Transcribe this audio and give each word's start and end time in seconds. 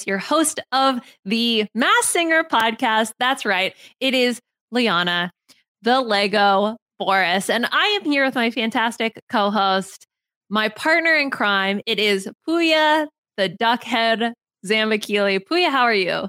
Liana 0.00 0.10
your 0.10 0.18
host 0.18 0.60
of 0.72 1.00
the 1.24 1.66
Masked 1.74 2.04
Singer 2.12 2.44
podcast. 2.44 3.12
That's 3.18 3.44
right. 3.44 3.74
It 4.00 4.14
is 4.14 4.40
Liana, 4.70 5.32
the 5.82 6.00
Lego 6.00 6.76
Boris. 6.98 7.50
And 7.50 7.66
I 7.70 7.86
am 8.00 8.04
here 8.04 8.24
with 8.24 8.34
my 8.34 8.50
fantastic 8.50 9.20
co 9.30 9.50
host, 9.50 10.06
my 10.48 10.68
partner 10.68 11.14
in 11.14 11.30
crime. 11.30 11.80
It 11.86 11.98
is 11.98 12.28
Puya, 12.48 13.06
the 13.36 13.48
duckhead 13.48 14.32
Zambakili. 14.66 15.40
Puya, 15.40 15.70
how 15.70 15.82
are 15.82 15.94
you? 15.94 16.28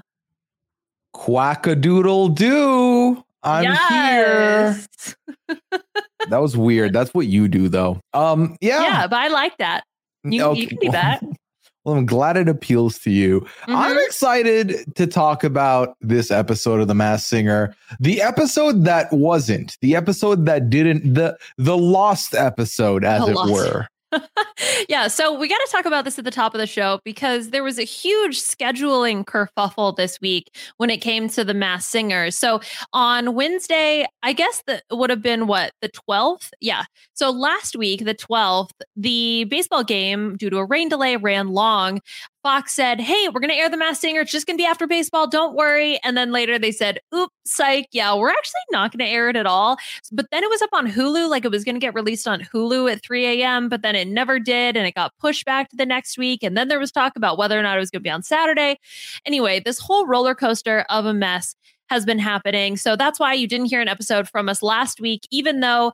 Quackadoodle 1.14 2.34
doo. 2.34 3.22
I'm 3.42 3.64
Yes. 3.64 5.24
here. 5.48 5.58
That 6.28 6.40
was 6.40 6.56
weird. 6.56 6.92
That's 6.92 7.12
what 7.12 7.26
you 7.26 7.48
do, 7.48 7.68
though. 7.68 8.00
Um, 8.14 8.56
yeah. 8.60 8.80
Yeah, 8.82 9.06
but 9.08 9.18
I 9.18 9.26
like 9.26 9.58
that. 9.58 9.82
You, 10.22 10.54
you 10.54 10.68
can 10.68 10.78
do 10.78 10.90
that. 10.92 11.20
Well, 11.84 11.96
I'm 11.96 12.06
glad 12.06 12.36
it 12.36 12.48
appeals 12.48 12.98
to 13.00 13.10
you. 13.10 13.44
I'm 13.66 13.96
Mhm. 13.96 14.04
excited 14.06 14.94
to 14.94 15.06
talk 15.06 15.42
about 15.42 15.96
this 16.00 16.30
episode 16.30 16.80
of 16.80 16.86
The 16.86 16.94
Masked 16.94 17.28
Singer, 17.28 17.74
the 17.98 18.22
episode 18.22 18.84
that 18.84 19.12
wasn't, 19.12 19.76
the 19.80 19.96
episode 19.96 20.46
that 20.46 20.70
didn't, 20.70 21.14
the 21.14 21.36
the 21.58 21.76
lost 21.76 22.34
episode, 22.34 23.04
as 23.04 23.22
The 23.24 23.32
it 23.32 23.34
lost- 23.34 23.52
were. 23.52 23.86
yeah, 24.88 25.08
so 25.08 25.38
we 25.38 25.48
got 25.48 25.58
to 25.58 25.68
talk 25.70 25.84
about 25.84 26.04
this 26.04 26.18
at 26.18 26.24
the 26.24 26.30
top 26.30 26.54
of 26.54 26.58
the 26.58 26.66
show 26.66 27.00
because 27.04 27.50
there 27.50 27.64
was 27.64 27.78
a 27.78 27.84
huge 27.84 28.40
scheduling 28.40 29.24
kerfuffle 29.24 29.96
this 29.96 30.20
week 30.20 30.54
when 30.76 30.90
it 30.90 30.98
came 30.98 31.28
to 31.28 31.44
the 31.44 31.54
masked 31.54 31.90
singers. 31.90 32.36
So 32.36 32.60
on 32.92 33.34
Wednesday, 33.34 34.06
I 34.22 34.32
guess 34.32 34.62
that 34.66 34.84
would 34.90 35.10
have 35.10 35.22
been 35.22 35.46
what, 35.46 35.72
the 35.80 35.88
12th? 35.88 36.50
Yeah. 36.60 36.84
So 37.14 37.30
last 37.30 37.76
week, 37.76 38.04
the 38.04 38.14
12th, 38.14 38.70
the 38.96 39.44
baseball 39.44 39.84
game, 39.84 40.36
due 40.36 40.50
to 40.50 40.58
a 40.58 40.64
rain 40.64 40.88
delay, 40.88 41.16
ran 41.16 41.48
long. 41.48 42.00
Fox 42.42 42.72
said, 42.72 43.00
Hey, 43.00 43.28
we're 43.28 43.40
going 43.40 43.50
to 43.50 43.56
air 43.56 43.70
the 43.70 43.76
masked 43.76 44.00
singer. 44.00 44.20
It's 44.20 44.32
just 44.32 44.46
going 44.46 44.56
to 44.56 44.62
be 44.62 44.66
after 44.66 44.86
baseball. 44.86 45.28
Don't 45.28 45.54
worry. 45.54 46.00
And 46.02 46.16
then 46.16 46.32
later 46.32 46.58
they 46.58 46.72
said, 46.72 46.98
Oops, 47.14 47.32
psych. 47.44 47.86
Yeah, 47.92 48.14
we're 48.14 48.30
actually 48.30 48.60
not 48.72 48.90
going 48.90 49.06
to 49.06 49.12
air 49.12 49.28
it 49.28 49.36
at 49.36 49.46
all. 49.46 49.76
But 50.10 50.26
then 50.30 50.42
it 50.42 50.50
was 50.50 50.62
up 50.62 50.70
on 50.72 50.88
Hulu, 50.90 51.28
like 51.30 51.44
it 51.44 51.50
was 51.50 51.64
going 51.64 51.76
to 51.76 51.80
get 51.80 51.94
released 51.94 52.26
on 52.26 52.40
Hulu 52.40 52.90
at 52.90 53.02
3 53.02 53.42
a.m., 53.42 53.68
but 53.68 53.82
then 53.82 53.94
it 53.94 54.08
never 54.08 54.38
did. 54.38 54.76
And 54.76 54.86
it 54.86 54.94
got 54.94 55.12
pushed 55.20 55.44
back 55.44 55.68
to 55.70 55.76
the 55.76 55.86
next 55.86 56.18
week. 56.18 56.42
And 56.42 56.56
then 56.56 56.68
there 56.68 56.80
was 56.80 56.90
talk 56.90 57.12
about 57.16 57.38
whether 57.38 57.58
or 57.58 57.62
not 57.62 57.76
it 57.76 57.80
was 57.80 57.90
going 57.90 58.00
to 58.00 58.04
be 58.06 58.10
on 58.10 58.22
Saturday. 58.22 58.78
Anyway, 59.24 59.60
this 59.60 59.78
whole 59.78 60.06
roller 60.06 60.34
coaster 60.34 60.84
of 60.90 61.06
a 61.06 61.14
mess 61.14 61.54
has 61.88 62.04
been 62.04 62.18
happening. 62.18 62.76
So 62.76 62.96
that's 62.96 63.20
why 63.20 63.34
you 63.34 63.46
didn't 63.46 63.66
hear 63.66 63.80
an 63.80 63.88
episode 63.88 64.28
from 64.28 64.48
us 64.48 64.62
last 64.62 65.00
week, 65.00 65.26
even 65.30 65.60
though 65.60 65.92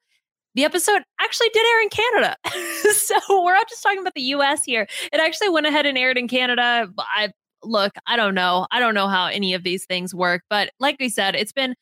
the 0.54 0.64
episode 0.64 1.02
actually 1.20 1.50
did 1.50 1.66
air 1.66 1.82
in 1.82 1.88
Canada. 1.88 2.36
so 2.92 3.16
we're 3.44 3.54
not 3.54 3.68
just 3.68 3.82
talking 3.82 4.00
about 4.00 4.14
the 4.14 4.22
US 4.22 4.64
here. 4.64 4.86
It 5.12 5.20
actually 5.20 5.48
went 5.50 5.66
ahead 5.66 5.86
and 5.86 5.96
aired 5.96 6.18
in 6.18 6.28
Canada. 6.28 6.88
I 6.98 7.30
look, 7.62 7.92
I 8.06 8.16
don't 8.16 8.34
know. 8.34 8.66
I 8.70 8.80
don't 8.80 8.94
know 8.94 9.08
how 9.08 9.26
any 9.26 9.54
of 9.54 9.62
these 9.62 9.84
things 9.84 10.14
work, 10.14 10.42
but 10.48 10.70
like 10.78 10.96
we 11.00 11.08
said, 11.08 11.34
it's 11.34 11.52
been 11.52 11.74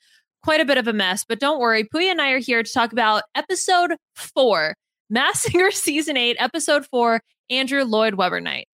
quite 0.43 0.61
a 0.61 0.65
bit 0.65 0.79
of 0.79 0.89
a 0.89 0.93
mess. 0.93 1.25
But 1.25 1.41
don't 1.41 1.61
worry, 1.61 1.85
Puya 1.85 2.11
and 2.11 2.21
I 2.21 2.31
are 2.31 2.39
here 2.39 2.63
to 2.63 2.73
talk 2.73 2.93
about 2.93 3.25
episode 3.35 3.97
four, 4.15 4.75
Masked 5.11 5.51
Singer 5.51 5.71
season 5.73 6.17
eight, 6.17 6.37
episode 6.39 6.87
four, 6.87 7.21
Andrew 7.51 7.85
Lloyd 7.85 8.15
Webber 8.15 8.41
night. 8.41 8.69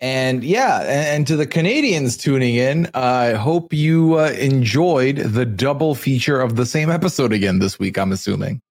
And 0.00 0.44
yeah, 0.44 0.84
and, 0.86 1.26
to 1.26 1.34
the 1.34 1.46
Canadians 1.46 2.16
tuning 2.16 2.54
in, 2.54 2.88
I 2.94 3.32
hope 3.32 3.72
you 3.72 4.14
uh, 4.14 4.30
enjoyed 4.38 5.16
the 5.16 5.44
double 5.44 5.96
feature 5.96 6.40
of 6.40 6.54
the 6.54 6.66
same 6.66 6.88
episode 6.88 7.32
again 7.32 7.58
this 7.58 7.80
week. 7.80 7.98
I'm 7.98 8.12
assuming. 8.12 8.62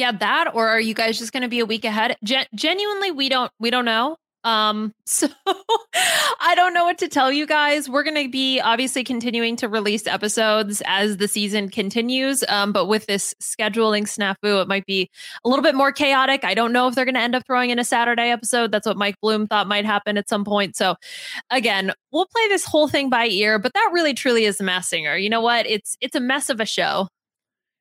Yeah, 0.00 0.12
that 0.12 0.54
or 0.54 0.66
are 0.66 0.80
you 0.80 0.94
guys 0.94 1.18
just 1.18 1.30
going 1.30 1.42
to 1.42 1.48
be 1.48 1.60
a 1.60 1.66
week 1.66 1.84
ahead? 1.84 2.16
Gen- 2.24 2.46
genuinely, 2.54 3.10
we 3.10 3.28
don't 3.28 3.52
we 3.60 3.68
don't 3.68 3.84
know. 3.84 4.16
Um, 4.44 4.94
so 5.04 5.28
I 6.40 6.54
don't 6.54 6.72
know 6.72 6.84
what 6.84 6.96
to 7.00 7.08
tell 7.08 7.30
you 7.30 7.46
guys. 7.46 7.86
We're 7.86 8.02
going 8.02 8.24
to 8.24 8.30
be 8.30 8.60
obviously 8.60 9.04
continuing 9.04 9.56
to 9.56 9.68
release 9.68 10.06
episodes 10.06 10.82
as 10.86 11.18
the 11.18 11.28
season 11.28 11.68
continues. 11.68 12.42
Um, 12.48 12.72
but 12.72 12.86
with 12.86 13.04
this 13.04 13.34
scheduling 13.42 14.04
snafu, 14.04 14.62
it 14.62 14.68
might 14.68 14.86
be 14.86 15.10
a 15.44 15.50
little 15.50 15.62
bit 15.62 15.74
more 15.74 15.92
chaotic. 15.92 16.44
I 16.44 16.54
don't 16.54 16.72
know 16.72 16.88
if 16.88 16.94
they're 16.94 17.04
going 17.04 17.14
to 17.16 17.20
end 17.20 17.34
up 17.34 17.44
throwing 17.46 17.68
in 17.68 17.78
a 17.78 17.84
Saturday 17.84 18.30
episode. 18.30 18.72
That's 18.72 18.86
what 18.86 18.96
Mike 18.96 19.16
Bloom 19.20 19.48
thought 19.48 19.68
might 19.68 19.84
happen 19.84 20.16
at 20.16 20.30
some 20.30 20.46
point. 20.46 20.76
So 20.76 20.94
again, 21.50 21.92
we'll 22.10 22.24
play 22.24 22.48
this 22.48 22.64
whole 22.64 22.88
thing 22.88 23.10
by 23.10 23.26
ear, 23.26 23.58
but 23.58 23.74
that 23.74 23.90
really 23.92 24.14
truly 24.14 24.46
is 24.46 24.56
the 24.56 24.64
masked 24.64 24.88
singer. 24.88 25.14
You 25.14 25.28
know 25.28 25.42
what? 25.42 25.66
It's, 25.66 25.98
it's 26.00 26.16
a 26.16 26.20
mess 26.20 26.48
of 26.48 26.58
a 26.58 26.64
show. 26.64 27.08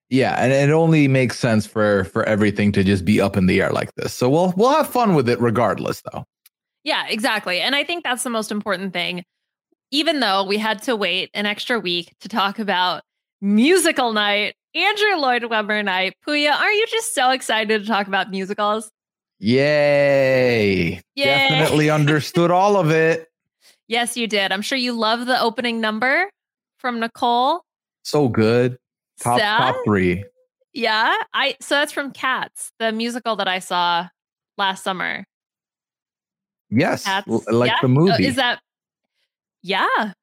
Yeah, 0.09 0.35
and 0.41 0.51
it 0.51 0.73
only 0.73 1.07
makes 1.07 1.37
sense 1.37 1.67
for 1.67 2.03
for 2.05 2.23
everything 2.23 2.71
to 2.73 2.83
just 2.83 3.05
be 3.05 3.21
up 3.21 3.37
in 3.37 3.45
the 3.45 3.61
air 3.61 3.71
like 3.71 3.93
this. 3.95 4.13
So 4.13 4.29
we'll 4.29 4.53
we'll 4.57 4.71
have 4.71 4.89
fun 4.89 5.13
with 5.13 5.29
it 5.29 5.39
regardless, 5.39 6.01
though. 6.11 6.25
Yeah, 6.83 7.05
exactly. 7.07 7.61
And 7.61 7.75
I 7.75 7.83
think 7.83 8.03
that's 8.03 8.23
the 8.23 8.29
most 8.29 8.51
important 8.51 8.93
thing. 8.93 9.23
Even 9.91 10.19
though 10.19 10.43
we 10.43 10.57
had 10.57 10.81
to 10.83 10.95
wait 10.95 11.29
an 11.33 11.45
extra 11.45 11.79
week 11.79 12.13
to 12.21 12.29
talk 12.29 12.57
about 12.59 13.03
musical 13.41 14.13
night, 14.13 14.55
Andrew 14.75 15.15
Lloyd 15.15 15.45
Webber 15.45 15.81
night. 15.83 16.13
Puya, 16.27 16.53
are 16.53 16.71
you 16.71 16.85
just 16.87 17.13
so 17.13 17.31
excited 17.31 17.81
to 17.81 17.87
talk 17.87 18.07
about 18.07 18.29
musicals? 18.29 18.89
Yay. 19.39 21.01
Yay. 21.15 21.25
Definitely 21.25 21.89
understood 21.89 22.51
all 22.51 22.77
of 22.77 22.91
it. 22.91 23.27
Yes, 23.87 24.15
you 24.15 24.27
did. 24.27 24.51
I'm 24.51 24.61
sure 24.61 24.77
you 24.77 24.93
love 24.93 25.25
the 25.25 25.41
opening 25.41 25.81
number 25.81 26.29
from 26.77 26.99
Nicole. 26.99 27.61
So 28.03 28.27
good. 28.27 28.77
Top 29.19 29.39
Sad? 29.39 29.57
top 29.59 29.75
three. 29.85 30.23
Yeah. 30.73 31.15
I 31.33 31.55
so 31.61 31.75
that's 31.75 31.91
from 31.91 32.11
Cats, 32.11 32.71
the 32.79 32.91
musical 32.91 33.35
that 33.37 33.47
I 33.47 33.59
saw 33.59 34.07
last 34.57 34.83
summer. 34.83 35.25
Yes. 36.69 37.03
Cats. 37.03 37.27
Like 37.47 37.71
yeah? 37.71 37.77
the 37.81 37.87
movie. 37.87 38.25
Is 38.25 38.35
that 38.35 38.59
Yeah. 39.61 40.13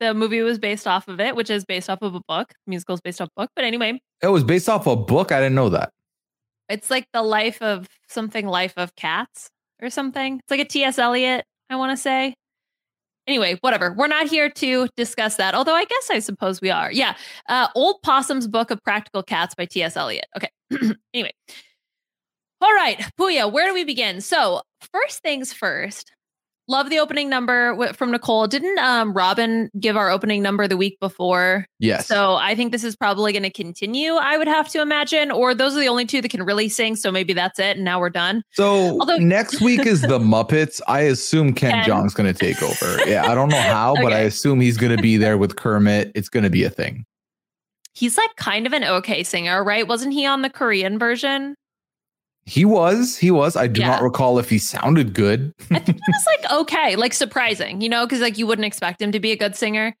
The 0.00 0.12
movie 0.12 0.42
was 0.42 0.58
based 0.58 0.86
off 0.86 1.08
of 1.08 1.20
it, 1.20 1.36
which 1.36 1.48
is 1.50 1.64
based 1.64 1.88
off 1.88 2.02
of 2.02 2.14
a 2.14 2.20
book. 2.28 2.52
Musical 2.66 2.94
is 2.94 3.00
based 3.00 3.20
off 3.20 3.28
a 3.36 3.40
book. 3.40 3.50
But 3.56 3.64
anyway, 3.64 4.00
it 4.22 4.28
was 4.28 4.44
based 4.44 4.68
off 4.68 4.86
a 4.86 4.96
book. 4.96 5.32
I 5.32 5.38
didn't 5.38 5.54
know 5.54 5.68
that. 5.70 5.90
it's 6.68 6.90
like 6.90 7.06
the 7.12 7.22
life 7.22 7.62
of 7.62 7.88
something 8.08 8.46
life 8.46 8.74
of 8.76 8.94
cats 8.96 9.50
or 9.80 9.90
something. 9.90 10.38
It's 10.38 10.50
like 10.50 10.60
a 10.60 10.64
T.S. 10.64 10.98
Eliot, 10.98 11.44
I 11.70 11.76
want 11.76 11.92
to 11.92 11.96
say. 11.96 12.34
Anyway, 13.26 13.58
whatever. 13.62 13.92
We're 13.92 14.06
not 14.06 14.26
here 14.26 14.50
to 14.50 14.88
discuss 14.96 15.36
that, 15.36 15.54
although 15.54 15.74
I 15.74 15.84
guess 15.84 16.10
I 16.10 16.18
suppose 16.18 16.60
we 16.60 16.70
are. 16.70 16.92
Yeah. 16.92 17.16
Uh, 17.48 17.68
Old 17.74 18.02
Possum's 18.02 18.46
Book 18.46 18.70
of 18.70 18.82
Practical 18.82 19.22
Cats 19.22 19.54
by 19.54 19.64
T.S. 19.64 19.96
Eliot. 19.96 20.26
Okay. 20.36 20.50
anyway. 21.14 21.32
All 22.60 22.72
right, 22.72 22.98
Puya, 23.20 23.50
where 23.52 23.66
do 23.66 23.74
we 23.74 23.84
begin? 23.84 24.22
So, 24.22 24.62
first 24.90 25.20
things 25.22 25.52
first, 25.52 26.12
love 26.68 26.90
the 26.90 26.98
opening 26.98 27.28
number 27.28 27.92
from 27.94 28.10
Nicole. 28.10 28.46
Didn't 28.46 28.78
um, 28.78 29.12
Robin 29.12 29.70
give 29.78 29.96
our 29.96 30.10
opening 30.10 30.42
number 30.42 30.66
the 30.66 30.76
week 30.76 30.98
before? 31.00 31.66
Yes. 31.78 32.06
So 32.06 32.34
I 32.34 32.54
think 32.54 32.72
this 32.72 32.84
is 32.84 32.96
probably 32.96 33.32
going 33.32 33.42
to 33.42 33.50
continue, 33.50 34.14
I 34.14 34.38
would 34.38 34.48
have 34.48 34.68
to 34.70 34.80
imagine, 34.80 35.30
or 35.30 35.54
those 35.54 35.76
are 35.76 35.80
the 35.80 35.88
only 35.88 36.06
two 36.06 36.22
that 36.22 36.30
can 36.30 36.42
really 36.42 36.68
sing. 36.68 36.96
So 36.96 37.10
maybe 37.10 37.32
that's 37.32 37.58
it. 37.58 37.76
And 37.76 37.84
now 37.84 38.00
we're 38.00 38.10
done. 38.10 38.42
So 38.52 38.98
Although- 39.00 39.18
next 39.18 39.60
week 39.60 39.86
is 39.86 40.00
the 40.02 40.18
Muppets. 40.18 40.80
I 40.88 41.00
assume 41.00 41.52
Ken, 41.52 41.72
Ken. 41.72 41.84
Jeong's 41.84 42.14
going 42.14 42.32
to 42.32 42.38
take 42.38 42.62
over. 42.62 43.08
Yeah, 43.08 43.30
I 43.30 43.34
don't 43.34 43.48
know 43.48 43.60
how, 43.60 43.94
but 43.94 44.12
I 44.12 44.20
assume 44.20 44.60
he's 44.60 44.76
going 44.76 44.96
to 44.96 45.02
be 45.02 45.16
there 45.16 45.36
with 45.36 45.56
Kermit. 45.56 46.12
It's 46.14 46.28
going 46.28 46.44
to 46.44 46.50
be 46.50 46.64
a 46.64 46.70
thing. 46.70 47.04
He's 47.92 48.16
like 48.16 48.34
kind 48.36 48.66
of 48.66 48.72
an 48.72 48.82
okay 48.82 49.22
singer, 49.22 49.62
right? 49.62 49.86
Wasn't 49.86 50.12
he 50.12 50.26
on 50.26 50.42
the 50.42 50.50
Korean 50.50 50.98
version? 50.98 51.54
He 52.46 52.64
was. 52.64 53.16
He 53.16 53.30
was. 53.30 53.56
I 53.56 53.66
do 53.66 53.80
Yeah. 53.80 53.88
not 53.88 54.02
recall 54.02 54.38
if 54.38 54.50
he 54.50 54.58
sounded 54.58 55.14
good. 55.14 55.52
I 55.70 55.78
think 55.78 55.98
he 56.04 56.12
was 56.12 56.26
like 56.26 56.52
okay, 56.52 56.96
like 56.96 57.14
surprising, 57.14 57.80
you 57.80 57.88
know, 57.88 58.04
because 58.06 58.20
like 58.20 58.36
you 58.38 58.46
wouldn't 58.46 58.66
expect 58.66 59.00
him 59.00 59.12
to 59.12 59.20
be 59.20 59.32
a 59.32 59.36
good 59.36 59.56
singer. 59.56 59.94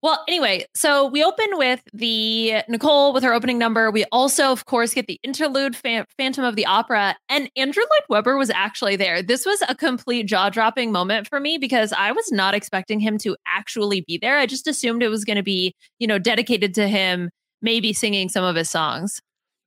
Well, 0.00 0.22
anyway, 0.28 0.64
so 0.76 1.06
we 1.06 1.24
open 1.24 1.46
with 1.54 1.82
the 1.92 2.62
Nicole 2.68 3.12
with 3.12 3.24
her 3.24 3.32
opening 3.34 3.58
number. 3.58 3.90
We 3.90 4.04
also, 4.12 4.52
of 4.52 4.64
course, 4.64 4.94
get 4.94 5.08
the 5.08 5.18
interlude 5.24 5.74
Phan- 5.74 6.04
Phantom 6.16 6.44
of 6.44 6.54
the 6.54 6.66
Opera, 6.66 7.16
and 7.28 7.50
Andrew 7.56 7.82
Lloyd 7.82 8.04
Webber 8.08 8.36
was 8.36 8.48
actually 8.50 8.94
there. 8.94 9.22
This 9.22 9.44
was 9.44 9.60
a 9.68 9.74
complete 9.74 10.26
jaw 10.26 10.50
dropping 10.50 10.92
moment 10.92 11.26
for 11.28 11.40
me 11.40 11.58
because 11.58 11.92
I 11.92 12.12
was 12.12 12.30
not 12.30 12.54
expecting 12.54 13.00
him 13.00 13.18
to 13.18 13.36
actually 13.44 14.02
be 14.02 14.18
there. 14.18 14.38
I 14.38 14.46
just 14.46 14.68
assumed 14.68 15.02
it 15.02 15.08
was 15.08 15.24
going 15.24 15.36
to 15.36 15.42
be, 15.42 15.74
you 15.98 16.06
know, 16.06 16.20
dedicated 16.20 16.74
to 16.76 16.86
him, 16.86 17.28
maybe 17.60 17.92
singing 17.92 18.28
some 18.28 18.44
of 18.44 18.54
his 18.54 18.70
songs. 18.70 19.20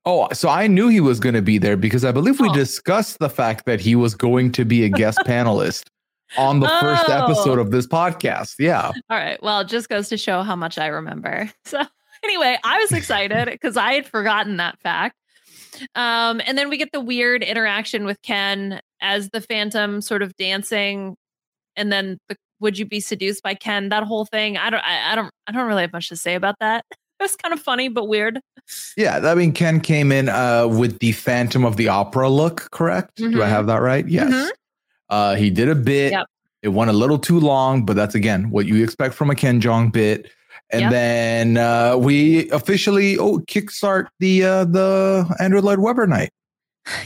Oh, 0.06 0.28
so 0.34 0.50
I 0.50 0.68
knew 0.68 0.88
he 0.88 1.00
was 1.00 1.20
going 1.20 1.36
to 1.36 1.42
be 1.42 1.58
there 1.60 1.78
because 1.78 2.04
I 2.04 2.12
believe 2.12 2.40
we 2.40 2.50
Oh. 2.50 2.54
discussed 2.54 3.20
the 3.20 3.30
fact 3.30 3.66
that 3.66 3.80
he 3.80 3.96
was 3.96 4.16
going 4.16 4.52
to 4.54 4.66
be 4.66 4.84
a 4.84 4.90
guest 4.90 5.20
panelist 5.28 5.84
on 6.38 6.60
the 6.60 6.68
first 6.80 7.04
Oh. 7.08 7.26
episode 7.26 7.60
of 7.60 7.72
this 7.72 7.86
podcast. 7.86 8.56
Yeah. 8.58 8.88
All 8.88 9.18
right. 9.18 9.42
Well, 9.44 9.60
it 9.62 9.68
just 9.68 9.90
goes 9.90 10.10
to 10.10 10.18
show 10.18 10.42
how 10.44 10.56
much 10.56 10.78
I 10.78 10.88
remember. 10.88 11.50
So, 11.66 11.82
anyway, 12.24 12.58
I 12.64 12.80
was 12.80 12.92
excited 12.92 13.46
because 13.48 13.78
I 13.78 13.94
had 13.94 14.06
forgotten 14.08 14.58
that 14.58 14.80
fact. 14.80 15.16
Um, 15.96 16.42
and 16.46 16.58
then 16.58 16.70
we 16.70 16.78
get 16.78 16.90
the 16.92 17.00
weird 17.02 17.44
interaction 17.44 18.06
with 18.06 18.22
Ken 18.22 18.82
as 19.02 19.30
the 19.30 19.40
Phantom 19.42 20.02
sort 20.02 20.22
of 20.22 20.36
dancing, 20.36 21.16
and 21.76 21.92
then 21.92 22.18
the 22.28 22.36
"Would 22.60 22.78
you 22.78 22.86
be 22.86 23.00
seduced 23.00 23.42
by 23.42 23.54
Ken?" 23.56 23.90
That 23.90 24.04
whole 24.04 24.26
thing. 24.26 24.58
I 24.58 24.70
don't. 24.70 24.82
I, 24.84 25.14
I 25.14 25.16
don't. 25.16 25.32
I 25.48 25.52
don't 25.54 25.66
really 25.68 25.82
have 25.84 25.94
much 25.94 26.10
to 26.10 26.18
say 26.18 26.36
about 26.36 26.56
that. 26.60 26.84
It 27.22 27.26
was 27.26 27.36
kind 27.36 27.54
of 27.54 27.60
funny 27.62 27.88
but 27.88 28.08
weird. 28.08 28.40
Yeah. 28.98 29.18
I 29.24 29.36
mean, 29.36 29.52
Ken 29.54 29.80
came 29.80 30.12
in 30.12 30.28
uh, 30.28 30.66
with 30.68 30.98
the 30.98 31.12
Phantom 31.12 31.64
of 31.64 31.78
the 31.78 31.88
Opera 31.88 32.28
look, 32.30 32.70
correct? 32.72 33.18
Do 33.18 33.28
I 33.44 33.46
Mhm. 33.46 33.50
have 33.50 33.68
that 33.68 33.80
right? 33.82 34.08
Yes. 34.08 34.32
Mhm. 34.34 34.50
Uh, 35.08 35.36
he 35.36 35.52
did 35.52 35.70
a 35.70 35.76
bit. 35.76 36.14
Yep. 36.14 36.26
It 36.64 36.70
went 36.70 36.90
a 36.90 36.94
little 36.94 37.20
too 37.20 37.40
long, 37.40 37.86
but 37.86 37.96
that's 37.96 38.16
again 38.16 38.50
what 38.50 38.66
you 38.66 38.84
expect 38.84 39.14
from 39.14 39.30
a 39.30 39.36
Ken 39.36 39.62
Jeong 39.62 39.92
bit. 39.92 40.32
And 40.72 40.82
Yep. 40.82 40.92
then 40.92 41.58
uh, 41.58 41.98
we 41.98 42.50
officially 42.50 43.20
oh 43.20 43.38
kickstart 43.40 44.08
the 44.20 44.44
uh, 44.44 44.66
the 44.66 45.26
Andrew 45.40 45.62
Lloyd 45.62 45.78
Webber 45.80 46.08
night. 46.08 46.32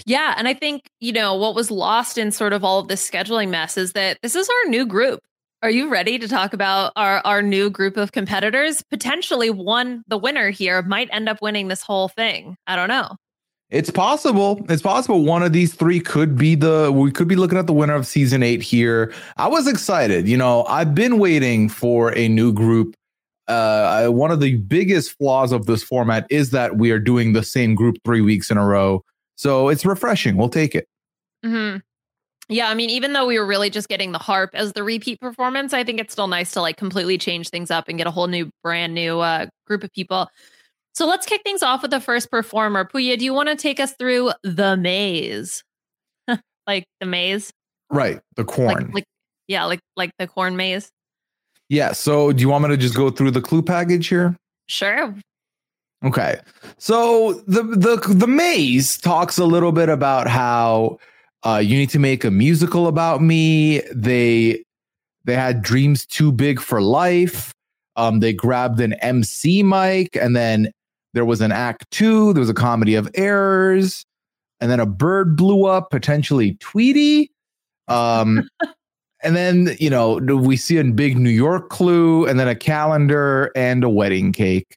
Yeah, 0.05 0.33
and 0.37 0.47
I 0.47 0.53
think 0.53 0.83
you 1.01 1.11
know 1.11 1.35
what 1.35 1.55
was 1.55 1.69
lost 1.71 2.17
in 2.17 2.31
sort 2.31 2.53
of 2.53 2.63
all 2.63 2.79
of 2.79 2.87
this 2.87 3.09
scheduling 3.09 3.49
mess 3.49 3.75
is 3.77 3.91
that 3.93 4.17
this 4.21 4.33
is 4.35 4.47
our 4.47 4.69
new 4.69 4.85
group. 4.85 5.19
Are 5.65 5.71
you 5.71 5.89
ready 5.89 6.19
to 6.19 6.27
talk 6.27 6.53
about 6.53 6.91
our 6.95 7.23
our 7.25 7.41
new 7.41 7.71
group 7.71 7.97
of 7.97 8.11
competitors? 8.11 8.83
Potentially, 8.91 9.49
one 9.49 10.03
the 10.07 10.15
winner 10.15 10.51
here 10.51 10.83
might 10.83 11.09
end 11.11 11.27
up 11.27 11.41
winning 11.41 11.69
this 11.69 11.81
whole 11.81 12.07
thing. 12.07 12.55
I 12.67 12.75
don't 12.75 12.87
know. 12.87 13.15
It's 13.71 13.89
possible. 13.89 14.63
It's 14.69 14.83
possible 14.83 15.23
one 15.23 15.41
of 15.41 15.53
these 15.53 15.73
three 15.73 15.99
could 15.99 16.37
be 16.37 16.53
the 16.53 16.91
we 16.93 17.11
could 17.11 17.27
be 17.27 17.35
looking 17.35 17.57
at 17.57 17.65
the 17.65 17.73
winner 17.73 17.95
of 17.95 18.05
season 18.05 18.43
8 18.43 18.61
here. 18.61 19.11
I 19.37 19.47
was 19.47 19.67
excited. 19.67 20.27
You 20.27 20.37
know, 20.37 20.65
I've 20.65 20.93
been 20.93 21.17
waiting 21.17 21.67
for 21.67 22.15
a 22.15 22.27
new 22.27 22.53
group. 22.53 22.93
Uh 23.47 24.09
one 24.09 24.29
of 24.29 24.41
the 24.41 24.57
biggest 24.57 25.17
flaws 25.17 25.51
of 25.51 25.65
this 25.65 25.81
format 25.81 26.27
is 26.29 26.51
that 26.51 26.77
we 26.77 26.91
are 26.91 26.99
doing 26.99 27.33
the 27.33 27.41
same 27.41 27.73
group 27.73 27.95
3 28.05 28.21
weeks 28.21 28.51
in 28.51 28.57
a 28.57 28.65
row. 28.67 29.03
So 29.35 29.69
it's 29.69 29.83
refreshing. 29.83 30.37
We'll 30.37 30.47
take 30.47 30.75
it. 30.75 30.87
hmm 31.43 31.77
Yeah, 32.47 32.69
I 32.69 32.75
mean, 32.75 32.89
even 32.89 33.13
though 33.13 33.25
we 33.25 33.39
were 33.39 33.45
really 33.45 33.69
just 33.69 33.89
getting 33.89 34.11
the 34.11 34.19
harp 34.19 34.51
as 34.53 34.73
the 34.73 34.83
repeat 34.83 35.19
performance, 35.19 35.73
I 35.73 35.83
think 35.83 35.99
it's 35.99 36.13
still 36.13 36.27
nice 36.27 36.51
to 36.51 36.61
like 36.61 36.77
completely 36.77 37.17
change 37.17 37.49
things 37.49 37.71
up 37.71 37.89
and 37.89 37.97
get 37.97 38.05
a 38.05 38.11
whole 38.11 38.27
new, 38.27 38.49
brand 38.63 38.93
new 38.93 39.19
uh, 39.19 39.47
group 39.65 39.83
of 39.83 39.91
people. 39.93 40.27
So 40.93 41.07
let's 41.07 41.25
kick 41.25 41.41
things 41.43 41.63
off 41.63 41.81
with 41.81 41.91
the 41.91 41.99
first 41.99 42.29
performer. 42.29 42.85
Puya, 42.85 43.17
do 43.17 43.25
you 43.25 43.33
want 43.33 43.49
to 43.49 43.55
take 43.55 43.79
us 43.79 43.93
through 43.97 44.31
the 44.43 44.77
maze? 44.77 45.63
like 46.67 46.85
the 46.99 47.05
maze? 47.05 47.51
Right. 47.89 48.21
The 48.35 48.45
corn. 48.45 48.75
Like, 48.75 48.93
like 48.93 49.05
yeah, 49.47 49.65
like 49.65 49.79
like 49.95 50.11
the 50.19 50.27
corn 50.27 50.55
maze. 50.55 50.89
yeah, 51.69 51.91
so 51.91 52.31
do 52.31 52.41
you 52.41 52.49
want 52.49 52.63
me 52.63 52.69
to 52.69 52.77
just 52.77 52.95
go 52.95 53.09
through 53.09 53.31
the 53.31 53.41
clue 53.41 53.61
package 53.61 54.07
here? 54.07 54.35
Sure. 54.67 55.13
Okay. 56.03 56.39
So 56.77 57.43
the 57.47 57.63
the 57.63 58.13
the 58.13 58.27
maze 58.27 58.97
talks 58.97 59.37
a 59.37 59.45
little 59.45 59.71
bit 59.71 59.89
about 59.89 60.27
how 60.27 60.99
uh, 61.45 61.59
you 61.59 61.77
need 61.77 61.89
to 61.91 61.99
make 61.99 62.23
a 62.23 62.31
musical 62.31 62.87
about 62.87 63.21
me. 63.21 63.81
They 63.93 64.63
they 65.25 65.35
had 65.35 65.61
dreams 65.61 66.05
too 66.05 66.31
big 66.31 66.59
for 66.59 66.81
life. 66.81 67.51
Um, 67.95 68.19
they 68.19 68.33
grabbed 68.33 68.79
an 68.81 68.93
MC 68.93 69.63
mic, 69.63 70.15
and 70.15 70.35
then 70.35 70.71
there 71.13 71.25
was 71.25 71.41
an 71.41 71.51
act 71.51 71.89
two. 71.91 72.33
There 72.33 72.41
was 72.41 72.49
a 72.49 72.53
comedy 72.53 72.95
of 72.95 73.09
errors, 73.13 74.05
and 74.59 74.71
then 74.71 74.79
a 74.79 74.85
bird 74.85 75.37
blew 75.37 75.65
up, 75.65 75.91
potentially 75.91 76.55
Tweety. 76.59 77.31
Um, 77.87 78.49
and 79.23 79.35
then 79.35 79.75
you 79.79 79.91
know 79.91 80.15
we 80.15 80.57
see 80.57 80.77
a 80.77 80.83
big 80.83 81.17
New 81.17 81.29
York 81.29 81.69
clue, 81.69 82.25
and 82.25 82.39
then 82.39 82.47
a 82.47 82.55
calendar 82.55 83.51
and 83.55 83.83
a 83.83 83.89
wedding 83.89 84.33
cake. 84.33 84.75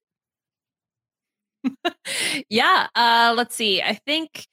yeah. 2.51 2.89
Uh, 2.95 3.35
let's 3.37 3.57
see. 3.57 3.81
I 3.81 3.95
think 3.95 4.47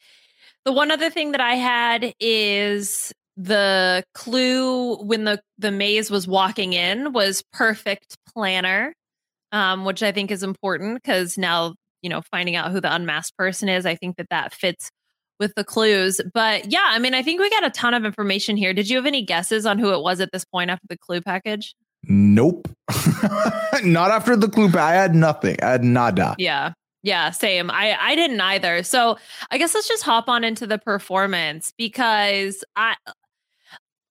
the 0.66 0.72
one 0.72 0.92
other 0.92 1.10
thing 1.10 1.32
that 1.32 1.42
I 1.42 1.56
had 1.56 2.14
is 2.20 3.14
the 3.38 4.04
clue 4.14 4.98
when 4.98 5.26
the 5.26 5.42
the 5.58 5.72
maze 5.72 6.10
was 6.10 6.28
walking 6.28 6.74
in 6.74 7.14
was 7.14 7.44
perfect 7.54 8.18
planner, 8.34 8.94
um, 9.52 9.86
which 9.86 10.02
I 10.04 10.12
think 10.12 10.32
is 10.32 10.44
important 10.44 11.02
because 11.02 11.38
now 11.38 11.76
you 12.02 12.10
know 12.10 12.22
finding 12.32 12.56
out 12.56 12.72
who 12.72 12.82
the 12.82 12.94
unmasked 12.94 13.38
person 13.38 13.70
is. 13.70 13.86
I 13.86 13.96
think 13.96 14.18
that 14.18 14.30
that 14.30 14.54
fits 14.54 14.90
with 15.40 15.54
the 15.56 15.64
clues. 15.64 16.22
But 16.34 16.72
yeah, 16.72 16.86
I 16.88 17.00
mean, 17.00 17.14
I 17.14 17.22
think 17.22 17.42
we 17.42 17.50
got 17.50 17.66
a 17.66 17.70
ton 17.70 17.94
of 17.94 18.06
information 18.06 18.58
here. 18.58 18.74
Did 18.74 18.90
you 18.90 18.98
have 18.98 19.06
any 19.06 19.24
guesses 19.24 19.66
on 19.66 19.80
who 19.80 19.94
it 19.94 20.02
was 20.02 20.20
at 20.22 20.32
this 20.32 20.46
point 20.46 20.72
after 20.72 20.88
the 20.88 20.98
clue 20.98 21.22
package? 21.22 21.76
Nope. 22.08 22.68
Not 23.84 24.12
after 24.12 24.36
the 24.36 24.48
clue. 24.48 24.72
I 24.78 24.94
had 24.94 25.16
nothing. 25.16 25.58
I 25.62 25.72
had 25.72 25.84
nada. 25.84 26.36
Yeah. 26.38 26.74
Yeah, 27.06 27.30
same. 27.30 27.70
I 27.70 27.96
I 28.02 28.16
didn't 28.16 28.42
either. 28.42 28.82
So, 28.82 29.18
I 29.52 29.60
guess 29.60 29.76
let's 29.76 29.88
just 29.88 30.02
hop 30.04 30.28
on 30.28 30.44
into 30.44 30.66
the 30.66 30.80
performance 30.80 31.72
because 31.78 32.64
I 32.76 32.96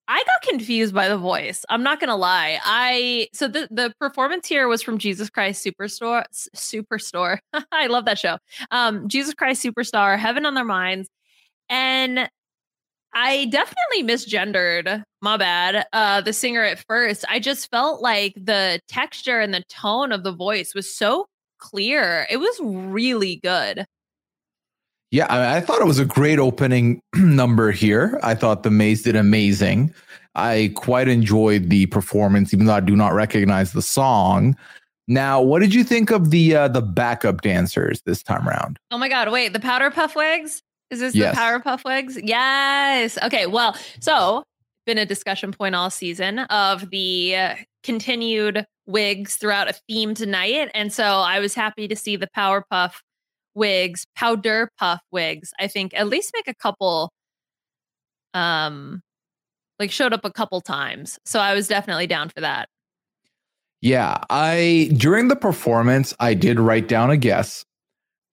I 0.06 0.22
got 0.24 0.42
confused 0.50 0.94
by 0.94 1.08
the 1.08 1.16
voice. 1.16 1.64
I'm 1.70 1.82
not 1.82 1.98
gonna 1.98 2.16
lie. 2.16 2.60
I 2.64 3.28
so 3.32 3.48
the 3.48 3.66
the 3.70 3.92
performance 3.98 4.46
here 4.46 4.68
was 4.68 4.82
from 4.82 4.98
Jesus 4.98 5.30
Christ 5.30 5.64
Superstore. 5.64 6.24
Superstore. 6.54 7.38
I 7.72 7.86
love 7.86 8.04
that 8.04 8.18
show. 8.18 8.38
Um, 8.70 9.08
Jesus 9.08 9.34
Christ 9.34 9.64
Superstar, 9.64 10.18
Heaven 10.18 10.44
on 10.46 10.54
Their 10.54 10.64
Minds, 10.64 11.08
and 11.70 12.30
I 13.14 13.46
definitely 13.46 14.04
misgendered. 14.04 15.04
My 15.22 15.36
bad. 15.38 15.86
Uh, 15.92 16.20
the 16.22 16.32
singer 16.34 16.62
at 16.64 16.84
first. 16.88 17.24
I 17.28 17.40
just 17.40 17.70
felt 17.70 18.02
like 18.02 18.34
the 18.36 18.80
texture 18.88 19.40
and 19.40 19.54
the 19.54 19.64
tone 19.70 20.12
of 20.12 20.24
the 20.24 20.32
voice 20.32 20.74
was 20.74 20.94
so 20.94 21.26
clear. 21.64 22.26
It 22.30 22.36
was 22.36 22.60
really 22.62 23.36
good. 23.36 23.86
Yeah, 25.10 25.26
I, 25.26 25.56
I 25.56 25.60
thought 25.60 25.80
it 25.80 25.86
was 25.86 25.98
a 25.98 26.04
great 26.04 26.38
opening 26.38 27.00
number 27.14 27.70
here. 27.70 28.18
I 28.22 28.34
thought 28.34 28.62
the 28.64 28.70
Maze 28.70 29.02
did 29.02 29.16
amazing. 29.16 29.94
I 30.34 30.72
quite 30.74 31.08
enjoyed 31.08 31.70
the 31.70 31.86
performance, 31.86 32.52
even 32.52 32.66
though 32.66 32.74
I 32.74 32.80
do 32.80 32.96
not 32.96 33.14
recognize 33.14 33.72
the 33.72 33.82
song. 33.82 34.56
Now, 35.06 35.40
what 35.40 35.60
did 35.60 35.72
you 35.72 35.84
think 35.84 36.10
of 36.10 36.30
the 36.30 36.56
uh, 36.56 36.68
the 36.68 36.82
backup 36.82 37.42
dancers 37.42 38.02
this 38.06 38.22
time 38.22 38.48
around? 38.48 38.78
Oh 38.90 38.98
my 38.98 39.08
god! 39.08 39.30
Wait, 39.30 39.52
the 39.52 39.60
Powder 39.60 39.90
Puff 39.90 40.16
Wigs. 40.16 40.60
Is 40.90 41.00
this 41.00 41.14
Yes. 41.14 41.34
the 41.34 41.38
Powder 41.38 41.60
Puff 41.60 41.84
Wigs? 41.84 42.18
Yes. 42.22 43.16
Okay. 43.22 43.46
Well, 43.46 43.76
so 44.00 44.42
been 44.86 44.98
a 44.98 45.06
discussion 45.06 45.52
point 45.52 45.74
all 45.74 45.90
season 45.90 46.40
of 46.40 46.90
the 46.90 47.36
continued 47.84 48.66
wigs 48.86 49.36
throughout 49.36 49.70
a 49.70 49.74
themed 49.88 50.26
night, 50.26 50.70
and 50.74 50.92
so 50.92 51.04
I 51.04 51.38
was 51.38 51.54
happy 51.54 51.86
to 51.86 51.94
see 51.94 52.16
the 52.16 52.28
Powerpuff 52.36 52.94
wigs, 53.54 54.06
Powder 54.16 54.70
Puff 54.78 55.00
wigs. 55.12 55.52
I 55.60 55.68
think 55.68 55.94
at 55.94 56.08
least 56.08 56.32
make 56.34 56.48
a 56.48 56.54
couple, 56.54 57.12
um, 58.32 59.02
like 59.78 59.90
showed 59.90 60.12
up 60.12 60.24
a 60.24 60.32
couple 60.32 60.60
times. 60.60 61.18
So 61.24 61.38
I 61.38 61.54
was 61.54 61.68
definitely 61.68 62.06
down 62.06 62.30
for 62.30 62.40
that. 62.40 62.68
Yeah, 63.80 64.18
I 64.30 64.90
during 64.96 65.28
the 65.28 65.36
performance, 65.36 66.14
I 66.18 66.34
did 66.34 66.58
write 66.58 66.88
down 66.88 67.10
a 67.10 67.16
guess. 67.16 67.64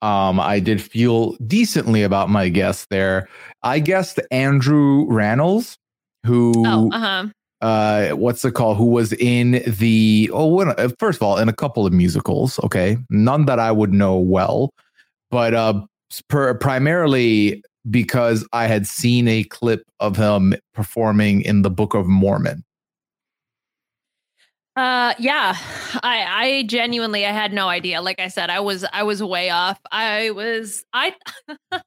Um, 0.01 0.39
I 0.39 0.60
did 0.60 0.81
feel 0.81 1.34
decently 1.46 2.01
about 2.01 2.29
my 2.29 2.50
guess 2.50 2.88
there. 2.89 3.27
I 3.62 3.79
guessed 3.79 4.20
Andrew 4.31 5.05
Rannells, 5.08 5.77
who 6.25 6.53
Oh, 6.65 6.89
uh 6.91 7.00
huh. 7.00 7.25
Uh 7.62 8.10
what's 8.10 8.41
the 8.41 8.51
call? 8.51 8.75
who 8.75 8.86
was 8.86 9.13
in 9.13 9.63
the 9.65 10.30
oh 10.34 10.46
what, 10.46 10.80
uh, 10.80 10.89
first 11.00 11.18
of 11.18 11.24
all 11.24 11.38
in 11.38 11.50
a 11.50 11.53
couple 11.53 11.86
of 11.86 11.94
musicals 11.94 12.60
okay 12.63 12.98
none 13.10 13.46
that 13.46 13.60
i 13.60 13.72
would 13.72 13.94
know 13.94 14.18
well 14.18 14.74
but 15.30 15.53
uh 15.53 15.82
per, 16.27 16.53
primarily 16.56 17.63
because 17.89 18.48
i 18.53 18.68
had 18.68 18.86
seen 18.88 19.27
a 19.27 19.44
clip 19.46 19.84
of 20.00 20.15
him 20.15 20.53
performing 20.74 21.41
in 21.41 21.62
the 21.62 21.70
book 21.70 21.94
of 21.94 22.08
mormon 22.08 22.63
Uh 24.75 25.13
yeah. 25.20 25.58
I 26.01 26.25
I 26.30 26.63
genuinely 26.63 27.25
I 27.25 27.32
had 27.32 27.51
no 27.51 27.68
idea. 27.68 28.01
Like 28.01 28.20
I 28.22 28.30
said, 28.30 28.50
I 28.50 28.62
was 28.62 28.86
I 28.94 29.03
was 29.03 29.22
way 29.22 29.50
off. 29.50 29.77
I 29.91 30.32
was 30.32 30.86
I 30.94 31.13
I 31.50 31.80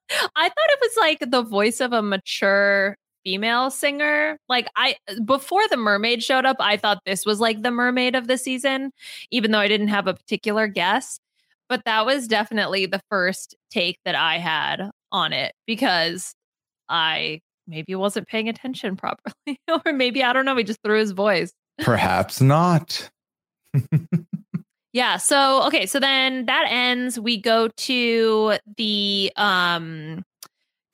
thought 0.48 0.70
it 0.70 0.78
was 0.82 0.96
like 0.98 1.30
the 1.30 1.42
voice 1.42 1.80
of 1.80 1.92
a 1.94 2.02
mature 2.02 2.96
female 3.24 3.70
singer. 3.70 4.38
Like 4.48 4.68
I 4.76 4.96
before 5.24 5.66
the 5.68 5.76
mermaid 5.76 6.22
showed 6.22 6.44
up, 6.44 6.56
I 6.60 6.76
thought 6.76 7.00
this 7.06 7.26
was 7.26 7.40
like 7.40 7.62
the 7.62 7.70
mermaid 7.70 8.14
of 8.14 8.26
the 8.26 8.38
season, 8.38 8.92
even 9.30 9.50
though 9.50 9.58
I 9.58 9.68
didn't 9.68 9.88
have 9.88 10.06
a 10.06 10.14
particular 10.14 10.68
guess. 10.68 11.18
But 11.68 11.84
that 11.86 12.06
was 12.06 12.28
definitely 12.28 12.86
the 12.86 13.00
first 13.10 13.56
take 13.70 13.98
that 14.04 14.14
I 14.14 14.38
had 14.38 14.90
on 15.10 15.32
it 15.32 15.54
because 15.66 16.34
I 16.88 17.40
maybe 17.66 17.94
wasn't 17.94 18.28
paying 18.28 18.48
attention 18.48 18.96
properly. 18.98 19.58
or 19.68 19.92
maybe 19.92 20.22
I 20.22 20.32
don't 20.32 20.44
know, 20.44 20.56
he 20.56 20.64
just 20.64 20.82
threw 20.84 20.98
his 20.98 21.12
voice. 21.12 21.52
perhaps 21.78 22.40
not 22.40 23.10
Yeah. 24.94 25.16
So 25.16 25.64
okay. 25.66 25.86
So 25.86 25.98
then 25.98 26.46
that 26.46 26.66
ends. 26.70 27.18
We 27.18 27.36
go 27.36 27.66
to 27.66 28.58
the 28.76 29.32
um 29.36 30.22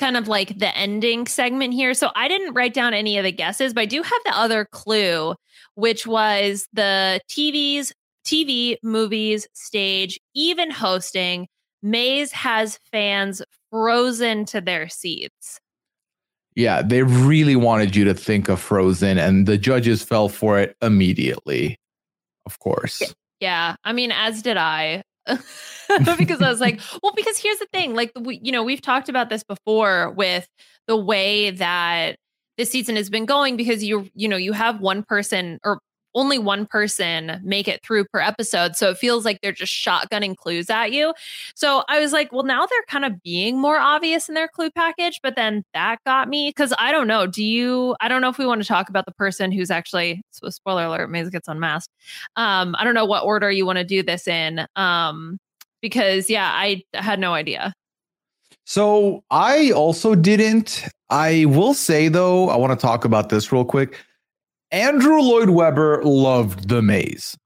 kind 0.01 0.17
of 0.17 0.27
like 0.27 0.59
the 0.59 0.77
ending 0.77 1.29
segment 1.29 1.75
here. 1.75 1.95
So 1.95 2.11
I 2.17 2.27
didn't 2.27 2.55
write 2.55 2.75
down 2.75 2.93
any 2.95 3.19
of 3.19 3.25
the 3.25 3.31
guesses, 3.31 3.73
but 3.73 3.83
I 3.83 3.87
do 3.87 4.03
have 4.03 4.21
the 4.25 4.37
other 4.37 4.65
clue, 4.65 5.37
which 5.75 6.07
was 6.07 6.67
the 6.73 7.21
TV's 7.31 7.93
TV, 8.25 8.77
movies, 8.83 9.47
stage, 9.53 10.19
even 10.35 10.71
hosting. 10.73 11.47
Maze 11.83 12.33
has 12.33 12.81
fans 12.91 13.43
frozen 13.71 14.45
to 14.47 14.61
their 14.61 14.89
seats. 14.89 15.61
yeah 16.57 16.83
they 16.83 17.05
really 17.05 17.55
wanted 17.55 17.95
you 17.95 18.05
to 18.05 18.13
think 18.15 18.49
of 18.49 18.59
frozen 18.61 19.17
and 19.19 19.47
the 19.47 19.57
judges 19.57 20.03
fell 20.03 20.29
for 20.29 20.59
it 20.59 20.77
immediately 20.83 21.79
of 22.47 22.59
course 22.59 23.15
Yeah, 23.41 23.77
I 23.85 23.93
mean, 23.95 24.13
as 24.13 24.43
did 24.43 24.59
I. 24.59 25.03
because 26.19 26.43
I 26.43 26.49
was 26.49 26.61
like, 26.61 26.81
well, 27.03 27.13
because 27.15 27.39
here's 27.39 27.59
the 27.59 27.67
thing, 27.73 27.95
like 27.95 28.13
we, 28.19 28.41
you 28.43 28.53
know, 28.53 28.63
we've 28.63 28.83
talked 28.83 29.09
about 29.09 29.29
this 29.29 29.43
before 29.43 30.11
with 30.11 30.49
the 30.87 30.97
way 30.97 31.51
that 31.51 32.17
this 32.57 32.71
season 32.71 32.97
has 32.97 33.11
been 33.11 33.27
going 33.27 33.57
because 33.57 33.83
you, 33.83 34.09
you 34.15 34.29
know, 34.29 34.37
you 34.37 34.53
have 34.53 34.81
one 34.81 35.03
person 35.03 35.59
or 35.65 35.81
only 36.15 36.39
one 36.39 36.67
person 36.67 37.41
make 37.43 37.69
it 37.69 37.83
through 37.85 38.05
per 38.07 38.21
episode. 38.21 38.77
So 38.77 38.91
it 38.91 38.99
feels 38.99 39.25
like 39.25 39.41
they're 39.41 39.53
just 39.53 39.73
shotgunning 39.73 40.37
clues 40.37 40.71
at 40.71 40.93
you. 40.93 41.15
So 41.55 41.85
I 41.89 42.01
was 42.01 42.13
like, 42.13 42.33
well, 42.33 42.45
now 42.45 42.67
they're 42.67 42.83
kind 42.89 43.05
of 43.05 43.23
being 43.23 43.61
more 43.61 43.79
obvious 43.79 44.29
in 44.29 44.35
their 44.35 44.49
clue 44.49 44.71
package. 44.71 45.21
But 45.23 45.37
then 45.37 45.65
that 45.75 45.99
got 46.05 46.29
me 46.29 46.51
because 46.51 46.73
I 46.79 46.93
don't 46.93 47.07
know. 47.07 47.27
Do 47.27 47.45
you, 47.45 47.97
I 48.01 48.09
don't 48.09 48.21
know 48.21 48.29
if 48.29 48.39
we 48.39 48.47
want 48.47 48.63
to 48.63 48.69
talk 48.69 48.89
about 48.89 49.07
the 49.07 49.13
person 49.13 49.53
who's 49.53 49.71
actually, 49.71 50.23
so 50.31 50.49
spoiler 50.51 50.85
alert, 50.85 51.11
Maze 51.11 51.31
gets 51.31 51.49
unmasked. 51.49 51.93
Um, 52.37 52.75
I 52.79 52.85
don't 52.85 52.95
know 52.95 53.07
what 53.07 53.25
order 53.25 53.51
you 53.51 53.67
want 53.67 53.79
to 53.79 53.85
do 53.85 54.03
this 54.03 54.27
in. 54.27 54.67
Um, 54.77 55.39
because 55.81 56.29
yeah, 56.29 56.51
I 56.53 56.83
had 56.95 57.19
no 57.19 57.33
idea. 57.33 57.73
So 58.65 59.25
I 59.31 59.73
also 59.73 60.15
didn't. 60.15 60.85
I 61.09 61.47
will 61.47 61.75
say 61.75 62.09
though, 62.09 62.49
I 62.49 62.57
want 62.57 62.79
to 62.79 62.81
talk 62.81 63.05
about 63.05 63.29
this 63.29 63.51
real 63.51 63.65
quick. 63.65 63.99
Andrew 64.73 65.21
Lloyd 65.21 65.51
Webber 65.51 66.03
loved 66.05 66.69
the 66.69 66.83
maze. 66.83 67.37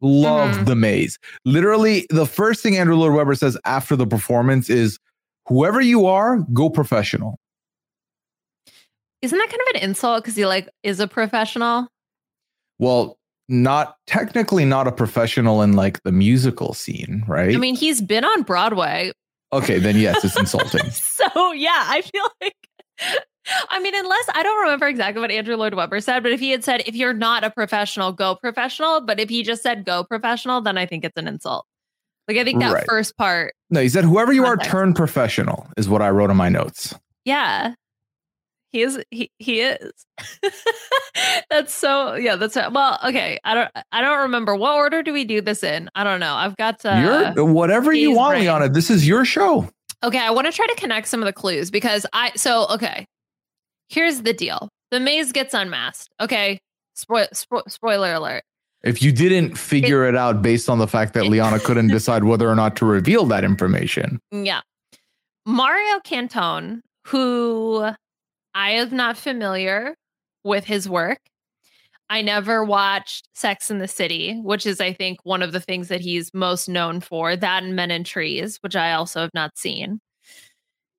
Loved 0.00 0.60
Mhm. 0.60 0.66
the 0.66 0.76
maze. 0.76 1.18
Literally, 1.44 2.06
the 2.10 2.26
first 2.26 2.62
thing 2.62 2.76
Andrew 2.76 2.96
Lloyd 2.96 3.14
Webber 3.14 3.34
says 3.34 3.56
after 3.64 3.96
the 3.96 4.06
performance 4.06 4.68
is, 4.68 4.98
"Whoever 5.48 5.80
you 5.80 6.06
are, 6.06 6.38
go 6.52 6.68
professional." 6.68 7.38
Isn't 9.22 9.38
that 9.38 9.48
kind 9.48 9.60
of 9.62 9.76
an 9.82 9.88
insult? 9.88 10.22
Because 10.22 10.36
he 10.36 10.44
like 10.46 10.68
is 10.82 11.00
a 11.00 11.08
professional. 11.08 11.88
Well, 12.78 13.16
not 13.48 13.96
technically 14.06 14.64
not 14.64 14.86
a 14.88 14.92
professional 14.92 15.62
in 15.62 15.72
like 15.74 16.02
the 16.02 16.12
musical 16.12 16.74
scene, 16.74 17.24
right? 17.26 17.54
I 17.54 17.58
mean, 17.58 17.76
he's 17.76 18.00
been 18.02 18.24
on 18.24 18.42
Broadway. 18.42 19.12
okay, 19.52 19.78
then 19.78 19.96
yes, 19.96 20.24
it's 20.24 20.36
insulting. 20.38 20.90
So 20.90 21.52
yeah, 21.52 21.84
I 21.86 22.02
feel 22.02 22.28
like 22.42 22.54
I 23.68 23.78
mean, 23.80 23.94
unless 23.94 24.26
I 24.34 24.42
don't 24.42 24.60
remember 24.62 24.86
exactly 24.88 25.20
what 25.20 25.30
Andrew 25.30 25.56
Lloyd 25.56 25.74
Webber 25.74 26.00
said, 26.00 26.22
but 26.22 26.32
if 26.32 26.40
he 26.40 26.50
had 26.50 26.64
said, 26.64 26.82
if 26.86 26.94
you're 26.94 27.12
not 27.12 27.44
a 27.44 27.50
professional, 27.50 28.12
go 28.12 28.34
professional. 28.36 29.00
But 29.00 29.20
if 29.20 29.28
he 29.28 29.42
just 29.42 29.62
said 29.62 29.84
go 29.84 30.04
professional, 30.04 30.60
then 30.60 30.78
I 30.78 30.86
think 30.86 31.04
it's 31.04 31.16
an 31.18 31.28
insult. 31.28 31.66
Like 32.26 32.38
I 32.38 32.44
think 32.44 32.60
that 32.60 32.72
Right. 32.72 32.84
first 32.88 33.16
part, 33.18 33.54
no, 33.68 33.80
he 33.80 33.88
said, 33.90 34.04
"Whoever 34.04 34.32
you 34.32 34.46
are, 34.46 34.56
turn 34.56 34.94
professional," 34.94 35.66
is 35.76 35.88
what 35.88 36.00
I 36.00 36.08
wrote 36.10 36.30
in 36.30 36.36
my 36.36 36.48
notes. 36.48 36.94
yeah. 37.24 37.74
He 38.72 38.82
is 38.82 39.00
he 39.12 39.30
he 39.38 39.60
is. 39.60 39.92
that's 41.50 41.72
so 41.72 42.14
yeah, 42.14 42.34
that's 42.34 42.56
well, 42.56 42.98
okay. 43.04 43.38
I 43.44 43.54
don't 43.54 43.70
I 43.92 44.00
don't 44.00 44.22
remember. 44.22 44.56
What 44.56 44.74
order 44.74 45.00
do 45.00 45.12
we 45.12 45.24
do 45.24 45.40
this 45.40 45.62
in? 45.62 45.88
I 45.94 46.02
don't 46.02 46.18
know. 46.18 46.34
I've 46.34 46.56
got 46.56 46.80
to. 46.80 47.32
You're 47.36 47.44
whatever 47.44 47.92
you 47.92 48.10
want, 48.16 48.32
brain. 48.32 48.42
Liana. 48.46 48.68
This 48.68 48.90
is 48.90 49.06
your 49.06 49.24
show. 49.24 49.68
Okay, 50.02 50.18
I 50.18 50.30
want 50.30 50.48
to 50.48 50.52
try 50.52 50.66
to 50.66 50.74
connect 50.74 51.06
some 51.06 51.20
of 51.20 51.26
the 51.26 51.32
clues 51.32 51.70
because 51.70 52.04
I 52.12 52.32
so 52.34 52.66
okay. 52.70 53.06
Here's 53.88 54.22
the 54.22 54.32
deal: 54.32 54.68
the 54.90 55.00
maze 55.00 55.32
gets 55.32 55.54
unmasked. 55.54 56.08
Okay, 56.20 56.60
Spoil, 56.94 57.26
spo- 57.32 57.68
spoiler 57.70 58.12
alert. 58.14 58.44
If 58.82 59.02
you 59.02 59.12
didn't 59.12 59.56
figure 59.56 60.06
it, 60.06 60.14
out 60.14 60.42
based 60.42 60.68
on 60.68 60.78
the 60.78 60.86
fact 60.86 61.14
that 61.14 61.26
Liana 61.26 61.58
couldn't 61.58 61.88
decide 61.98 62.24
whether 62.24 62.48
or 62.48 62.54
not 62.54 62.76
to 62.76 62.84
reveal 62.84 63.24
that 63.26 63.44
information, 63.44 64.20
Yeah, 64.30 64.60
Mario 65.46 65.98
Cantone, 66.00 66.80
who 67.06 67.90
I 68.54 68.70
am 68.70 68.94
not 68.94 69.16
familiar 69.16 69.94
with 70.44 70.64
his 70.64 70.88
work. 70.88 71.18
I 72.10 72.20
never 72.20 72.62
watched 72.62 73.28
Sex 73.34 73.70
in 73.70 73.78
the 73.78 73.88
City, 73.88 74.38
which 74.42 74.66
is, 74.66 74.80
I 74.80 74.92
think, 74.92 75.18
one 75.24 75.42
of 75.42 75.52
the 75.52 75.60
things 75.60 75.88
that 75.88 76.02
he's 76.02 76.32
most 76.34 76.68
known 76.68 77.00
for. 77.00 77.34
That 77.34 77.62
and 77.62 77.74
Men 77.74 77.90
in 77.90 78.04
Trees, 78.04 78.58
which 78.60 78.76
I 78.76 78.92
also 78.92 79.22
have 79.22 79.34
not 79.34 79.56
seen. 79.56 80.00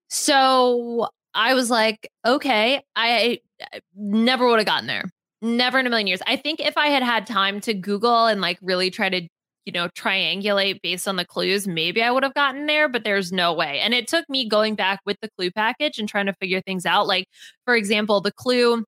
So 0.10 1.10
I 1.36 1.54
was 1.54 1.70
like, 1.70 2.10
okay, 2.26 2.82
I 2.96 3.40
I 3.74 3.82
never 3.96 4.48
would 4.48 4.60
have 4.60 4.66
gotten 4.66 4.88
there. 4.88 5.04
Never 5.42 5.80
in 5.80 5.86
a 5.86 5.90
million 5.90 6.08
years. 6.08 6.22
I 6.26 6.38
think 6.38 6.60
if 6.60 6.78
I 6.78 6.88
had 6.88 7.04
had 7.04 7.28
time 7.28 7.60
to 7.62 7.74
Google 7.74 8.26
and 8.26 8.42
like 8.42 8.58
really 8.62 8.90
try 8.90 9.10
to, 9.10 9.22
you 9.66 9.74
know, 9.74 9.90
triangulate 9.90 10.82
based 10.82 11.08
on 11.08 11.18
the 11.18 11.26
clues, 11.26 11.68
maybe 11.68 12.02
I 12.02 12.10
would 12.10 12.24
have 12.24 12.34
gotten 12.34 12.66
there, 12.66 12.90
but 12.90 13.04
there's 13.04 13.32
no 13.32 13.54
way. 13.54 13.80
And 13.82 13.94
it 13.94 14.08
took 14.08 14.28
me 14.30 14.48
going 14.48 14.76
back 14.76 15.02
with 15.06 15.18
the 15.22 15.30
clue 15.38 15.52
package 15.52 16.00
and 16.00 16.10
trying 16.10 16.26
to 16.26 16.34
figure 16.34 16.62
things 16.62 16.86
out. 16.86 17.06
Like, 17.06 17.28
for 17.66 17.76
example, 17.76 18.22
the 18.22 18.32
clue 18.32 18.86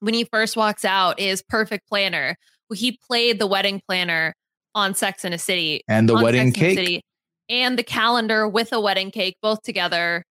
when 0.00 0.14
he 0.14 0.24
first 0.24 0.56
walks 0.56 0.84
out 0.84 1.20
is 1.20 1.42
perfect 1.48 1.86
planner. 1.88 2.36
Well, 2.68 2.78
he 2.78 2.98
played 3.08 3.38
the 3.38 3.46
wedding 3.46 3.80
planner 3.86 4.34
on 4.74 4.94
Sex 4.94 5.24
in 5.24 5.32
a 5.32 5.38
City 5.38 5.82
And 5.86 6.08
the 6.08 6.14
wedding 6.14 6.52
Sex 6.52 6.76
cake. 6.76 7.02
And 7.48 7.78
the 7.78 7.84
calendar 7.84 8.48
with 8.48 8.72
a 8.72 8.80
wedding 8.80 9.10
cake, 9.10 9.36
both 9.42 9.62
together. 9.62 10.24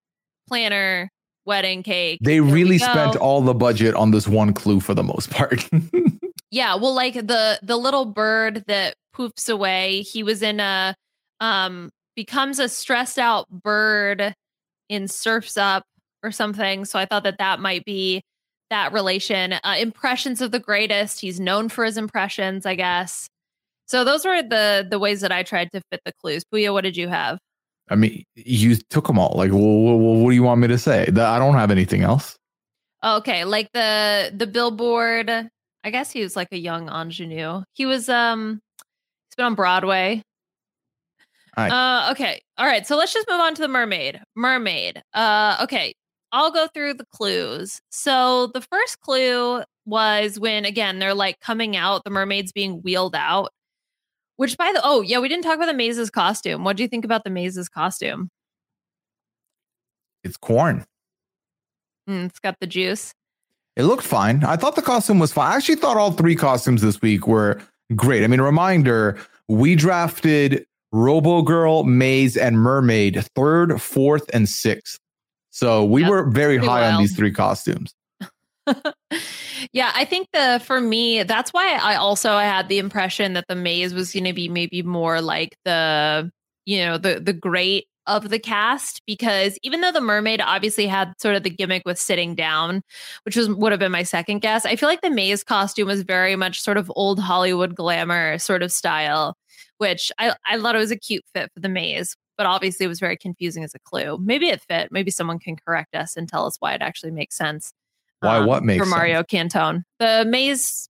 Planner, 0.48 1.10
wedding 1.46 1.84
cake. 1.84 2.20
They 2.22 2.34
Here 2.34 2.44
really 2.44 2.78
spent 2.78 3.16
all 3.16 3.42
the 3.42 3.54
budget 3.54 3.96
on 3.96 4.12
this 4.12 4.28
one 4.28 4.54
clue 4.54 4.80
for 4.80 4.94
the 4.94 5.04
most 5.04 5.30
part. 5.30 5.70
Yeah, 6.54 6.76
well, 6.76 6.94
like 6.94 7.16
the 7.16 7.60
the 7.64 7.78
little 7.78 8.06
bird 8.06 8.66
that 8.68 8.94
poofs 9.16 9.50
away. 9.50 10.04
He 10.04 10.22
was 10.22 10.44
in 10.44 10.60
a 10.60 10.94
um 11.40 11.90
becomes 12.16 12.60
a 12.60 12.70
stressed 12.70 13.18
out 13.18 13.50
bird 13.50 14.36
in 14.88 15.08
Surfs 15.08 15.58
Up 15.58 15.84
or 16.22 16.30
something. 16.30 16.86
So 16.86 17.00
I 17.00 17.06
thought 17.06 17.24
that 17.24 17.40
that 17.40 17.60
might 17.60 17.86
be 17.86 18.22
that 18.70 18.94
relation. 18.94 19.54
Uh, 19.54 19.78
impressions 19.80 20.42
of 20.42 20.52
the 20.52 20.60
greatest. 20.60 21.22
He's 21.22 21.40
known 21.40 21.70
for 21.70 21.86
his 21.86 21.98
impressions, 21.98 22.68
I 22.68 22.76
guess. 22.76 23.28
So 23.88 24.04
those 24.04 24.24
were 24.24 24.44
the 24.44 24.86
the 24.88 25.00
ways 25.00 25.22
that 25.22 25.32
I 25.32 25.42
tried 25.42 25.72
to 25.72 25.82
fit 25.90 26.02
the 26.06 26.14
clues. 26.22 26.44
Puya, 26.54 26.72
what 26.72 26.82
did 26.82 26.96
you 26.96 27.08
have? 27.08 27.40
I 27.90 27.96
mean, 27.96 28.24
you 28.36 28.76
took 28.76 29.08
them 29.08 29.20
all. 29.20 29.34
Like, 29.36 29.52
well, 29.52 29.62
what 29.62 30.30
do 30.30 30.36
you 30.36 30.44
want 30.44 30.62
me 30.62 30.68
to 30.70 30.78
say? 30.78 31.10
That 31.12 31.26
I 31.26 31.40
don't 31.40 31.56
have 31.56 31.72
anything 31.72 32.02
else. 32.02 32.38
Okay, 33.04 33.44
like 33.44 33.70
the 33.74 34.32
the 34.36 34.48
billboard. 34.48 35.30
I 35.30 35.90
guess 35.90 36.12
he 36.12 36.22
was 36.22 36.36
like 36.36 36.48
a 36.52 36.58
young 36.58 36.90
ingenue. 36.90 37.64
He 37.74 37.86
was 37.86 38.08
um 38.08 38.62
he's 38.74 39.36
been 39.36 39.46
on 39.46 39.56
Broadway. 39.56 40.24
All 41.58 41.64
right. 41.66 41.72
Uh 41.72 42.12
okay. 42.12 42.42
All 42.58 42.66
right. 42.66 42.88
So 42.88 42.96
let's 42.96 43.14
just 43.14 43.28
move 43.30 43.42
on 43.42 43.56
to 43.56 43.62
the 43.62 43.68
mermaid. 43.68 44.22
Mermaid. 44.36 45.04
Uh 45.14 45.58
okay. 45.62 45.94
I'll 46.32 46.52
go 46.52 46.68
through 46.74 46.96
the 46.96 47.06
clues. 47.14 47.82
So 47.92 48.48
the 48.54 48.62
first 48.62 49.02
clue 49.02 49.64
was 49.86 50.40
when 50.40 50.64
again 50.64 51.00
they're 51.00 51.14
like 51.14 51.40
coming 51.42 51.76
out, 51.76 52.06
the 52.06 52.10
mermaid's 52.10 52.54
being 52.54 52.82
wheeled 52.82 53.16
out. 53.16 53.52
Which 54.38 54.58
by 54.58 54.72
the 54.74 54.82
oh 54.84 55.02
yeah, 55.02 55.20
we 55.20 55.30
didn't 55.30 55.44
talk 55.44 55.56
about 55.56 55.68
the 55.68 55.74
Maze's 55.74 56.10
costume. 56.10 56.64
What 56.64 56.78
do 56.78 56.84
you 56.84 56.90
think 56.90 57.06
about 57.06 57.24
the 57.24 57.30
Maze's 57.30 57.70
costume? 57.70 58.30
It's 60.24 60.38
corn. 60.38 60.86
Mm, 62.10 62.26
it's 62.26 62.40
got 62.40 62.60
the 62.60 62.68
juice. 62.68 63.14
It 63.76 63.84
looked 63.84 64.04
fine. 64.04 64.44
I 64.44 64.56
thought 64.56 64.76
the 64.76 64.82
costume 64.82 65.20
was 65.20 65.32
fine. 65.34 65.52
I 65.52 65.56
actually 65.56 65.76
thought 65.76 65.98
all 65.98 66.12
three 66.12 66.36
costumes 66.36 66.82
this 66.82 67.02
week 67.02 67.28
were 67.28 67.62
great. 67.96 68.24
I 68.24 68.28
mean, 68.28 68.42
reminder 68.42 69.18
we 69.48 69.76
drafted 69.76 70.66
Robo 70.92 71.42
Girl, 71.42 71.84
Maze, 71.84 72.38
and 72.38 72.60
Mermaid 72.60 73.26
third, 73.36 73.82
fourth, 73.82 74.30
and 74.34 74.48
sixth. 74.48 75.00
So 75.50 75.84
we 75.84 76.02
Yep, 76.02 76.10
were 76.10 76.24
very 76.30 76.58
pretty 76.58 76.68
high 76.68 76.92
on 76.92 77.02
these 77.02 77.16
three 77.16 77.32
costumes. 77.32 77.94
yeah, 79.74 79.92
I 79.94 80.06
think 80.06 80.28
the 80.34 80.62
for 80.66 80.80
me 80.80 81.24
that's 81.24 81.52
why 81.52 81.78
I 81.82 81.96
also 81.96 82.32
I 82.34 82.46
had 82.46 82.70
the 82.70 82.80
impression 82.80 83.34
that 83.34 83.46
the 83.48 83.56
maze 83.56 83.94
was 83.94 84.14
going 84.14 84.24
to 84.26 84.34
be 84.34 84.50
maybe 84.50 84.82
more 84.84 85.22
like 85.22 85.58
the 85.66 86.32
you 86.66 86.80
know 86.86 86.98
the 86.98 87.20
the 87.20 87.34
great 87.34 87.86
of 88.06 88.30
the 88.30 88.40
cast 88.40 89.02
because 89.08 89.58
even 89.64 89.80
though 89.82 89.92
the 89.92 90.02
mermaid 90.02 90.42
obviously 90.42 90.88
had 90.88 91.14
sort 91.22 91.36
of 91.36 91.44
the 91.44 91.50
gimmick 91.50 91.84
with 91.86 91.98
sitting 92.00 92.36
down, 92.36 92.82
which 93.24 93.36
was 93.36 93.50
would 93.50 93.72
have 93.72 93.80
been 93.80 93.92
my 93.92 94.04
second 94.04 94.40
guess, 94.40 94.66
I 94.66 94.76
feel 94.76 94.90
like 94.90 95.02
the 95.02 95.10
maze 95.10 95.44
costume 95.44 95.88
was 95.88 96.04
very 96.04 96.36
much 96.36 96.62
sort 96.62 96.78
of 96.78 96.92
old 96.96 97.20
Hollywood 97.20 97.76
glamour 97.76 98.38
sort 98.40 98.64
of 98.64 98.72
style, 98.72 99.36
which 99.78 100.12
I 100.20 100.36
I 100.46 100.60
thought 100.60 100.76
it 100.76 100.80
was 100.80 100.92
a 100.92 100.98
cute 100.98 101.24
fit 101.34 101.52
for 101.54 101.60
the 101.60 101.70
maze. 101.70 102.16
But 102.38 102.48
obviously, 102.48 102.86
it 102.86 102.90
was 102.90 103.00
very 103.00 103.16
confusing 103.16 103.64
as 103.64 103.76
a 103.76 103.80
clue. 103.80 104.18
Maybe 104.20 104.48
it 104.50 104.62
fit. 104.68 104.92
Maybe 104.92 105.12
someone 105.12 105.38
can 105.38 105.56
correct 105.56 105.96
us 105.96 106.18
and 106.18 106.28
tell 106.28 106.48
us 106.48 106.58
why 106.60 106.74
it 106.74 106.82
actually 106.82 107.12
makes 107.12 107.36
sense 107.38 107.72
Why? 108.24 108.38
um, 108.40 108.46
what 108.46 108.64
makes 108.64 108.80
for 108.80 108.86
sense? 108.86 108.96
Mario 108.96 109.24
Cantone. 109.24 109.84
The 110.00 110.26
maze. 110.28 110.90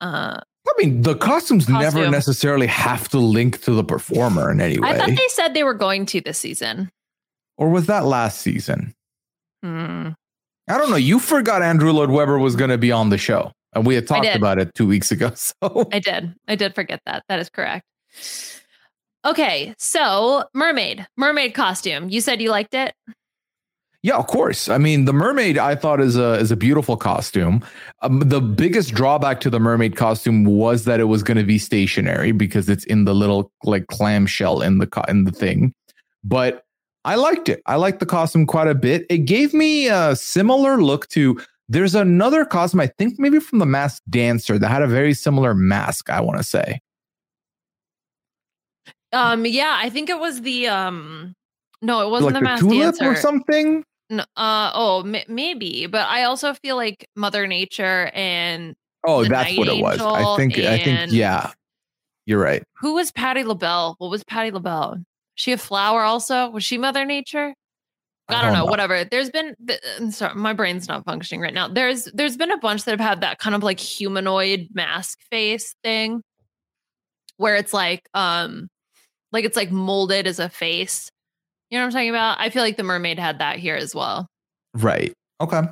Uh, 0.00 0.40
I 0.68 0.72
mean, 0.78 1.02
the 1.02 1.16
costumes 1.16 1.68
never 1.68 2.08
necessarily 2.10 2.66
have 2.68 3.08
to 3.10 3.18
link 3.18 3.62
to 3.62 3.72
the 3.72 3.84
performer 3.84 4.50
in 4.50 4.60
any 4.60 4.78
way. 4.78 4.90
I 4.90 4.98
thought 4.98 5.08
they 5.08 5.28
said 5.28 5.54
they 5.54 5.64
were 5.64 5.74
going 5.74 6.06
to 6.06 6.20
this 6.20 6.38
season. 6.38 6.90
Or 7.56 7.68
was 7.68 7.86
that 7.86 8.04
last 8.04 8.40
season? 8.40 8.94
Hmm. 9.62 10.10
I 10.68 10.78
don't 10.78 10.90
know. 10.90 10.96
You 10.96 11.18
forgot 11.18 11.62
Andrew 11.62 11.92
Lloyd 11.92 12.10
Webber 12.10 12.38
was 12.38 12.56
going 12.56 12.70
to 12.70 12.78
be 12.78 12.92
on 12.92 13.10
the 13.10 13.18
show, 13.18 13.52
and 13.74 13.84
we 13.84 13.94
had 13.94 14.06
talked 14.06 14.26
about 14.26 14.58
it 14.58 14.74
two 14.74 14.86
weeks 14.86 15.10
ago. 15.10 15.32
So 15.34 15.88
I 15.92 15.98
did. 15.98 16.34
I 16.48 16.54
did 16.54 16.74
forget 16.74 17.00
that. 17.06 17.24
That 17.28 17.40
is 17.40 17.48
correct. 17.50 17.84
Okay, 19.24 19.74
so 19.78 20.44
mermaid, 20.54 21.06
mermaid 21.16 21.54
costume. 21.54 22.08
You 22.08 22.20
said 22.20 22.40
you 22.40 22.50
liked 22.50 22.74
it. 22.74 22.94
Yeah, 24.02 24.16
of 24.16 24.26
course. 24.26 24.68
I 24.68 24.78
mean, 24.78 25.04
the 25.04 25.12
mermaid 25.12 25.58
I 25.58 25.76
thought 25.76 26.00
is 26.00 26.16
a 26.16 26.34
is 26.34 26.50
a 26.50 26.56
beautiful 26.56 26.96
costume. 26.96 27.64
Um, 28.02 28.18
the 28.18 28.40
biggest 28.40 28.94
drawback 28.94 29.40
to 29.42 29.50
the 29.50 29.60
mermaid 29.60 29.94
costume 29.94 30.44
was 30.44 30.84
that 30.86 30.98
it 30.98 31.04
was 31.04 31.22
going 31.22 31.36
to 31.36 31.44
be 31.44 31.56
stationary 31.58 32.32
because 32.32 32.68
it's 32.68 32.84
in 32.84 33.04
the 33.04 33.14
little 33.14 33.52
like 33.62 33.86
clamshell 33.86 34.60
in 34.60 34.78
the 34.78 34.88
co- 34.88 35.04
in 35.06 35.22
the 35.22 35.30
thing. 35.30 35.72
But 36.24 36.64
I 37.04 37.14
liked 37.14 37.48
it. 37.48 37.62
I 37.66 37.76
liked 37.76 38.00
the 38.00 38.06
costume 38.06 38.44
quite 38.44 38.66
a 38.66 38.74
bit. 38.74 39.06
It 39.08 39.18
gave 39.18 39.54
me 39.54 39.86
a 39.88 40.16
similar 40.16 40.82
look 40.82 41.06
to. 41.10 41.40
There's 41.68 41.94
another 41.94 42.44
costume 42.44 42.80
I 42.80 42.88
think 42.98 43.20
maybe 43.20 43.38
from 43.38 43.60
the 43.60 43.66
Masked 43.66 44.10
Dancer 44.10 44.58
that 44.58 44.68
had 44.68 44.82
a 44.82 44.88
very 44.88 45.14
similar 45.14 45.54
mask. 45.54 46.10
I 46.10 46.20
want 46.20 46.38
to 46.38 46.44
say. 46.44 46.80
Um, 49.12 49.46
yeah, 49.46 49.76
I 49.78 49.90
think 49.90 50.10
it 50.10 50.18
was 50.18 50.40
the 50.42 50.66
um. 50.66 51.36
No, 51.82 52.06
it 52.06 52.10
wasn't 52.10 52.34
like 52.34 52.34
the 52.34 52.40
the 52.40 52.44
masked 52.44 52.68
tulip 52.68 52.98
dancer. 52.98 53.04
or 53.04 53.16
something. 53.16 53.84
Uh, 54.20 54.70
oh, 54.74 55.02
m- 55.06 55.24
maybe, 55.28 55.86
but 55.86 56.06
I 56.08 56.24
also 56.24 56.54
feel 56.54 56.76
like 56.76 57.08
Mother 57.16 57.46
Nature 57.46 58.10
and 58.14 58.74
Oh, 59.06 59.22
that's 59.24 59.50
Night 59.50 59.58
what 59.58 59.68
it 59.68 59.82
was. 59.82 60.00
I 60.00 60.36
think. 60.36 60.58
I 60.58 60.78
think. 60.78 61.12
Yeah, 61.12 61.50
you're 62.26 62.40
right. 62.40 62.62
who 62.78 62.94
was 62.94 63.10
Patti 63.10 63.42
LaBelle? 63.42 63.96
What 63.98 64.10
was 64.10 64.22
Patti 64.24 64.50
LaBelle? 64.50 64.98
She 65.34 65.52
a 65.52 65.58
flower 65.58 66.02
also? 66.02 66.50
Was 66.50 66.64
she 66.64 66.78
Mother 66.78 67.04
Nature? 67.04 67.54
I, 68.28 68.42
don't 68.42 68.52
know, 68.54 68.64
Whatever. 68.64 69.04
There's 69.04 69.30
been. 69.30 69.54
sorry, 70.10 70.34
my 70.34 70.52
brain's 70.52 70.88
not 70.88 71.04
functioning 71.04 71.40
right 71.42 71.52
now. 71.52 71.68
There's 71.68 72.04
there's 72.14 72.36
been 72.36 72.50
a 72.50 72.58
bunch 72.58 72.84
that 72.84 72.92
have 72.92 73.00
had 73.00 73.20
that 73.22 73.38
kind 73.38 73.54
of 73.54 73.62
like 73.62 73.78
humanoid 73.80 74.68
mask 74.72 75.18
face 75.30 75.74
thing, 75.82 76.22
where 77.36 77.56
it's 77.56 77.74
like 77.74 78.08
um, 78.14 78.68
like 79.32 79.44
it's 79.44 79.56
like 79.56 79.70
molded 79.70 80.26
as 80.26 80.38
a 80.38 80.48
face. 80.48 81.10
You 81.72 81.78
know 81.78 81.84
what 81.84 81.86
I'm 81.86 81.92
talking 81.92 82.10
about? 82.10 82.38
I 82.38 82.50
feel 82.50 82.62
like 82.62 82.76
the 82.76 82.82
mermaid 82.82 83.18
had 83.18 83.38
that 83.38 83.58
here 83.58 83.76
as 83.76 83.94
well. 83.94 84.28
Right. 84.74 85.14
Okay. 85.40 85.62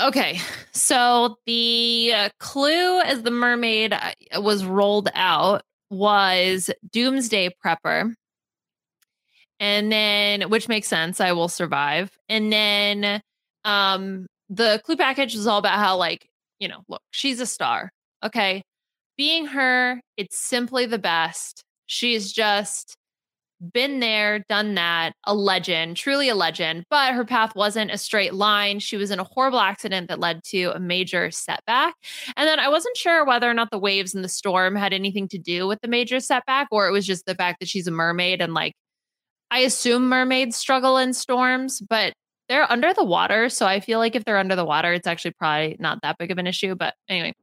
Okay, 0.00 0.40
so 0.72 1.36
the 1.44 2.10
uh, 2.16 2.28
clue 2.40 3.00
as 3.02 3.22
the 3.22 3.30
mermaid 3.30 3.92
uh, 3.92 4.40
was 4.40 4.64
rolled 4.64 5.10
out 5.14 5.60
was 5.90 6.70
Doomsday 6.90 7.50
Prepper. 7.62 8.14
And 9.60 9.92
then, 9.92 10.48
which 10.48 10.68
makes 10.68 10.88
sense, 10.88 11.20
I 11.20 11.32
will 11.32 11.50
survive. 11.50 12.10
And 12.30 12.50
then 12.50 13.20
um 13.66 14.26
the 14.48 14.80
clue 14.86 14.96
package 14.96 15.34
was 15.34 15.46
all 15.46 15.58
about 15.58 15.78
how, 15.78 15.98
like, 15.98 16.26
you 16.60 16.68
know, 16.68 16.80
look, 16.88 17.02
she's 17.10 17.40
a 17.40 17.46
star. 17.46 17.90
Okay. 18.22 18.62
Being 19.18 19.48
her, 19.48 20.00
it's 20.16 20.38
simply 20.38 20.86
the 20.86 20.98
best. 20.98 21.62
She's 21.84 22.32
just 22.32 22.96
been 23.72 24.00
there, 24.00 24.44
done 24.48 24.74
that, 24.74 25.14
a 25.24 25.34
legend, 25.34 25.96
truly 25.96 26.28
a 26.28 26.34
legend, 26.34 26.84
but 26.90 27.14
her 27.14 27.24
path 27.24 27.54
wasn't 27.54 27.90
a 27.90 27.98
straight 27.98 28.34
line. 28.34 28.78
She 28.78 28.96
was 28.96 29.10
in 29.10 29.18
a 29.18 29.24
horrible 29.24 29.60
accident 29.60 30.08
that 30.08 30.20
led 30.20 30.42
to 30.44 30.72
a 30.74 30.78
major 30.78 31.30
setback. 31.30 31.94
And 32.36 32.46
then 32.48 32.60
I 32.60 32.68
wasn't 32.68 32.96
sure 32.96 33.24
whether 33.24 33.50
or 33.50 33.54
not 33.54 33.70
the 33.70 33.78
waves 33.78 34.14
and 34.14 34.22
the 34.22 34.28
storm 34.28 34.76
had 34.76 34.92
anything 34.92 35.28
to 35.28 35.38
do 35.38 35.66
with 35.66 35.80
the 35.80 35.88
major 35.88 36.20
setback, 36.20 36.68
or 36.70 36.88
it 36.88 36.92
was 36.92 37.06
just 37.06 37.26
the 37.26 37.34
fact 37.34 37.60
that 37.60 37.68
she's 37.68 37.86
a 37.86 37.90
mermaid 37.90 38.40
and 38.40 38.54
like 38.54 38.74
I 39.50 39.60
assume 39.60 40.08
mermaids 40.08 40.56
struggle 40.56 40.98
in 40.98 41.12
storms, 41.12 41.80
but 41.80 42.12
they're 42.48 42.70
under 42.70 42.92
the 42.92 43.04
water. 43.04 43.48
So 43.48 43.66
I 43.66 43.80
feel 43.80 43.98
like 43.98 44.16
if 44.16 44.24
they're 44.24 44.38
under 44.38 44.56
the 44.56 44.64
water, 44.64 44.92
it's 44.92 45.06
actually 45.06 45.32
probably 45.38 45.76
not 45.78 46.02
that 46.02 46.18
big 46.18 46.30
of 46.30 46.38
an 46.38 46.46
issue. 46.46 46.74
But 46.74 46.94
anyway, 47.08 47.34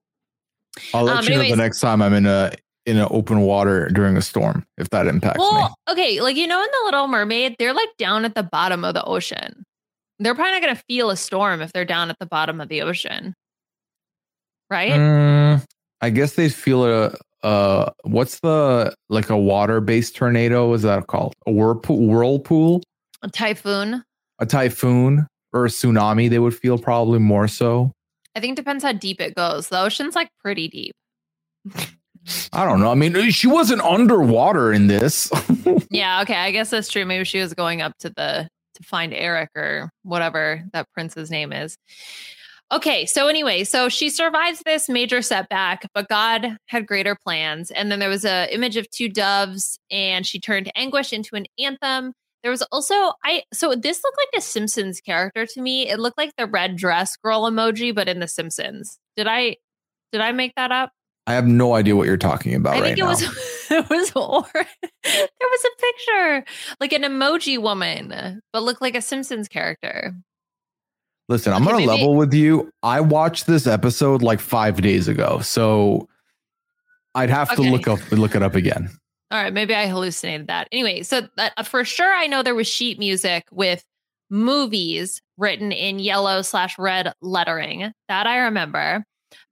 I'll 0.93 1.03
let 1.03 1.17
Um, 1.17 1.23
you 1.25 1.35
know 1.37 1.49
the 1.49 1.55
next 1.55 1.79
time 1.79 2.01
I'm 2.01 2.13
in 2.13 2.25
a 2.25 2.51
in 2.85 2.97
an 2.97 3.07
open 3.11 3.41
water 3.41 3.89
during 3.89 4.17
a 4.17 4.21
storm 4.21 4.65
if 4.77 4.89
that 4.89 5.07
impacts 5.07 5.39
me. 5.39 5.45
well, 5.51 5.75
okay, 5.89 6.19
like 6.21 6.35
you 6.35 6.47
know, 6.47 6.59
in 6.61 6.67
the 6.71 6.85
Little 6.85 7.07
Mermaid, 7.07 7.55
they're 7.59 7.73
like 7.73 7.89
down 7.97 8.25
at 8.25 8.35
the 8.35 8.43
bottom 8.43 8.83
of 8.83 8.93
the 8.93 9.03
ocean. 9.03 9.63
They're 10.19 10.35
probably 10.35 10.51
not 10.51 10.61
going 10.61 10.75
to 10.75 10.83
feel 10.87 11.09
a 11.09 11.17
storm 11.17 11.61
if 11.61 11.73
they're 11.73 11.85
down 11.85 12.09
at 12.09 12.17
the 12.19 12.25
bottom 12.27 12.61
of 12.61 12.69
the 12.69 12.81
ocean, 12.83 13.33
right? 14.69 14.91
Mm, 14.91 15.63
I 16.01 16.09
guess 16.09 16.33
they 16.33 16.49
feel 16.49 16.85
a 16.85 17.15
uh 17.43 17.89
what's 18.03 18.39
the 18.41 18.93
like 19.09 19.29
a 19.31 19.37
water 19.37 19.81
based 19.81 20.15
tornado? 20.15 20.73
Is 20.73 20.83
that 20.83 21.07
called 21.07 21.33
a 21.47 21.51
whirlpool? 21.51 22.05
Whirlpool? 22.07 22.83
A 23.23 23.29
typhoon. 23.29 24.03
a 24.39 24.45
typhoon 24.45 25.27
or 25.53 25.65
a 25.65 25.69
tsunami, 25.69 26.29
they 26.29 26.39
would 26.39 26.55
feel 26.55 26.77
probably 26.77 27.19
more 27.19 27.47
so. 27.47 27.91
I 28.35 28.39
think 28.39 28.55
depends 28.55 28.83
how 28.83 28.93
deep 28.93 29.19
it 29.19 29.35
goes. 29.35 29.67
The 29.69 29.79
ocean's 29.81 30.15
like 30.15 30.29
pretty 30.39 30.67
deep. 30.67 30.93
I 32.53 32.65
don't 32.65 32.79
know. 32.79 32.91
I 32.91 32.95
mean, 32.95 33.31
she 33.31 33.47
wasn't 33.47 33.81
underwater 33.81 34.71
in 34.71 34.87
this. 34.87 35.31
yeah, 35.89 36.21
okay. 36.21 36.35
I 36.35 36.51
guess 36.51 36.69
that's 36.69 36.89
true. 36.89 37.05
Maybe 37.05 37.23
she 37.23 37.39
was 37.39 37.53
going 37.53 37.81
up 37.81 37.97
to 37.99 38.09
the 38.09 38.47
to 38.75 38.83
find 38.83 39.13
Eric 39.13 39.49
or 39.55 39.89
whatever 40.03 40.63
that 40.73 40.87
prince's 40.93 41.31
name 41.31 41.51
is. 41.51 41.77
Okay, 42.71 43.05
so 43.05 43.27
anyway, 43.27 43.65
so 43.65 43.89
she 43.89 44.09
survives 44.09 44.61
this 44.65 44.87
major 44.87 45.21
setback, 45.21 45.85
but 45.93 46.07
God 46.07 46.55
had 46.67 46.87
greater 46.87 47.17
plans. 47.21 47.69
And 47.69 47.91
then 47.91 47.99
there 47.99 48.07
was 48.07 48.23
a 48.23 48.53
image 48.53 48.77
of 48.77 48.89
two 48.89 49.09
doves, 49.09 49.77
and 49.89 50.25
she 50.25 50.39
turned 50.39 50.71
anguish 50.73 51.11
into 51.11 51.35
an 51.35 51.47
anthem. 51.59 52.13
There 52.43 52.51
was 52.51 52.61
also 52.71 52.93
I 53.25 53.43
so 53.53 53.75
this 53.75 54.01
looked 54.03 54.17
like 54.17 54.39
a 54.39 54.41
Simpsons 54.41 55.01
character 55.01 55.45
to 55.45 55.61
me. 55.61 55.89
It 55.89 55.99
looked 55.99 56.17
like 56.17 56.33
the 56.37 56.47
red 56.47 56.77
dress 56.77 57.17
girl 57.17 57.43
emoji, 57.43 57.93
but 57.93 58.07
in 58.07 58.19
the 58.19 58.27
Simpsons. 58.27 58.97
Did 59.17 59.27
I 59.27 59.57
did 60.13 60.21
I 60.21 60.31
make 60.31 60.53
that 60.55 60.71
up? 60.71 60.91
I 61.27 61.33
have 61.33 61.45
no 61.47 61.75
idea 61.75 61.95
what 61.95 62.07
you're 62.07 62.17
talking 62.17 62.55
about 62.55 62.75
I 62.75 62.79
right 62.81 62.83
think 62.95 62.97
it 62.97 63.01
now. 63.01 63.07
was 63.09 63.21
it 63.71 63.89
was 63.89 64.11
or 64.15 64.43
there 64.53 65.27
was 65.41 65.65
a 65.65 65.81
picture 65.81 66.45
like 66.79 66.93
an 66.93 67.03
emoji 67.03 67.61
woman, 67.61 68.41
but 68.51 68.63
looked 68.63 68.81
like 68.81 68.95
a 68.95 69.01
Simpsons 69.01 69.47
character. 69.47 70.13
Listen, 71.29 71.53
I'm 71.53 71.61
Okay, 71.63 71.71
gonna 71.71 71.85
maybe- 71.85 72.01
level 72.01 72.15
with 72.15 72.33
you. 72.33 72.71
I 72.83 73.01
watched 73.01 73.45
this 73.47 73.67
episode 73.67 74.21
like 74.21 74.39
five 74.39 74.81
days 74.81 75.07
ago, 75.07 75.39
so 75.39 76.07
I'd 77.15 77.29
have 77.29 77.55
to 77.55 77.61
look 77.61 77.87
up 77.87 77.99
look 78.11 78.35
it 78.35 78.41
up 78.43 78.55
again. 78.55 78.89
All 79.29 79.41
right, 79.41 79.53
maybe 79.53 79.73
I 79.73 79.87
hallucinated 79.87 80.47
that. 80.47 80.67
Anyway, 80.73 81.03
so 81.03 81.21
that, 81.37 81.53
uh, 81.55 81.63
for 81.63 81.85
sure, 81.85 82.11
I 82.13 82.27
know 82.27 82.43
there 82.43 82.55
was 82.55 82.67
sheet 82.67 82.99
music 82.99 83.45
with 83.49 83.81
movies 84.29 85.21
written 85.37 85.71
in 85.71 85.99
yellow 85.99 86.41
slash 86.41 86.77
red 86.77 87.13
lettering. 87.21 87.91
That 88.09 88.27
I 88.27 88.39
remember. 88.39 89.05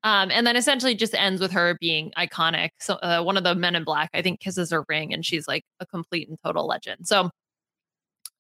Um, 0.04 0.32
and 0.32 0.46
then 0.46 0.56
essentially 0.56 0.96
just 0.96 1.14
ends 1.16 1.42
with 1.42 1.52
her 1.52 1.78
being 1.80 2.12
iconic. 2.18 2.70
So 2.80 2.96
uh, 2.96 3.22
one 3.22 3.38
of 3.38 3.44
the 3.44 3.56
men 3.56 3.76
in 3.76 3.84
black, 3.84 4.10
I 4.14 4.22
think, 4.22 4.40
kisses 4.40 4.72
her 4.72 4.84
ring, 4.90 5.14
and 5.14 5.26
she's 5.26 5.48
like 5.48 5.64
a 5.80 5.86
complete 5.86 6.28
and 6.30 6.38
total 6.44 6.68
legend. 6.68 7.08
So, 7.08 7.30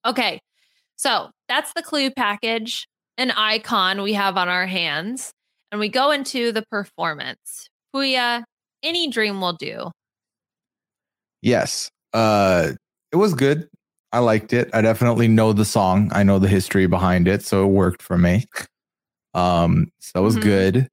okay, 0.05 0.39
so 0.95 1.29
that's 1.47 1.73
the 1.73 1.81
clue 1.81 2.11
package, 2.11 2.87
an 3.17 3.31
icon 3.31 4.01
we 4.01 4.13
have 4.13 4.37
on 4.37 4.49
our 4.49 4.65
hands, 4.65 5.31
and 5.71 5.79
we 5.79 5.89
go 5.89 6.11
into 6.11 6.51
the 6.51 6.63
performance. 6.69 7.69
Puya, 7.95 8.43
any 8.83 9.07
dream 9.09 9.41
will 9.41 9.53
do. 9.53 9.91
Yes. 11.41 11.89
Uh 12.13 12.71
it 13.11 13.15
was 13.15 13.33
good. 13.33 13.67
I 14.11 14.19
liked 14.19 14.53
it. 14.53 14.69
I 14.73 14.81
definitely 14.81 15.27
know 15.27 15.53
the 15.53 15.65
song. 15.65 16.09
I 16.13 16.23
know 16.23 16.39
the 16.39 16.47
history 16.47 16.87
behind 16.87 17.27
it, 17.27 17.43
so 17.43 17.63
it 17.63 17.67
worked 17.67 18.01
for 18.01 18.17
me. 18.17 18.45
Um, 19.33 19.91
so 19.99 20.19
it 20.21 20.23
was 20.23 20.37
Mhm. 20.37 20.41
good. 20.43 20.87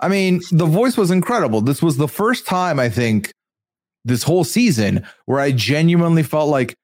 I 0.00 0.08
mean, 0.08 0.40
the 0.52 0.66
voice 0.66 0.96
was 0.96 1.10
incredible. 1.10 1.60
This 1.60 1.82
was 1.82 1.96
the 1.96 2.08
first 2.08 2.46
time 2.46 2.78
I 2.78 2.88
think 2.88 3.32
this 4.04 4.22
whole 4.22 4.44
season 4.44 5.04
where 5.26 5.40
I 5.40 5.52
genuinely 5.52 6.22
felt 6.22 6.48
like, 6.48 6.74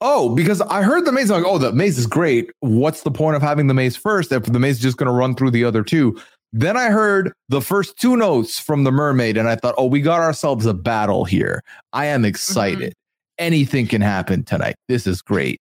oh, 0.00 0.34
because 0.34 0.60
I 0.60 0.82
heard 0.82 1.04
the 1.04 1.12
maze, 1.12 1.30
I'm 1.30 1.42
like, 1.42 1.52
oh, 1.52 1.58
the 1.58 1.72
maze 1.72 1.98
is 1.98 2.06
great. 2.06 2.50
What's 2.60 3.02
the 3.02 3.10
point 3.10 3.36
of 3.36 3.42
having 3.42 3.66
the 3.66 3.74
maze 3.74 3.96
first 3.96 4.32
if 4.32 4.44
the 4.44 4.58
maze 4.58 4.76
is 4.76 4.82
just 4.82 4.96
going 4.96 5.08
to 5.08 5.12
run 5.12 5.34
through 5.34 5.50
the 5.50 5.64
other 5.64 5.82
two? 5.82 6.18
Then 6.52 6.76
I 6.76 6.90
heard 6.90 7.32
the 7.48 7.60
first 7.60 7.98
two 7.98 8.16
notes 8.16 8.60
from 8.60 8.84
the 8.84 8.92
mermaid, 8.92 9.36
and 9.36 9.48
I 9.48 9.56
thought, 9.56 9.74
oh, 9.76 9.86
we 9.86 10.00
got 10.00 10.20
ourselves 10.20 10.66
a 10.66 10.74
battle 10.74 11.24
here. 11.24 11.62
I 11.92 12.06
am 12.06 12.24
excited. 12.24 12.94
Anything 13.38 13.88
can 13.88 14.00
happen 14.00 14.44
tonight. 14.44 14.76
This 14.86 15.08
is 15.08 15.20
great. 15.20 15.60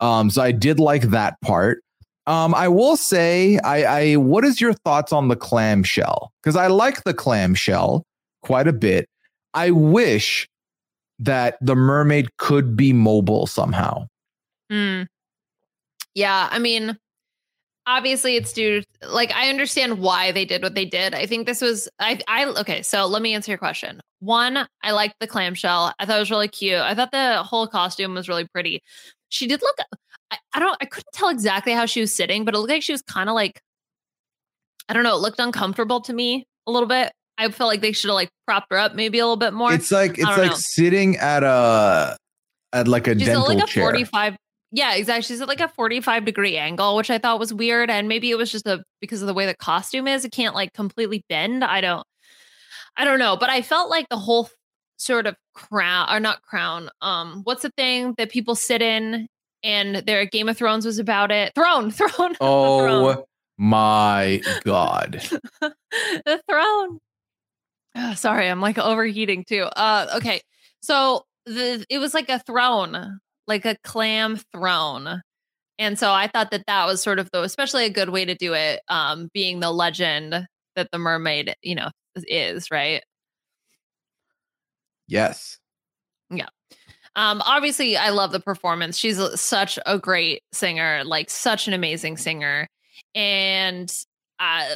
Um, 0.00 0.28
so 0.28 0.42
I 0.42 0.52
did 0.52 0.78
like 0.78 1.02
that 1.04 1.40
part. 1.40 1.82
Um, 2.26 2.54
I 2.54 2.68
will 2.68 2.96
say, 2.96 3.58
I, 3.58 3.84
I 3.84 4.16
what 4.16 4.44
is 4.44 4.60
your 4.60 4.72
thoughts 4.72 5.12
on 5.12 5.28
the 5.28 5.36
clamshell? 5.36 6.32
Because 6.42 6.56
I 6.56 6.68
like 6.68 7.04
the 7.04 7.14
clamshell 7.14 8.04
quite 8.42 8.66
a 8.66 8.72
bit. 8.72 9.08
I 9.52 9.70
wish 9.70 10.48
that 11.18 11.58
the 11.60 11.74
mermaid 11.74 12.36
could 12.38 12.76
be 12.76 12.92
mobile 12.92 13.46
somehow. 13.46 14.06
Hmm. 14.70 15.02
Yeah, 16.14 16.48
I 16.50 16.58
mean, 16.58 16.96
obviously 17.86 18.36
it's 18.36 18.52
due 18.52 18.82
like 19.06 19.32
I 19.32 19.48
understand 19.48 19.98
why 19.98 20.32
they 20.32 20.44
did 20.44 20.62
what 20.62 20.74
they 20.74 20.84
did. 20.84 21.14
I 21.14 21.26
think 21.26 21.46
this 21.46 21.60
was 21.60 21.88
I 21.98 22.20
I 22.28 22.46
okay, 22.46 22.82
so 22.82 23.06
let 23.06 23.22
me 23.22 23.34
answer 23.34 23.50
your 23.50 23.58
question. 23.58 24.00
One, 24.20 24.66
I 24.82 24.92
liked 24.92 25.16
the 25.20 25.26
clamshell. 25.26 25.92
I 25.98 26.06
thought 26.06 26.16
it 26.16 26.20
was 26.20 26.30
really 26.30 26.48
cute. 26.48 26.80
I 26.80 26.94
thought 26.94 27.12
the 27.12 27.42
whole 27.42 27.66
costume 27.66 28.14
was 28.14 28.28
really 28.28 28.46
pretty. 28.46 28.82
She 29.28 29.46
did 29.46 29.60
look 29.62 29.76
I, 30.34 30.58
I 30.58 30.60
don't 30.60 30.76
I 30.80 30.84
couldn't 30.86 31.12
tell 31.12 31.28
exactly 31.28 31.72
how 31.72 31.86
she 31.86 32.00
was 32.00 32.14
sitting, 32.14 32.44
but 32.44 32.54
it 32.54 32.58
looked 32.58 32.70
like 32.70 32.82
she 32.82 32.92
was 32.92 33.02
kind 33.02 33.28
of 33.28 33.34
like 33.34 33.60
I 34.88 34.92
don't 34.92 35.04
know, 35.04 35.14
it 35.16 35.20
looked 35.20 35.40
uncomfortable 35.40 36.00
to 36.02 36.12
me 36.12 36.46
a 36.66 36.70
little 36.70 36.88
bit. 36.88 37.12
I 37.38 37.48
felt 37.50 37.68
like 37.68 37.80
they 37.80 37.92
should 37.92 38.08
have 38.08 38.14
like 38.14 38.30
propped 38.46 38.68
her 38.70 38.78
up 38.78 38.94
maybe 38.94 39.18
a 39.18 39.24
little 39.24 39.36
bit 39.36 39.54
more. 39.54 39.72
It's 39.72 39.90
like 39.90 40.18
it's 40.18 40.24
like 40.24 40.50
know. 40.50 40.56
sitting 40.56 41.16
at 41.16 41.42
a 41.42 42.16
at 42.72 42.88
like 42.88 43.06
a 43.06 43.18
She's 43.18 43.28
at 43.28 43.34
dental 43.34 43.54
like 43.54 43.64
a 43.64 43.66
chair. 43.66 43.84
45 43.84 44.36
yeah 44.72 44.94
exactly 44.96 45.22
she's 45.22 45.40
at 45.40 45.46
like 45.46 45.60
a 45.60 45.68
45 45.68 46.24
degree 46.24 46.56
angle 46.56 46.96
which 46.96 47.08
i 47.08 47.16
thought 47.16 47.38
was 47.38 47.54
weird 47.54 47.90
and 47.90 48.08
maybe 48.08 48.30
it 48.30 48.36
was 48.36 48.50
just 48.50 48.66
a 48.66 48.82
because 49.00 49.22
of 49.22 49.28
the 49.28 49.34
way 49.34 49.46
the 49.46 49.54
costume 49.54 50.08
is 50.08 50.24
it 50.24 50.32
can't 50.32 50.54
like 50.54 50.72
completely 50.72 51.22
bend 51.28 51.62
i 51.62 51.80
don't 51.80 52.04
i 52.96 53.04
don't 53.04 53.20
know 53.20 53.36
but 53.36 53.50
i 53.50 53.62
felt 53.62 53.88
like 53.88 54.08
the 54.08 54.16
whole 54.16 54.48
sort 54.96 55.26
of 55.28 55.36
crown 55.54 56.08
or 56.10 56.18
not 56.18 56.42
crown 56.42 56.90
um 57.02 57.42
what's 57.44 57.62
the 57.62 57.70
thing 57.76 58.14
that 58.18 58.30
people 58.30 58.56
sit 58.56 58.82
in 58.82 59.28
and 59.64 59.96
their 60.06 60.26
game 60.26 60.48
of 60.48 60.56
thrones 60.56 60.86
was 60.86 60.98
about 60.98 61.32
it. 61.32 61.52
Throne 61.54 61.90
throne 61.90 62.36
Oh 62.40 63.24
my 63.58 64.42
god. 64.62 65.22
the 65.60 66.42
throne. 66.48 66.98
Ah, 67.96 68.14
sorry 68.14 68.48
i'm 68.48 68.60
like 68.60 68.78
overheating 68.78 69.44
too. 69.44 69.62
Uh 69.62 70.06
okay 70.16 70.40
so 70.80 71.24
the 71.46 71.84
it 71.88 71.98
was 71.98 72.14
like 72.14 72.28
a 72.28 72.38
throne 72.40 73.18
like 73.46 73.64
a 73.64 73.76
clam 73.82 74.38
throne. 74.52 75.22
And 75.78 75.98
so 75.98 76.12
i 76.12 76.28
thought 76.28 76.50
that 76.50 76.66
that 76.66 76.86
was 76.86 77.02
sort 77.02 77.18
of 77.18 77.30
the 77.32 77.42
especially 77.42 77.84
a 77.84 77.90
good 77.90 78.10
way 78.10 78.24
to 78.24 78.34
do 78.34 78.52
it 78.54 78.80
um 78.88 79.28
being 79.32 79.60
the 79.60 79.72
legend 79.72 80.46
that 80.76 80.88
the 80.92 80.98
mermaid 80.98 81.54
you 81.62 81.74
know 81.74 81.90
is 82.28 82.70
right? 82.70 83.02
Yes. 85.08 85.58
Um 87.16 87.42
obviously 87.46 87.96
i 87.96 88.10
love 88.10 88.32
the 88.32 88.40
performance. 88.40 88.96
She's 88.98 89.20
such 89.40 89.78
a 89.86 89.98
great 89.98 90.42
singer 90.52 91.02
like 91.04 91.30
such 91.30 91.68
an 91.68 91.74
amazing 91.74 92.16
singer. 92.16 92.68
And 93.14 93.92
uh, 94.40 94.74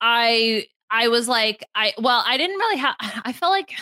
i 0.00 0.66
i 0.90 1.08
was 1.08 1.28
like 1.28 1.64
i 1.74 1.92
well 1.98 2.22
i 2.26 2.36
didn't 2.36 2.56
really 2.56 2.78
have 2.78 2.94
i 3.00 3.32
felt 3.32 3.50
like 3.52 3.74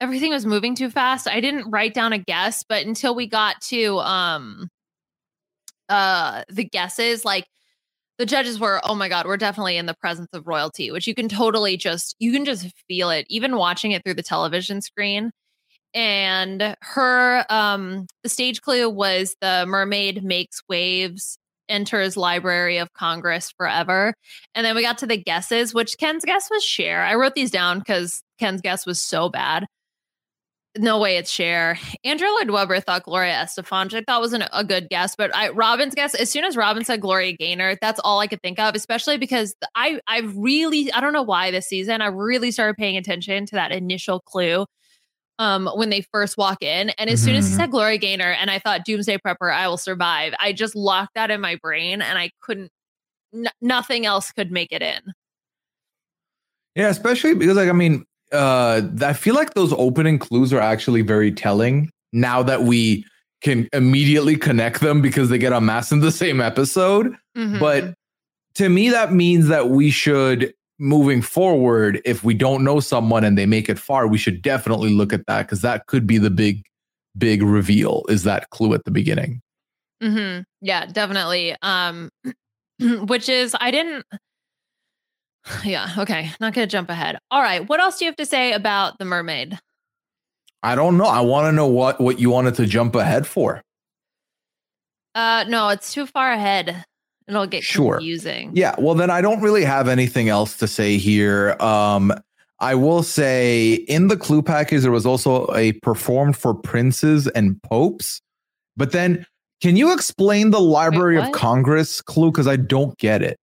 everything 0.00 0.32
was 0.32 0.44
moving 0.44 0.74
too 0.74 0.90
fast. 0.90 1.28
I 1.28 1.40
didn't 1.40 1.70
write 1.70 1.94
down 1.94 2.12
a 2.12 2.18
guess 2.18 2.64
but 2.68 2.84
until 2.86 3.14
we 3.14 3.26
got 3.26 3.60
to 3.62 3.98
um 4.00 4.68
uh 5.88 6.42
the 6.48 6.64
guesses 6.64 7.24
like 7.24 7.46
the 8.18 8.26
judges 8.26 8.58
were 8.60 8.80
oh 8.84 8.94
my 8.94 9.08
god 9.08 9.26
we're 9.26 9.36
definitely 9.36 9.76
in 9.76 9.86
the 9.86 9.94
presence 9.94 10.28
of 10.32 10.46
royalty 10.46 10.90
which 10.90 11.06
you 11.06 11.14
can 11.14 11.28
totally 11.28 11.76
just 11.76 12.16
you 12.18 12.32
can 12.32 12.44
just 12.44 12.66
feel 12.88 13.10
it 13.10 13.26
even 13.28 13.56
watching 13.56 13.92
it 13.92 14.02
through 14.04 14.14
the 14.14 14.22
television 14.22 14.80
screen 14.80 15.30
and 15.94 16.76
her 16.80 17.44
um 17.50 18.06
the 18.22 18.28
stage 18.28 18.60
clue 18.62 18.88
was 18.88 19.36
the 19.40 19.64
mermaid 19.66 20.24
makes 20.24 20.62
waves 20.68 21.38
enters 21.68 22.16
library 22.16 22.78
of 22.78 22.92
congress 22.92 23.52
forever 23.56 24.14
and 24.54 24.64
then 24.64 24.74
we 24.74 24.82
got 24.82 24.98
to 24.98 25.06
the 25.06 25.16
guesses 25.16 25.72
which 25.72 25.96
ken's 25.98 26.24
guess 26.24 26.50
was 26.50 26.64
Cher 26.64 27.02
i 27.02 27.14
wrote 27.14 27.34
these 27.34 27.50
down 27.50 27.78
because 27.78 28.22
ken's 28.38 28.60
guess 28.60 28.86
was 28.86 29.00
so 29.00 29.28
bad 29.28 29.66
no 30.78 30.98
way 30.98 31.18
it's 31.18 31.30
Cher 31.30 31.78
Andrew 32.02 32.28
Lloyd 32.28 32.50
Webber 32.50 32.80
thought 32.80 33.02
Gloria 33.02 33.34
Estefan, 33.34 33.84
which 33.84 33.94
I 33.94 34.04
thought 34.06 34.22
was 34.22 34.32
an, 34.32 34.44
a 34.52 34.64
good 34.64 34.88
guess, 34.88 35.14
but 35.14 35.34
I 35.36 35.50
Robin's 35.50 35.94
guess. 35.94 36.14
As 36.14 36.30
soon 36.30 36.44
as 36.44 36.56
Robin 36.56 36.82
said 36.84 37.02
Gloria 37.02 37.32
Gaynor, 37.32 37.76
that's 37.82 38.00
all 38.02 38.20
I 38.20 38.26
could 38.26 38.40
think 38.40 38.58
of. 38.58 38.74
Especially 38.74 39.18
because 39.18 39.54
I 39.74 40.00
I 40.06 40.20
really 40.34 40.90
I 40.92 41.00
don't 41.00 41.12
know 41.12 41.22
why 41.22 41.50
this 41.50 41.66
season 41.66 42.00
I 42.00 42.06
really 42.06 42.50
started 42.50 42.76
paying 42.76 42.96
attention 42.96 43.44
to 43.46 43.54
that 43.56 43.70
initial 43.70 44.20
clue 44.20 44.64
um 45.42 45.68
when 45.74 45.90
they 45.90 46.02
first 46.12 46.36
walk 46.36 46.62
in, 46.62 46.90
and 46.90 47.10
as 47.10 47.20
soon 47.22 47.34
as 47.34 47.46
he 47.48 47.52
Mhm. 47.52 47.56
said 47.56 47.70
Gloria 47.70 47.98
Gaynor, 47.98 48.32
and 48.40 48.50
I 48.50 48.58
thought 48.58 48.84
Doomsday 48.84 49.18
Prepper, 49.18 49.52
I 49.52 49.66
will 49.68 49.76
survive. 49.78 50.32
I 50.38 50.52
just 50.52 50.74
locked 50.76 51.14
that 51.14 51.30
in 51.30 51.40
my 51.40 51.56
brain, 51.56 52.00
and 52.00 52.18
I 52.18 52.30
couldn't. 52.40 52.70
N- 53.34 53.46
nothing 53.60 54.06
else 54.06 54.30
could 54.30 54.50
make 54.52 54.72
it 54.72 54.82
in. 54.82 55.00
Yeah, 56.74 56.88
especially 56.88 57.34
because 57.34 57.56
like 57.56 57.68
I 57.68 57.72
mean, 57.72 58.04
uh 58.32 58.82
I 59.02 59.12
feel 59.12 59.34
like 59.34 59.54
those 59.54 59.72
opening 59.74 60.18
clues 60.18 60.52
are 60.52 60.60
actually 60.60 61.02
very 61.02 61.32
telling 61.32 61.90
now 62.12 62.42
that 62.42 62.62
we 62.62 63.04
can 63.42 63.68
immediately 63.72 64.36
connect 64.36 64.80
them 64.80 65.02
because 65.02 65.28
they 65.28 65.38
get 65.38 65.52
unmasked 65.52 65.92
in 65.92 66.00
the 66.00 66.12
same 66.12 66.40
episode. 66.40 67.14
Mhm. 67.36 67.58
But 67.58 67.94
to 68.54 68.68
me, 68.68 68.90
that 68.90 69.12
means 69.12 69.48
that 69.48 69.68
we 69.70 69.90
should 69.90 70.54
moving 70.82 71.22
forward, 71.22 72.02
if 72.04 72.24
we 72.24 72.34
don't 72.34 72.64
know 72.64 72.80
someone 72.80 73.24
and 73.24 73.38
they 73.38 73.46
make 73.46 73.68
it 73.68 73.78
far, 73.78 74.06
we 74.08 74.18
should 74.18 74.42
definitely 74.42 74.90
look 74.90 75.12
at 75.12 75.24
that 75.26 75.42
because 75.42 75.62
that 75.62 75.86
could 75.86 76.06
be 76.06 76.18
the 76.18 76.30
big, 76.30 76.64
big 77.16 77.42
reveal 77.42 78.04
is 78.08 78.24
that 78.24 78.50
clue 78.50 78.74
at 78.74 78.84
the 78.84 78.90
beginning. 78.90 79.40
hmm 80.02 80.40
Yeah, 80.60 80.86
definitely. 80.86 81.54
Um, 81.62 82.10
which 82.80 83.28
is 83.28 83.56
I 83.58 83.70
didn't. 83.70 84.04
Yeah. 85.64 85.88
Okay. 85.98 86.30
Not 86.40 86.54
gonna 86.54 86.68
jump 86.68 86.88
ahead. 86.88 87.18
All 87.30 87.42
right. 87.42 87.68
What 87.68 87.80
else 87.80 87.98
do 87.98 88.04
you 88.04 88.10
have 88.10 88.16
to 88.16 88.26
say 88.26 88.52
about 88.52 88.98
the 88.98 89.04
mermaid? 89.04 89.58
I 90.62 90.76
don't 90.76 90.96
know. 90.96 91.06
I 91.06 91.20
want 91.20 91.46
to 91.46 91.52
know 91.52 91.66
what 91.66 92.00
what 92.00 92.20
you 92.20 92.30
wanted 92.30 92.54
to 92.56 92.66
jump 92.66 92.94
ahead 92.94 93.26
for. 93.26 93.60
Uh, 95.16 95.44
no, 95.48 95.68
it's 95.70 95.92
too 95.92 96.06
far 96.06 96.30
ahead. 96.32 96.84
It'll 97.28 97.46
get 97.46 97.62
Sure. 97.64 97.96
confusing. 97.96 98.50
Yeah, 98.54 98.74
well 98.78 98.94
then 98.94 99.10
I 99.10 99.20
don't 99.20 99.40
really 99.40 99.64
have 99.64 99.88
anything 99.88 100.28
else 100.28 100.56
to 100.58 100.66
say 100.68 100.96
here. 100.98 101.56
Um 101.60 102.12
I 102.60 102.74
will 102.76 103.02
say 103.02 103.74
in 103.88 104.08
the 104.08 104.16
clue 104.16 104.42
package 104.42 104.82
there 104.82 104.92
was 104.92 105.04
also 105.06 105.52
a 105.54 105.72
performed 105.80 106.36
for 106.36 106.54
princes 106.54 107.26
and 107.28 107.60
popes. 107.62 108.20
But 108.76 108.92
then 108.92 109.26
can 109.60 109.76
you 109.76 109.92
explain 109.92 110.50
the 110.50 110.60
Library 110.60 111.18
of? 111.18 111.32
Congress 111.32 112.00
clue 112.02 112.32
cuz 112.32 112.46
I 112.46 112.56
don't 112.56 112.96
get 112.98 113.22
it. 113.22 113.36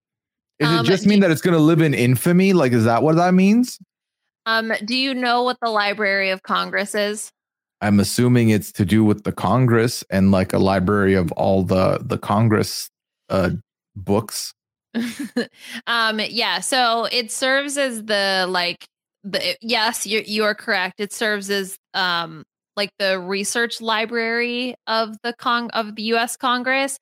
Does 0.60 0.70
Um, 0.80 0.86
it 0.86 0.88
just 0.90 1.06
mean 1.06 1.22
that 1.22 1.32
it's 1.32 1.42
going 1.42 1.54
to 1.56 1.64
live 1.64 1.82
in 1.82 1.94
infamy? 1.94 2.52
Like 2.54 2.72
is 2.74 2.84
that 2.86 3.02
what 3.04 3.16
that 3.16 3.34
means? 3.34 3.78
Um, 4.46 4.74
do 4.86 4.96
you 4.96 5.14
know 5.14 5.44
what 5.44 5.58
the 5.62 5.70
Library 5.70 6.30
of 6.32 6.44
Congress 6.44 6.96
is? 6.96 7.32
I'm 7.82 8.00
assuming 8.00 8.50
it's 8.50 8.72
to 8.74 8.84
do 8.86 9.04
with 9.06 9.24
the 9.24 9.32
Congress 9.32 10.04
and 10.10 10.32
like 10.32 10.52
a 10.52 10.60
library 10.60 11.14
of 11.14 11.32
all 11.34 11.64
the 11.64 12.00
the 12.02 12.18
Congress 12.18 12.90
uh 13.30 13.52
books. 13.96 14.54
um, 15.88 16.20
yeah. 16.20 16.60
So 16.60 17.06
it 17.12 17.32
serves 17.32 17.78
as 17.78 18.04
the 18.06 18.46
like 18.50 18.88
the 19.24 19.56
yes, 19.62 20.08
you 20.08 20.24
you 20.26 20.44
are 20.44 20.56
correct. 20.56 21.00
It 21.00 21.14
serves 21.14 21.50
as 21.50 21.78
um 21.94 22.44
like 22.76 22.92
the 22.98 23.20
research 23.20 23.82
library 23.82 24.76
of 24.88 25.16
the 25.24 25.34
Cong 25.34 25.70
of 25.72 25.96
the 25.96 26.04
U.S. 26.04 26.38
Congress. 26.38 26.98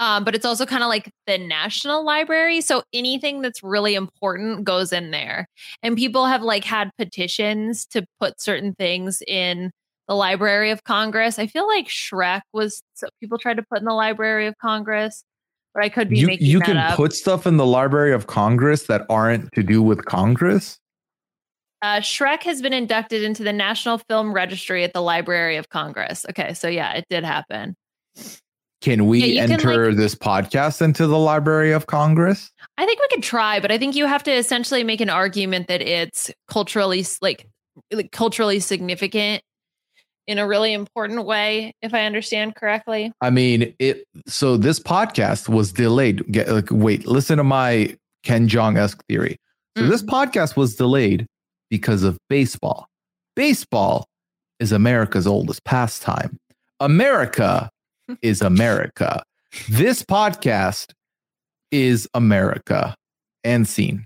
Um, 0.00 0.24
but 0.24 0.34
it's 0.34 0.44
also 0.44 0.66
kind 0.66 0.82
of 0.82 0.88
like 0.88 1.10
the 1.26 1.38
national 1.38 2.04
library. 2.04 2.60
So 2.60 2.82
anything 2.92 3.42
that's 3.42 3.62
really 3.62 3.94
important 3.94 4.64
goes 4.64 4.92
in 4.92 5.12
there. 5.12 5.46
And 5.82 5.96
people 5.96 6.26
have 6.26 6.42
like 6.42 6.64
had 6.64 6.90
petitions 6.98 7.86
to 7.86 8.04
put 8.20 8.40
certain 8.40 8.74
things 8.74 9.22
in 9.26 9.70
the 10.08 10.14
Library 10.14 10.70
of 10.70 10.84
Congress. 10.84 11.38
I 11.38 11.46
feel 11.46 11.66
like 11.66 11.86
Shrek 11.86 12.42
was 12.52 12.82
so 12.94 13.08
people 13.20 13.38
tried 13.38 13.56
to 13.56 13.62
put 13.62 13.78
in 13.78 13.84
the 13.84 13.94
Library 13.94 14.46
of 14.46 14.54
Congress, 14.58 15.22
but 15.74 15.82
I 15.84 15.88
could 15.88 16.08
be 16.08 16.18
You 16.18 16.26
making 16.28 16.46
you 16.46 16.60
can 16.60 16.76
up. 16.76 16.96
put 16.96 17.12
stuff 17.12 17.46
in 17.46 17.56
the 17.56 17.66
Library 17.66 18.12
of 18.12 18.26
Congress 18.26 18.84
that 18.84 19.04
aren't 19.10 19.52
to 19.52 19.62
do 19.62 19.82
with 19.82 20.04
Congress. 20.04 20.78
Uh, 21.82 22.00
Shrek 22.00 22.42
has 22.44 22.62
been 22.62 22.72
inducted 22.72 23.22
into 23.22 23.42
the 23.42 23.52
National 23.52 23.98
Film 23.98 24.32
Registry 24.32 24.84
at 24.84 24.94
the 24.94 25.02
Library 25.02 25.56
of 25.56 25.68
Congress. 25.68 26.24
Okay, 26.30 26.54
so 26.54 26.68
yeah, 26.68 26.92
it 26.94 27.04
did 27.10 27.24
happen. 27.24 27.76
Can 28.80 29.06
we 29.06 29.20
Yeah, 29.20 29.26
you 29.26 29.40
can, 29.40 29.52
enter 29.52 29.94
this 29.94 30.14
podcast 30.14 30.80
into 30.80 31.06
the 31.06 31.18
Library 31.18 31.72
of 31.72 31.86
Congress? 31.86 32.50
I 32.78 32.86
think 32.86 33.00
we 33.00 33.08
could 33.10 33.22
try, 33.22 33.60
but 33.60 33.70
I 33.70 33.78
think 33.78 33.96
you 33.96 34.06
have 34.06 34.22
to 34.24 34.32
essentially 34.32 34.84
make 34.84 35.00
an 35.00 35.10
argument 35.10 35.68
that 35.68 35.82
it's 35.82 36.30
culturally 36.48 37.04
like, 37.20 37.46
like 37.92 38.12
culturally 38.12 38.60
significant 38.60 39.42
in 40.26 40.38
a 40.38 40.46
really 40.46 40.72
important 40.72 41.24
way, 41.24 41.74
if 41.82 41.92
I 41.92 42.04
understand 42.04 42.54
correctly. 42.54 43.12
I 43.20 43.30
mean, 43.30 43.74
it. 43.78 44.06
So 44.26 44.56
this 44.56 44.80
podcast 44.80 45.48
was 45.48 45.72
delayed. 45.72 46.30
Get, 46.32 46.48
like, 46.48 46.68
wait, 46.70 47.06
listen 47.06 47.38
to 47.38 47.44
my 47.44 47.96
Ken 48.22 48.48
Jeong 48.48 48.78
esque 48.78 49.04
theory. 49.06 49.36
So 49.76 49.86
this 49.86 50.02
mm-hmm. 50.02 50.14
podcast 50.14 50.56
was 50.56 50.76
delayed 50.76 51.26
because 51.68 52.02
of 52.04 52.16
baseball. 52.28 52.86
Baseball 53.36 54.06
is 54.60 54.72
America's 54.72 55.26
oldest 55.26 55.64
pastime. 55.64 56.38
America 56.80 57.70
is 58.22 58.40
America. 58.40 59.22
This 59.68 60.02
podcast 60.02 60.92
is 61.70 62.08
America 62.14 62.94
and 63.42 63.68
scene. 63.68 64.04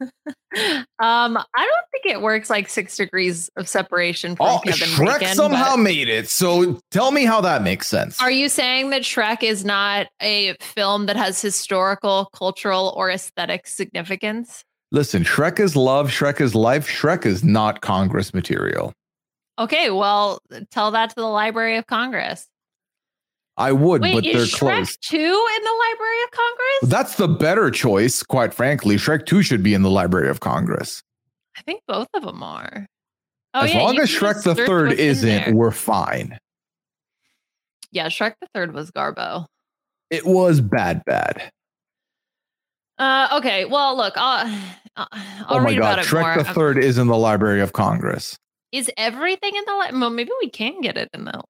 Um, 0.00 1.36
I 1.36 1.42
don't 1.56 1.86
think 1.92 2.06
it 2.06 2.20
works 2.22 2.48
like 2.50 2.68
six 2.68 2.96
degrees 2.96 3.50
of 3.56 3.68
separation 3.68 4.34
from 4.34 4.46
Oh, 4.46 4.58
Kevin 4.64 4.88
Shrek 4.88 5.20
Bacon. 5.20 5.34
somehow 5.36 5.76
made 5.76 6.08
it. 6.08 6.28
So 6.28 6.80
tell 6.90 7.10
me 7.12 7.24
how 7.24 7.40
that 7.42 7.62
makes 7.62 7.86
sense. 7.86 8.20
Are 8.20 8.30
you 8.30 8.48
saying 8.48 8.90
that 8.90 9.02
Shrek 9.02 9.42
is 9.42 9.64
not 9.64 10.06
a 10.22 10.56
film 10.60 11.06
that 11.06 11.16
has 11.16 11.40
historical, 11.40 12.28
cultural, 12.34 12.94
or 12.96 13.10
aesthetic 13.10 13.66
significance? 13.66 14.64
Listen, 14.90 15.22
Shrek 15.22 15.60
is 15.60 15.76
love, 15.76 16.10
Shrek 16.10 16.40
is 16.40 16.54
life, 16.54 16.88
Shrek 16.88 17.26
is 17.26 17.44
not 17.44 17.80
Congress 17.82 18.32
material. 18.32 18.92
Okay, 19.58 19.90
well, 19.90 20.40
tell 20.70 20.92
that 20.92 21.10
to 21.10 21.16
the 21.16 21.26
Library 21.26 21.76
of 21.76 21.86
Congress. 21.86 22.46
I 23.58 23.72
would, 23.72 24.02
Wait, 24.02 24.14
but 24.14 24.24
they're 24.24 24.36
is 24.36 24.54
Shrek 24.54 24.58
closed. 24.58 24.98
2 25.10 25.16
in 25.16 25.22
the 25.24 25.84
Library 25.90 26.22
of 26.24 26.30
Congress? 26.30 26.90
That's 26.90 27.16
the 27.16 27.28
better 27.28 27.70
choice, 27.70 28.22
quite 28.22 28.54
frankly. 28.54 28.96
Shrek 28.96 29.26
2 29.26 29.42
should 29.42 29.62
be 29.64 29.74
in 29.74 29.82
the 29.82 29.90
Library 29.90 30.30
of 30.30 30.38
Congress. 30.40 31.02
I 31.56 31.62
think 31.62 31.82
both 31.88 32.06
of 32.14 32.22
them 32.22 32.42
are. 32.42 32.86
Oh, 33.54 33.62
as 33.62 33.74
yeah, 33.74 33.82
long 33.82 33.98
as 33.98 34.08
Shrek 34.08 34.44
the 34.44 34.54
third 34.54 34.92
isn't, 34.92 35.54
we're 35.56 35.72
fine. 35.72 36.38
Yeah, 37.90 38.06
Shrek 38.06 38.34
the 38.40 38.46
third 38.54 38.74
was 38.74 38.92
Garbo. 38.92 39.46
It 40.10 40.24
was 40.24 40.60
bad, 40.60 41.02
bad. 41.04 41.50
Uh, 42.98 43.28
okay, 43.38 43.64
well, 43.64 43.96
look, 43.96 44.14
I'll, 44.16 44.46
I'll 44.96 45.08
oh 45.48 45.60
my 45.60 45.70
read 45.70 45.78
god, 45.78 45.92
about 45.94 45.98
it 46.00 46.06
Shrek 46.06 46.36
more. 46.36 46.44
the 46.44 46.52
third 46.52 46.78
is 46.78 46.98
in 46.98 47.08
the 47.08 47.16
Library 47.16 47.60
of 47.60 47.72
Congress. 47.72 48.36
Is 48.70 48.90
everything 48.96 49.56
in 49.56 49.64
the 49.66 49.72
li- 49.72 49.98
well, 50.00 50.10
maybe 50.10 50.30
we 50.40 50.50
can 50.50 50.80
get 50.80 50.96
it 50.96 51.08
in 51.12 51.24
the. 51.24 51.42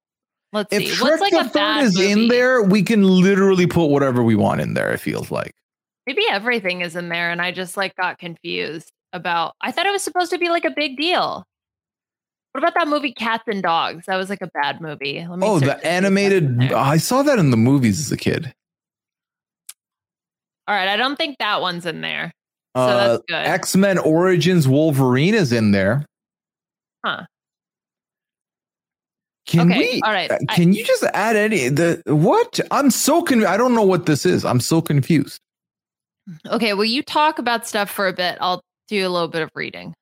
Let's 0.52 0.72
If 0.72 0.82
see. 0.82 0.88
Shrek 0.94 1.02
What's 1.02 1.20
like 1.20 1.46
a 1.46 1.50
bad 1.50 1.84
is 1.84 2.00
in 2.00 2.28
there, 2.28 2.62
we 2.62 2.82
can 2.82 3.02
literally 3.02 3.66
put 3.66 3.86
whatever 3.86 4.22
we 4.22 4.34
want 4.34 4.60
in 4.60 4.74
there, 4.74 4.90
it 4.90 4.98
feels 4.98 5.30
like. 5.30 5.54
Maybe 6.06 6.22
everything 6.30 6.80
is 6.80 6.96
in 6.96 7.10
there, 7.10 7.30
and 7.30 7.42
I 7.42 7.52
just 7.52 7.76
like 7.76 7.94
got 7.96 8.18
confused 8.18 8.90
about. 9.12 9.54
I 9.60 9.72
thought 9.72 9.84
it 9.86 9.92
was 9.92 10.02
supposed 10.02 10.30
to 10.30 10.38
be 10.38 10.48
like 10.48 10.64
a 10.64 10.70
big 10.70 10.96
deal. 10.96 11.44
What 12.52 12.64
about 12.64 12.74
that 12.74 12.88
movie 12.88 13.12
Cats 13.12 13.44
and 13.46 13.62
Dogs? 13.62 14.06
That 14.06 14.16
was 14.16 14.30
like 14.30 14.40
a 14.40 14.48
bad 14.54 14.80
movie. 14.80 15.24
Let 15.28 15.38
me 15.38 15.46
Oh, 15.46 15.58
search 15.58 15.60
to 15.60 15.66
see 15.66 15.66
the 15.66 15.76
if 15.76 15.82
that's 15.82 15.84
in 15.84 16.04
animated. 16.04 16.72
I 16.72 16.96
saw 16.96 17.22
that 17.22 17.38
in 17.38 17.50
the 17.50 17.58
movies 17.58 18.00
as 18.00 18.10
a 18.10 18.16
kid. 18.16 18.52
All 20.66 20.74
right, 20.74 20.88
I 20.88 20.96
don't 20.96 21.16
think 21.16 21.36
that 21.38 21.60
one's 21.60 21.84
in 21.86 22.00
there. 22.00 22.32
So 22.76 22.82
Uh, 22.82 23.08
that's 23.08 23.22
good. 23.28 23.34
X 23.34 23.76
Men 23.76 23.98
Origins 23.98 24.66
Wolverine 24.66 25.34
is 25.34 25.52
in 25.52 25.72
there. 25.72 26.06
Huh. 27.04 27.24
Can 29.48 29.72
Okay, 29.72 29.78
we? 29.94 30.00
all 30.04 30.12
right, 30.12 30.30
uh, 30.30 30.36
I- 30.48 30.54
Can 30.54 30.72
you 30.74 30.84
just 30.84 31.02
add 31.14 31.34
any? 31.34 31.68
The 31.70 32.02
what? 32.06 32.60
I'm 32.70 32.90
so 32.90 33.22
con. 33.22 33.44
I 33.46 33.56
don't 33.56 33.74
know 33.74 33.82
what 33.82 34.04
this 34.06 34.24
is. 34.26 34.44
I'm 34.44 34.60
so 34.60 34.80
confused. 34.82 35.40
Okay, 36.46 36.74
well, 36.74 36.84
you 36.84 37.02
talk 37.02 37.38
about 37.38 37.66
stuff 37.66 37.90
for 37.90 38.06
a 38.06 38.12
bit. 38.12 38.36
I'll 38.42 38.60
do 38.88 39.06
a 39.06 39.08
little 39.08 39.28
bit 39.28 39.40
of 39.42 39.50
reading. 39.54 39.94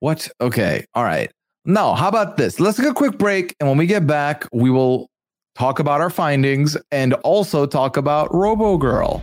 What? 0.00 0.30
Okay. 0.42 0.84
All 0.94 1.04
right. 1.04 1.30
No. 1.64 1.94
How 1.94 2.08
about 2.08 2.36
this? 2.36 2.60
Let's 2.60 2.76
take 2.76 2.86
a 2.88 2.94
quick 2.94 3.16
break, 3.18 3.54
and 3.58 3.68
when 3.68 3.78
we 3.78 3.86
get 3.86 4.06
back, 4.06 4.46
we 4.52 4.70
will 4.70 5.08
talk 5.56 5.78
about 5.78 6.02
our 6.02 6.10
findings 6.10 6.76
and 6.92 7.14
also 7.24 7.64
talk 7.66 7.96
about 7.96 8.32
Robo 8.34 8.76
Girl. 8.76 9.22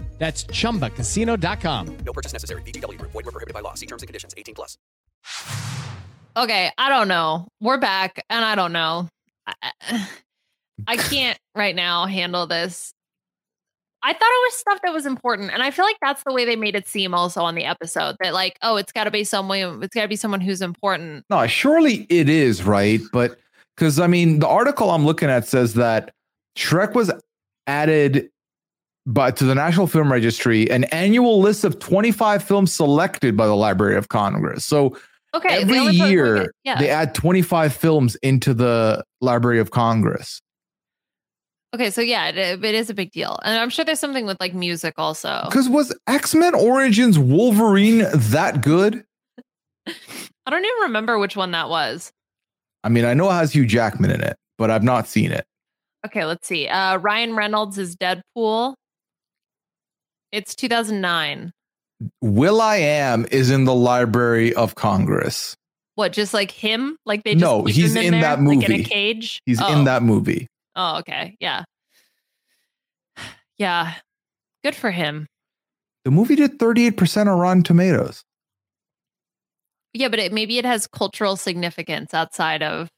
That's 0.21 0.43
chumbacasino.com. 0.43 1.97
No 2.05 2.13
purchase 2.13 2.31
necessary. 2.31 2.61
VGW 2.61 2.99
Group. 2.99 3.11
Void 3.11 3.25
were 3.25 3.31
prohibited 3.31 3.55
by 3.55 3.61
law. 3.61 3.73
See 3.73 3.87
terms 3.87 4.03
and 4.03 4.07
conditions. 4.07 4.35
18 4.37 4.53
plus. 4.53 4.77
Okay, 6.37 6.71
I 6.77 6.89
don't 6.89 7.07
know. 7.07 7.47
We're 7.59 7.79
back, 7.79 8.23
and 8.29 8.45
I 8.45 8.53
don't 8.53 8.71
know. 8.71 9.09
I, 9.47 10.07
I 10.87 10.97
can't 10.97 11.39
right 11.55 11.75
now 11.75 12.05
handle 12.05 12.45
this. 12.45 12.93
I 14.03 14.13
thought 14.13 14.21
it 14.21 14.45
was 14.45 14.53
stuff 14.53 14.79
that 14.83 14.93
was 14.93 15.07
important, 15.07 15.51
and 15.53 15.63
I 15.63 15.71
feel 15.71 15.85
like 15.85 15.97
that's 16.03 16.23
the 16.23 16.31
way 16.31 16.45
they 16.45 16.55
made 16.55 16.75
it 16.75 16.87
seem 16.87 17.15
also 17.15 17.41
on 17.41 17.55
the 17.55 17.65
episode. 17.65 18.15
That 18.21 18.35
like, 18.35 18.59
oh, 18.61 18.75
it's 18.75 18.91
got 18.91 19.05
to 19.05 19.11
be 19.11 19.23
someone. 19.23 19.81
It's 19.81 19.95
got 19.95 20.03
to 20.03 20.07
be 20.07 20.15
someone 20.15 20.39
who's 20.39 20.61
important. 20.61 21.25
No, 21.31 21.47
surely 21.47 22.05
it 22.09 22.29
is, 22.29 22.61
right? 22.63 23.01
But 23.11 23.39
because 23.75 23.99
I 23.99 24.05
mean, 24.05 24.37
the 24.37 24.47
article 24.47 24.91
I'm 24.91 25.03
looking 25.03 25.31
at 25.31 25.47
says 25.47 25.73
that 25.73 26.13
Shrek 26.55 26.93
was 26.93 27.11
added 27.65 28.29
by 29.05 29.31
to 29.31 29.43
the 29.43 29.55
National 29.55 29.87
Film 29.87 30.11
Registry, 30.11 30.69
an 30.69 30.83
annual 30.85 31.39
list 31.39 31.63
of 31.63 31.79
25 31.79 32.43
films 32.43 32.71
selected 32.73 33.35
by 33.35 33.47
the 33.47 33.55
Library 33.55 33.95
of 33.95 34.09
Congress. 34.09 34.65
So 34.65 34.97
Okay, 35.33 35.61
every 35.61 35.79
where 35.79 35.91
year 35.91 36.39
they- 36.39 36.47
yeah. 36.65 36.77
they 36.79 36.89
add 36.89 37.15
25 37.15 37.73
films 37.73 38.15
into 38.17 38.53
the 38.53 39.03
Library 39.21 39.59
of 39.59 39.71
Congress. 39.71 40.41
okay, 41.73 41.89
so 41.89 42.01
yeah, 42.01 42.27
it, 42.29 42.37
it 42.65 42.75
is 42.75 42.89
a 42.89 42.93
big 42.93 43.11
deal, 43.11 43.39
and 43.43 43.57
I'm 43.57 43.69
sure 43.69 43.85
there's 43.85 43.99
something 43.99 44.25
with 44.25 44.37
like 44.41 44.53
music 44.53 44.93
also. 44.97 45.43
Because 45.45 45.69
was 45.69 45.95
X 46.07 46.35
Men 46.35 46.53
Origins 46.53 47.17
Wolverine 47.17 48.05
that 48.13 48.61
good? 48.61 49.03
I 49.87 50.49
don't 50.49 50.65
even 50.65 50.81
remember 50.81 51.17
which 51.17 51.35
one 51.37 51.51
that 51.51 51.69
was. 51.69 52.11
I 52.83 52.89
mean, 52.89 53.05
I 53.05 53.13
know 53.13 53.29
it 53.29 53.33
has 53.33 53.53
Hugh 53.53 53.65
Jackman 53.65 54.11
in 54.11 54.21
it, 54.21 54.35
but 54.57 54.69
I've 54.69 54.83
not 54.83 55.07
seen 55.07 55.31
it. 55.31 55.45
Okay, 56.05 56.25
let's 56.25 56.45
see. 56.47 56.67
Uh, 56.67 56.97
Ryan 56.97 57.35
Reynolds 57.35 57.77
is 57.77 57.95
Deadpool. 57.95 58.73
It's 60.31 60.55
2009. 60.55 61.51
will.i.am 62.21 63.25
is 63.31 63.51
in 63.51 63.65
the 63.65 63.75
Library 63.75 64.53
of 64.53 64.75
Congress. 64.75 65.55
What, 65.95 66.13
just 66.13 66.33
like 66.33 66.51
him? 66.51 66.97
Like 67.05 67.23
they 67.23 67.33
just 67.33 67.41
No, 67.41 67.65
he's 67.65 67.95
him 67.95 68.03
in 68.03 68.11
there, 68.13 68.21
that 68.21 68.41
like 68.41 68.63
in 68.63 68.71
a 68.71 68.83
cage. 68.83 69.41
He's 69.45 69.61
oh. 69.61 69.71
in 69.73 69.83
that 69.85 70.03
movie. 70.03 70.47
Oh, 70.75 70.99
okay, 70.99 71.35
yeah, 71.39 71.63
yeah. 73.57 73.95
Good 74.63 74.75
for 74.75 74.91
him. 74.91 75.27
The 76.05 76.11
movie 76.11 76.35
did 76.35 76.59
38% 76.59 77.27
on 77.27 77.39
Rotten 77.39 77.63
Tomatoes. 77.63 78.23
Yeah, 79.93 80.07
but 80.07 80.19
it, 80.19 80.31
maybe 80.31 80.57
it 80.57 80.65
has 80.65 80.87
cultural 80.87 81.35
significance 81.35 82.13
outside 82.13 82.63
of 82.63 82.89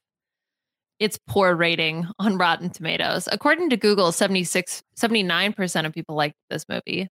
its 1.00 1.20
poor 1.28 1.56
rating 1.56 2.08
on 2.20 2.38
Rotten 2.38 2.70
Tomatoes. 2.70 3.28
According 3.32 3.70
to 3.72 3.78
Google, 3.78 4.12
76, 4.12 4.84
79% 4.98 5.86
of 5.86 5.94
people 5.94 6.16
liked 6.16 6.36
this 6.50 6.66
movie. 6.70 7.10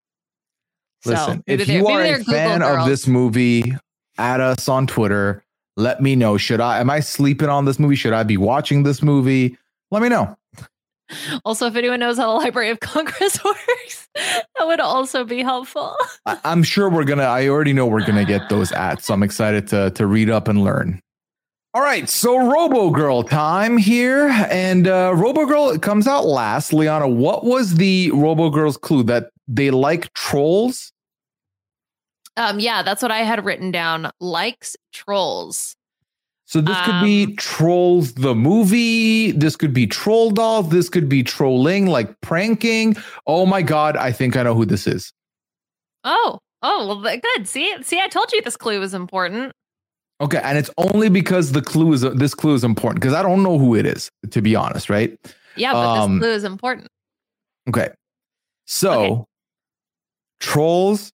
So, 1.01 1.11
Listen, 1.11 1.43
maybe 1.47 1.63
if 1.63 1.69
you 1.69 1.87
are 1.87 2.01
a 2.01 2.17
Google 2.17 2.33
fan 2.33 2.61
of 2.61 2.85
this 2.85 3.07
movie, 3.07 3.75
add 4.17 4.41
us 4.41 4.67
on 4.67 4.85
Twitter. 4.85 5.43
Let 5.77 6.01
me 6.01 6.15
know. 6.15 6.37
Should 6.37 6.59
I 6.59 6.79
am 6.79 6.89
I 6.89 6.99
sleeping 6.99 7.47
on 7.47 7.65
this 7.65 7.79
movie? 7.79 7.95
Should 7.95 8.13
I 8.13 8.23
be 8.23 8.35
watching 8.35 8.83
this 8.83 9.01
movie? 9.01 9.57
Let 9.91 10.01
me 10.01 10.09
know. 10.09 10.35
Also, 11.43 11.65
if 11.65 11.75
anyone 11.75 11.99
knows 11.99 12.17
how 12.17 12.27
the 12.27 12.45
Library 12.45 12.69
of 12.69 12.81
Congress 12.81 13.43
works, 13.43 14.07
that 14.13 14.67
would 14.67 14.79
also 14.79 15.23
be 15.23 15.41
helpful. 15.41 15.95
I, 16.27 16.37
I'm 16.43 16.61
sure 16.61 16.87
we're 16.87 17.03
gonna. 17.03 17.23
I 17.23 17.47
already 17.47 17.73
know 17.73 17.87
we're 17.87 18.05
gonna 18.05 18.25
get 18.25 18.47
those 18.47 18.71
ads, 18.71 19.05
so 19.05 19.15
I'm 19.15 19.23
excited 19.23 19.67
to 19.69 19.89
to 19.89 20.05
read 20.05 20.29
up 20.29 20.47
and 20.47 20.63
learn. 20.63 21.01
All 21.73 21.81
right, 21.81 22.07
so 22.07 22.51
Robo 22.51 22.91
Girl 22.91 23.23
time 23.23 23.77
here, 23.77 24.27
and 24.51 24.87
uh, 24.87 25.13
Robo 25.15 25.47
Girl 25.47 25.77
comes 25.79 26.07
out 26.07 26.25
last. 26.25 26.73
Liana, 26.73 27.07
what 27.07 27.43
was 27.43 27.75
the 27.75 28.11
Robo 28.11 28.51
Girl's 28.51 28.77
clue 28.77 29.01
that 29.03 29.31
they 29.49 29.71
like 29.71 30.13
trolls? 30.13 30.93
Um, 32.37 32.59
yeah, 32.59 32.83
that's 32.83 33.01
what 33.01 33.11
I 33.11 33.19
had 33.19 33.43
written 33.43 33.71
down. 33.71 34.11
Likes 34.21 34.77
trolls. 34.93 35.75
So 36.45 36.61
this 36.61 36.77
could 36.81 37.03
be 37.03 37.25
Um, 37.25 37.35
Trolls 37.35 38.13
the 38.13 38.33
movie. 38.33 39.31
This 39.33 39.55
could 39.55 39.71
be 39.71 39.85
Troll 39.85 40.31
Dolls. 40.31 40.69
This 40.69 40.89
could 40.89 41.07
be 41.07 41.21
trolling, 41.21 41.85
like 41.85 42.19
pranking. 42.21 42.97
Oh 43.27 43.45
my 43.45 43.61
god, 43.61 43.95
I 43.95 44.11
think 44.11 44.35
I 44.35 44.41
know 44.41 44.55
who 44.55 44.65
this 44.65 44.87
is. 44.87 45.13
Oh, 46.03 46.39
oh, 46.63 46.87
well, 46.87 47.19
good. 47.19 47.47
See, 47.47 47.75
see, 47.83 47.99
I 47.99 48.07
told 48.07 48.31
you 48.31 48.41
this 48.41 48.57
clue 48.57 48.79
was 48.79 48.95
important. 48.95 49.53
Okay, 50.21 50.41
and 50.43 50.57
it's 50.57 50.71
only 50.79 51.07
because 51.07 51.51
the 51.51 51.61
clue 51.61 51.93
is 51.93 52.01
this 52.01 52.33
clue 52.33 52.55
is 52.55 52.63
important 52.63 52.99
because 52.99 53.13
I 53.13 53.21
don't 53.21 53.43
know 53.43 53.59
who 53.59 53.75
it 53.75 53.85
is 53.85 54.09
to 54.31 54.41
be 54.41 54.55
honest, 54.55 54.89
right? 54.89 55.15
Yeah, 55.55 55.73
but 55.73 55.87
Um, 55.87 56.13
this 56.13 56.21
clue 56.27 56.33
is 56.33 56.43
important. 56.45 56.87
Okay, 57.69 57.89
so 58.65 58.91
Okay. 59.03 59.23
Trolls 60.39 61.11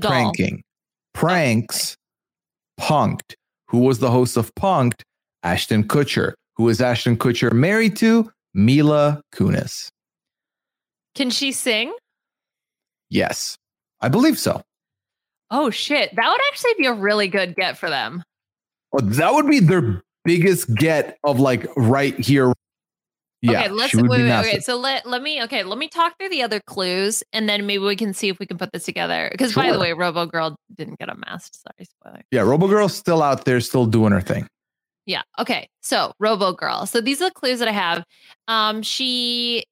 pranking, 0.00 0.62
pranks, 1.14 1.96
punked. 2.80 3.34
Who 3.68 3.78
was 3.78 3.98
the 4.00 4.10
host 4.10 4.36
of 4.36 4.54
Punk'd? 4.54 5.04
Ashton 5.42 5.84
Kutcher. 5.84 6.34
Who 6.56 6.68
is 6.68 6.80
Ashton 6.80 7.16
Kutcher 7.16 7.52
married 7.52 7.96
to? 7.96 8.30
Mila 8.52 9.22
Kunis. 9.32 9.88
Can 11.14 11.30
she 11.30 11.52
sing? 11.52 11.94
Yes, 13.08 13.56
I 14.00 14.08
believe 14.08 14.38
so. 14.38 14.62
Oh 15.50 15.70
shit, 15.70 16.14
that 16.14 16.28
would 16.28 16.40
actually 16.52 16.74
be 16.78 16.86
a 16.86 16.92
really 16.92 17.28
good 17.28 17.56
get 17.56 17.78
for 17.78 17.90
them. 17.90 18.22
Oh, 18.92 19.00
that 19.00 19.34
would 19.34 19.48
be 19.48 19.60
their 19.60 20.02
biggest 20.24 20.72
get 20.74 21.16
of 21.24 21.40
like 21.40 21.66
right 21.76 22.18
here. 22.18 22.52
Yeah, 23.42 23.60
okay, 23.60 23.68
let's 23.70 23.94
wait, 23.94 24.08
wait, 24.08 24.30
okay. 24.30 24.60
So 24.60 24.76
let 24.76 25.06
let 25.06 25.22
me 25.22 25.42
okay, 25.44 25.62
let 25.62 25.78
me 25.78 25.88
talk 25.88 26.18
through 26.18 26.28
the 26.28 26.42
other 26.42 26.60
clues 26.60 27.22
and 27.32 27.48
then 27.48 27.66
maybe 27.66 27.82
we 27.82 27.96
can 27.96 28.12
see 28.12 28.28
if 28.28 28.38
we 28.38 28.46
can 28.46 28.58
put 28.58 28.70
this 28.72 28.84
together. 28.84 29.28
Because 29.32 29.54
by 29.54 29.72
the 29.72 29.78
way, 29.78 29.94
Robo 29.94 30.26
Girl 30.26 30.56
didn't 30.74 30.98
get 30.98 31.08
a 31.08 31.14
mask. 31.14 31.54
Sorry, 31.54 31.86
spoiler. 31.86 32.22
Yeah, 32.30 32.42
Robo 32.42 32.68
Girl's 32.68 32.94
still 32.94 33.22
out 33.22 33.46
there, 33.46 33.60
still 33.60 33.86
doing 33.86 34.12
her 34.12 34.20
thing. 34.20 34.46
Yeah. 35.06 35.22
Okay. 35.38 35.68
So 35.80 36.12
Robo 36.20 36.52
Girl. 36.52 36.84
So 36.86 37.00
these 37.00 37.22
are 37.22 37.30
the 37.30 37.34
clues 37.34 37.60
that 37.60 37.68
I 37.68 37.72
have. 37.72 38.04
Um, 38.46 38.82
she 38.82 39.64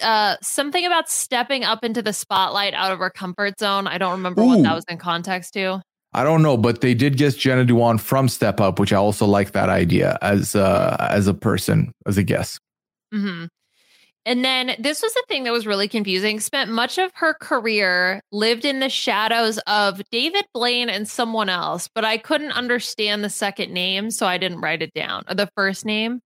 uh 0.00 0.36
something 0.42 0.84
about 0.84 1.08
stepping 1.08 1.62
up 1.62 1.84
into 1.84 2.02
the 2.02 2.12
spotlight 2.12 2.74
out 2.74 2.90
of 2.90 2.98
her 2.98 3.10
comfort 3.10 3.58
zone. 3.60 3.86
I 3.86 3.98
don't 3.98 4.12
remember 4.12 4.44
what 4.44 4.62
that 4.62 4.74
was 4.74 4.84
in 4.88 4.98
context 4.98 5.54
to. 5.54 5.82
I 6.14 6.24
don't 6.24 6.42
know, 6.42 6.56
but 6.56 6.82
they 6.82 6.94
did 6.94 7.16
guess 7.16 7.34
Jenna 7.34 7.64
Dewan 7.64 7.96
from 7.96 8.28
Step 8.28 8.60
Up, 8.60 8.78
which 8.78 8.92
I 8.92 8.96
also 8.96 9.24
like 9.24 9.52
that 9.52 9.68
idea 9.68 10.18
as 10.20 10.54
uh 10.54 10.96
as 11.10 11.26
a 11.28 11.34
person, 11.34 11.92
as 12.06 12.18
a 12.18 12.22
guest. 12.22 12.58
Hmm 13.12 13.44
And 14.24 14.44
then 14.44 14.74
this 14.78 15.02
was 15.02 15.12
the 15.14 15.24
thing 15.28 15.44
that 15.44 15.52
was 15.52 15.66
really 15.66 15.88
confusing. 15.88 16.40
Spent 16.40 16.70
much 16.70 16.98
of 16.98 17.10
her 17.14 17.34
career 17.34 18.22
lived 18.32 18.64
in 18.64 18.80
the 18.80 18.88
shadows 18.88 19.58
of 19.66 20.02
David 20.10 20.46
Blaine 20.54 20.88
and 20.88 21.06
someone 21.06 21.48
else, 21.48 21.88
but 21.94 22.04
I 22.04 22.16
couldn't 22.16 22.52
understand 22.52 23.22
the 23.22 23.30
second 23.30 23.72
name, 23.72 24.10
so 24.10 24.26
I 24.26 24.38
didn't 24.38 24.60
write 24.60 24.82
it 24.82 24.94
down. 24.94 25.24
Or 25.28 25.34
the 25.34 25.50
first 25.56 25.84
name. 25.84 26.20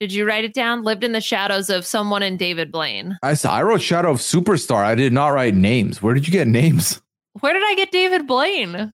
Did 0.00 0.12
you 0.12 0.26
write 0.26 0.44
it 0.44 0.54
down? 0.54 0.84
Lived 0.84 1.02
in 1.02 1.10
the 1.10 1.20
shadows 1.20 1.70
of 1.70 1.84
someone 1.84 2.22
and 2.22 2.38
David 2.38 2.70
Blaine. 2.70 3.18
I 3.22 3.34
saw 3.34 3.52
I 3.52 3.64
wrote 3.64 3.82
Shadow 3.82 4.12
of 4.12 4.18
Superstar. 4.18 4.84
I 4.84 4.94
did 4.94 5.12
not 5.12 5.28
write 5.28 5.54
names. 5.54 6.00
Where 6.00 6.14
did 6.14 6.26
you 6.26 6.32
get 6.32 6.46
names? 6.46 7.00
Where 7.40 7.52
did 7.52 7.64
I 7.64 7.74
get 7.74 7.90
David 7.90 8.26
Blaine? 8.26 8.92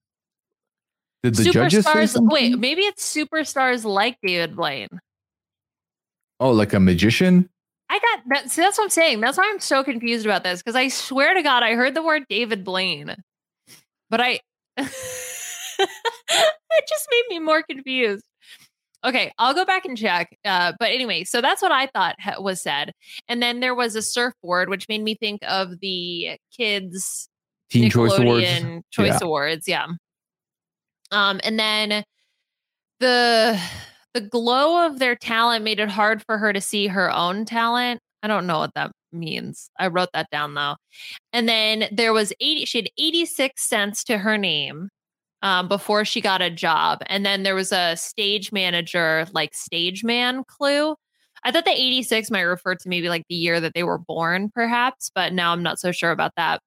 Did 1.22 1.34
the 1.34 1.44
judges 1.44 1.84
Superstars. 1.86 2.08
something? 2.10 2.28
Wait, 2.28 2.58
maybe 2.58 2.82
it's 2.82 3.14
superstars 3.14 3.84
like 3.84 4.18
David 4.22 4.56
Blaine. 4.56 4.88
Oh, 6.44 6.50
like 6.50 6.74
a 6.74 6.80
magician? 6.80 7.48
I 7.88 7.98
got 7.98 8.20
that. 8.28 8.50
See, 8.50 8.60
that's 8.60 8.76
what 8.76 8.84
I'm 8.84 8.90
saying. 8.90 9.20
That's 9.20 9.38
why 9.38 9.50
I'm 9.50 9.60
so 9.60 9.82
confused 9.82 10.26
about 10.26 10.44
this 10.44 10.60
because 10.60 10.76
I 10.76 10.88
swear 10.88 11.32
to 11.32 11.42
God, 11.42 11.62
I 11.62 11.74
heard 11.74 11.94
the 11.94 12.02
word 12.02 12.24
David 12.28 12.64
Blaine, 12.64 13.16
but 14.10 14.20
I 14.20 14.40
it 14.76 14.90
just 16.86 17.08
made 17.10 17.24
me 17.30 17.38
more 17.38 17.62
confused. 17.62 18.24
Okay, 19.06 19.32
I'll 19.38 19.54
go 19.54 19.64
back 19.64 19.86
and 19.86 19.96
check. 19.96 20.36
Uh, 20.44 20.74
but 20.78 20.90
anyway, 20.90 21.24
so 21.24 21.40
that's 21.40 21.62
what 21.62 21.72
I 21.72 21.86
thought 21.86 22.16
ha- 22.20 22.42
was 22.42 22.60
said, 22.60 22.92
and 23.26 23.42
then 23.42 23.60
there 23.60 23.74
was 23.74 23.96
a 23.96 24.02
surfboard, 24.02 24.68
which 24.68 24.86
made 24.86 25.02
me 25.02 25.14
think 25.14 25.40
of 25.48 25.80
the 25.80 26.38
kids 26.54 27.30
Teen 27.70 27.90
Choice 27.90 28.18
Awards. 28.18 28.82
Choice 28.90 29.12
Yeah. 29.12 29.18
Awards, 29.22 29.66
yeah. 29.66 29.86
Um, 31.10 31.40
and 31.42 31.58
then 31.58 32.04
the 33.00 33.58
the 34.14 34.20
glow 34.20 34.86
of 34.86 34.98
their 34.98 35.16
talent 35.16 35.64
made 35.64 35.80
it 35.80 35.88
hard 35.90 36.22
for 36.24 36.38
her 36.38 36.52
to 36.52 36.60
see 36.60 36.86
her 36.88 37.10
own 37.10 37.44
talent. 37.44 38.00
I 38.22 38.28
don't 38.28 38.46
know 38.46 38.58
what 38.60 38.74
that 38.74 38.92
means. 39.12 39.68
I 39.78 39.88
wrote 39.88 40.10
that 40.14 40.30
down 40.30 40.54
though. 40.54 40.76
And 41.32 41.48
then 41.48 41.86
there 41.92 42.12
was 42.12 42.32
80, 42.40 42.64
she 42.66 42.78
had 42.78 42.90
86 42.98 43.62
cents 43.62 44.04
to 44.04 44.18
her 44.18 44.38
name. 44.38 44.88
um, 45.42 45.68
before 45.68 46.04
she 46.04 46.20
got 46.20 46.42
a 46.42 46.50
job. 46.50 47.00
And 47.06 47.24
then 47.26 47.42
there 47.42 47.54
was 47.54 47.72
a 47.72 47.96
stage 47.96 48.50
manager, 48.52 49.26
like 49.32 49.54
stage 49.54 50.02
man 50.04 50.42
clue. 50.44 50.96
I 51.44 51.52
thought 51.52 51.66
the 51.66 51.70
86 51.72 52.30
might 52.30 52.42
refer 52.42 52.74
to 52.76 52.88
maybe 52.88 53.08
like 53.10 53.24
the 53.28 53.34
year 53.34 53.60
that 53.60 53.74
they 53.74 53.82
were 53.82 53.98
born, 53.98 54.50
perhaps, 54.54 55.10
but 55.14 55.32
now 55.34 55.52
I'm 55.52 55.62
not 55.62 55.78
so 55.78 55.92
sure 55.92 56.10
about 56.12 56.32
that. 56.36 56.60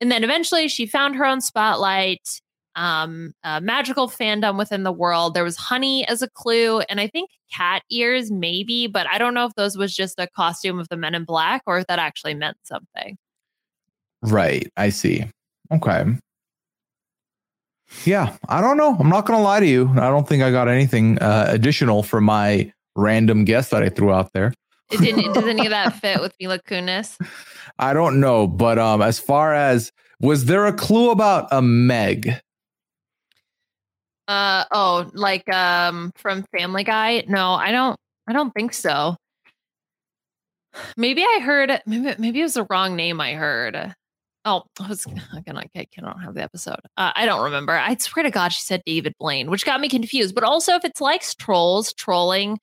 And 0.00 0.10
then 0.10 0.24
eventually 0.24 0.68
she 0.68 0.86
found 0.86 1.16
her 1.16 1.24
own 1.26 1.40
spotlight, 1.40 2.40
um, 2.78 3.34
magical 3.60 4.08
fandom 4.08 4.56
within 4.56 4.84
the 4.84 4.92
world. 4.92 5.34
There 5.34 5.44
was 5.44 5.56
honey 5.56 6.06
as 6.08 6.22
a 6.22 6.28
clue, 6.28 6.80
and 6.82 7.00
I 7.00 7.08
think 7.08 7.30
cat 7.52 7.82
ears, 7.90 8.30
maybe, 8.30 8.86
but 8.86 9.06
I 9.08 9.18
don't 9.18 9.34
know 9.34 9.44
if 9.44 9.54
those 9.54 9.76
was 9.76 9.94
just 9.94 10.18
a 10.18 10.28
costume 10.28 10.78
of 10.78 10.88
the 10.88 10.96
men 10.96 11.14
in 11.14 11.24
black 11.24 11.62
or 11.66 11.78
if 11.78 11.86
that 11.88 11.98
actually 11.98 12.34
meant 12.34 12.56
something. 12.62 13.18
Right. 14.22 14.70
I 14.76 14.90
see. 14.90 15.24
Okay. 15.72 16.04
Yeah, 18.04 18.36
I 18.48 18.60
don't 18.60 18.76
know. 18.76 18.96
I'm 18.98 19.08
not 19.08 19.26
going 19.26 19.38
to 19.38 19.42
lie 19.42 19.60
to 19.60 19.66
you. 19.66 19.88
I 19.90 20.10
don't 20.10 20.28
think 20.28 20.42
I 20.42 20.50
got 20.50 20.68
anything 20.68 21.18
uh, 21.18 21.46
additional 21.48 22.02
for 22.02 22.20
my 22.20 22.70
random 22.96 23.44
guess 23.44 23.70
that 23.70 23.82
I 23.82 23.88
threw 23.88 24.12
out 24.12 24.32
there. 24.34 24.52
It 24.90 25.00
didn't, 25.00 25.32
does 25.34 25.46
any 25.46 25.66
of 25.66 25.70
that 25.70 25.98
fit 25.98 26.20
with 26.20 26.34
Mila 26.38 26.58
Kunis? 26.58 27.16
I 27.78 27.94
don't 27.94 28.20
know, 28.20 28.46
but 28.46 28.78
um, 28.78 29.00
as 29.00 29.18
far 29.18 29.54
as 29.54 29.90
was 30.20 30.46
there 30.46 30.66
a 30.66 30.72
clue 30.72 31.10
about 31.10 31.48
a 31.50 31.62
Meg? 31.62 32.40
Uh 34.28 34.64
oh, 34.70 35.10
like 35.14 35.52
um 35.52 36.12
from 36.14 36.44
Family 36.56 36.84
Guy? 36.84 37.24
No, 37.26 37.54
I 37.54 37.72
don't. 37.72 37.98
I 38.28 38.34
don't 38.34 38.52
think 38.52 38.74
so. 38.74 39.16
Maybe 40.98 41.22
I 41.22 41.40
heard. 41.42 41.80
Maybe 41.86 42.14
maybe 42.18 42.40
it 42.40 42.44
was 42.44 42.54
the 42.54 42.66
wrong 42.68 42.94
name. 42.94 43.20
I 43.22 43.32
heard. 43.32 43.94
Oh, 44.44 44.64
I 44.80 44.88
was 44.88 45.04
gonna. 45.04 45.26
I 45.34 45.40
cannot 45.86 46.22
have 46.22 46.34
the 46.34 46.42
episode. 46.42 46.80
Uh, 46.96 47.12
I 47.14 47.24
don't 47.24 47.42
remember. 47.42 47.72
I 47.72 47.96
swear 47.96 48.22
to 48.22 48.30
God, 48.30 48.52
she 48.52 48.60
said 48.62 48.82
David 48.84 49.14
Blaine, 49.18 49.50
which 49.50 49.64
got 49.64 49.80
me 49.80 49.88
confused. 49.88 50.34
But 50.34 50.44
also, 50.44 50.74
if 50.74 50.84
it's 50.84 51.00
like 51.00 51.22
trolls 51.38 51.94
trolling 51.94 52.58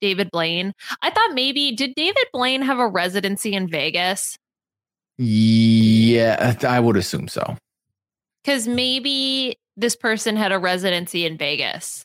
David 0.00 0.30
Blaine, 0.30 0.74
I 1.02 1.10
thought 1.10 1.32
maybe 1.34 1.72
did 1.72 1.94
David 1.94 2.26
Blaine 2.32 2.62
have 2.62 2.78
a 2.78 2.86
residency 2.86 3.54
in 3.54 3.68
Vegas? 3.68 4.36
Yeah, 5.16 6.54
I 6.62 6.80
would 6.80 6.96
assume 6.96 7.28
so. 7.28 7.56
Because 8.44 8.68
maybe 8.68 9.58
this 9.78 9.96
person 9.96 10.36
had 10.36 10.52
a 10.52 10.58
residency 10.58 11.24
in 11.24 11.36
Vegas. 11.38 12.04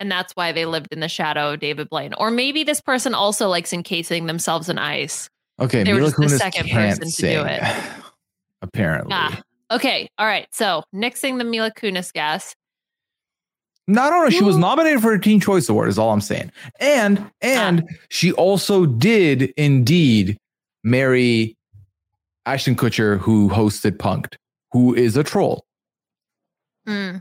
And 0.00 0.10
that's 0.10 0.32
why 0.34 0.50
they 0.52 0.66
lived 0.66 0.88
in 0.92 1.00
the 1.00 1.08
shadow 1.08 1.52
of 1.52 1.60
David 1.60 1.88
Blaine. 1.88 2.14
Or 2.18 2.30
maybe 2.30 2.64
this 2.64 2.80
person 2.80 3.14
also 3.14 3.48
likes 3.48 3.72
encasing 3.72 4.26
themselves 4.26 4.68
in 4.68 4.78
ice. 4.78 5.28
Okay, 5.60 5.84
They 5.84 5.92
were 5.92 6.00
Mila 6.00 6.10
just 6.10 6.20
the 6.20 6.26
Kunis 6.26 6.38
second 6.38 6.66
can't 6.66 6.98
person 6.98 7.12
to 7.12 7.22
do 7.22 7.44
it. 7.46 7.62
Apparently, 8.62 9.10
Ah, 9.14 9.40
okay. 9.70 10.08
All 10.18 10.26
right. 10.26 10.48
So 10.50 10.82
nixing 10.94 11.38
the 11.38 11.44
Mila 11.44 11.70
Kunis 11.70 12.12
guess. 12.12 12.54
no, 13.86 14.02
I 14.02 14.10
don't 14.10 14.24
know. 14.24 14.30
She 14.30 14.42
was 14.42 14.56
nominated 14.56 15.00
for 15.00 15.12
a 15.12 15.20
Teen 15.20 15.38
Choice 15.38 15.68
Award. 15.68 15.88
Is 15.90 15.98
all 15.98 16.10
I'm 16.10 16.20
saying. 16.22 16.50
And 16.80 17.30
and 17.40 17.82
Ah. 17.88 17.94
she 18.08 18.32
also 18.32 18.86
did 18.86 19.52
indeed 19.56 20.36
marry 20.82 21.56
Ashton 22.46 22.74
Kutcher, 22.74 23.18
who 23.18 23.48
hosted 23.50 23.98
Punk'd, 23.98 24.38
who 24.72 24.94
is 24.94 25.16
a 25.16 25.22
troll. 25.22 25.63
Hmm. 26.86 27.16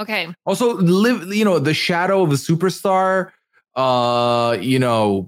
Okay. 0.00 0.28
Also, 0.44 0.74
live. 0.74 1.34
You 1.34 1.44
know, 1.44 1.58
the 1.58 1.74
shadow 1.74 2.22
of 2.22 2.30
a 2.30 2.34
superstar. 2.34 3.30
Uh, 3.74 4.56
you 4.60 4.78
know, 4.78 5.26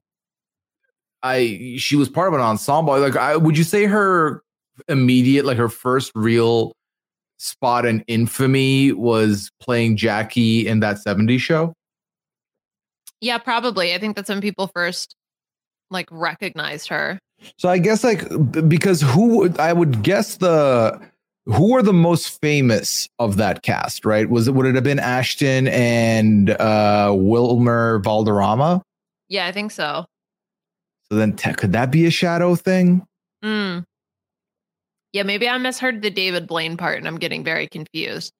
I 1.22 1.76
she 1.78 1.97
was 1.97 2.09
part 2.09 2.28
of 2.28 2.34
an 2.34 2.41
ensemble. 2.41 2.99
Like, 2.99 3.16
I 3.16 3.36
would 3.36 3.57
you 3.59 3.64
say 3.64 3.84
her 3.84 4.43
immediate, 4.89 5.45
like 5.45 5.57
her 5.57 5.68
first 5.68 6.12
real 6.14 6.72
spot 7.39 7.86
in 7.86 8.05
infamy 8.07 8.93
was 8.93 9.51
playing 9.61 9.97
Jackie 9.97 10.66
in 10.66 10.80
that 10.80 10.97
70s 10.97 11.41
show? 11.41 11.72
Yeah, 13.20 13.39
probably. 13.39 13.95
I 13.95 13.99
think 13.99 14.16
that's 14.16 14.28
when 14.28 14.41
people 14.41 14.70
first 14.74 15.14
like 15.91 16.09
recognized 16.11 16.89
her. 16.89 17.18
So 17.57 17.68
I 17.68 17.78
guess 17.78 18.05
like 18.05 18.28
b- 18.53 18.62
because 18.62 19.01
who 19.01 19.39
would 19.39 19.59
I 19.59 19.72
would 19.72 20.03
guess 20.03 20.36
the 20.36 21.01
who 21.49 21.74
are 21.74 21.82
the 21.82 21.92
most 21.92 22.40
famous 22.40 23.09
of 23.18 23.36
that 23.38 23.62
cast, 23.62 24.05
right? 24.05 24.28
Was 24.28 24.49
it 24.49 24.53
would 24.55 24.66
it 24.66 24.74
have 24.74 24.84
been 24.84 24.99
Ashton 24.99 25.68
and 25.68 26.51
uh 26.51 27.12
Wilmer 27.16 28.01
Valderrama? 28.01 28.82
Yeah, 29.28 29.46
I 29.46 29.53
think 29.53 29.72
so. 29.72 30.05
So 31.11 31.16
then 31.18 31.34
te- 31.36 31.55
could 31.55 31.72
that 31.72 31.90
be 31.90 32.07
a 32.07 32.11
shadow 32.11 32.55
thing? 32.55 33.03
Hmm. 33.42 33.80
Yeah, 35.12 35.22
maybe 35.22 35.49
I 35.49 35.57
misheard 35.59 36.03
the 36.03 36.11
David 36.11 36.46
Blaine 36.46 36.76
part 36.76 36.99
and 36.99 37.09
I'm 37.09 37.16
getting 37.18 37.42
very 37.42 37.66
confused. 37.66 38.32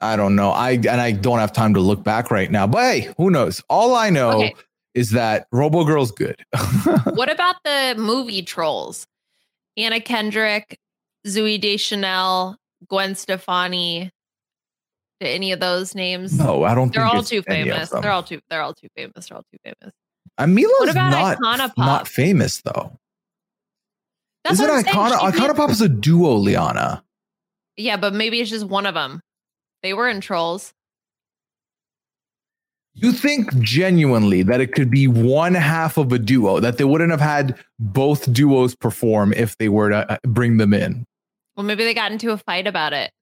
I 0.00 0.16
don't 0.16 0.34
know. 0.34 0.50
I 0.50 0.72
and 0.72 0.88
I 1.00 1.12
don't 1.12 1.38
have 1.38 1.52
time 1.52 1.74
to 1.74 1.80
look 1.80 2.02
back 2.02 2.30
right 2.32 2.50
now. 2.50 2.66
But 2.66 2.80
hey, 2.82 3.12
who 3.16 3.30
knows? 3.30 3.62
All 3.70 3.94
I 3.94 4.10
know 4.10 4.30
Okay. 4.42 4.54
is 4.94 5.10
that 5.10 5.46
Robo 5.52 5.84
Girl's 5.84 6.10
good. 6.10 6.34
what 7.14 7.30
about 7.30 7.56
the 7.64 7.94
movie 7.96 8.42
trolls? 8.42 9.06
Anna 9.76 10.00
Kendrick, 10.00 10.76
Zooey 11.26 11.60
Deschanel, 11.60 12.56
Gwen 12.88 13.14
Stefani. 13.14 14.10
Do 15.20 15.26
any 15.26 15.52
of 15.52 15.60
those 15.60 15.94
names? 15.94 16.36
no, 16.36 16.64
I 16.64 16.74
don't 16.74 16.86
think 16.86 16.94
They're 16.96 17.04
all 17.04 17.22
too 17.22 17.42
famous. 17.42 17.90
They're 17.90 18.10
all 18.10 18.22
too. 18.22 18.40
They're 18.50 18.62
all 18.62 18.74
too 18.74 18.88
famous. 18.96 19.28
They're 19.28 19.36
all 19.36 19.44
too 19.52 19.58
famous. 19.64 19.94
Uh, 20.38 20.46
Mila's 20.46 20.94
What 20.94 21.38
not, 21.40 21.76
not 21.76 22.08
famous 22.08 22.62
though. 22.62 22.98
That's 24.44 24.58
I'm 24.60 24.82
saying. 24.82 24.84
Icona 24.84 25.18
Icona 25.30 25.54
Pop 25.54 25.70
is 25.70 25.80
a 25.80 25.88
duo, 25.88 26.34
Liana? 26.34 27.04
Yeah, 27.76 27.96
but 27.96 28.14
maybe 28.14 28.40
it's 28.40 28.50
just 28.50 28.66
one 28.66 28.86
of 28.86 28.94
them. 28.94 29.20
They 29.82 29.94
were 29.94 30.08
in 30.08 30.20
Trolls. 30.20 30.72
You 32.94 33.12
think 33.12 33.56
genuinely 33.60 34.42
that 34.42 34.60
it 34.60 34.72
could 34.72 34.90
be 34.90 35.08
one 35.08 35.54
half 35.54 35.96
of 35.96 36.12
a 36.12 36.18
duo 36.18 36.60
that 36.60 36.76
they 36.76 36.84
wouldn't 36.84 37.10
have 37.10 37.20
had 37.20 37.58
both 37.78 38.30
duos 38.32 38.74
perform 38.74 39.32
if 39.32 39.56
they 39.56 39.70
were 39.70 39.88
to 39.88 40.12
uh, 40.12 40.18
bring 40.24 40.58
them 40.58 40.74
in? 40.74 41.06
Well, 41.56 41.64
maybe 41.64 41.84
they 41.84 41.94
got 41.94 42.12
into 42.12 42.30
a 42.30 42.38
fight 42.38 42.66
about 42.66 42.92
it. 42.92 43.12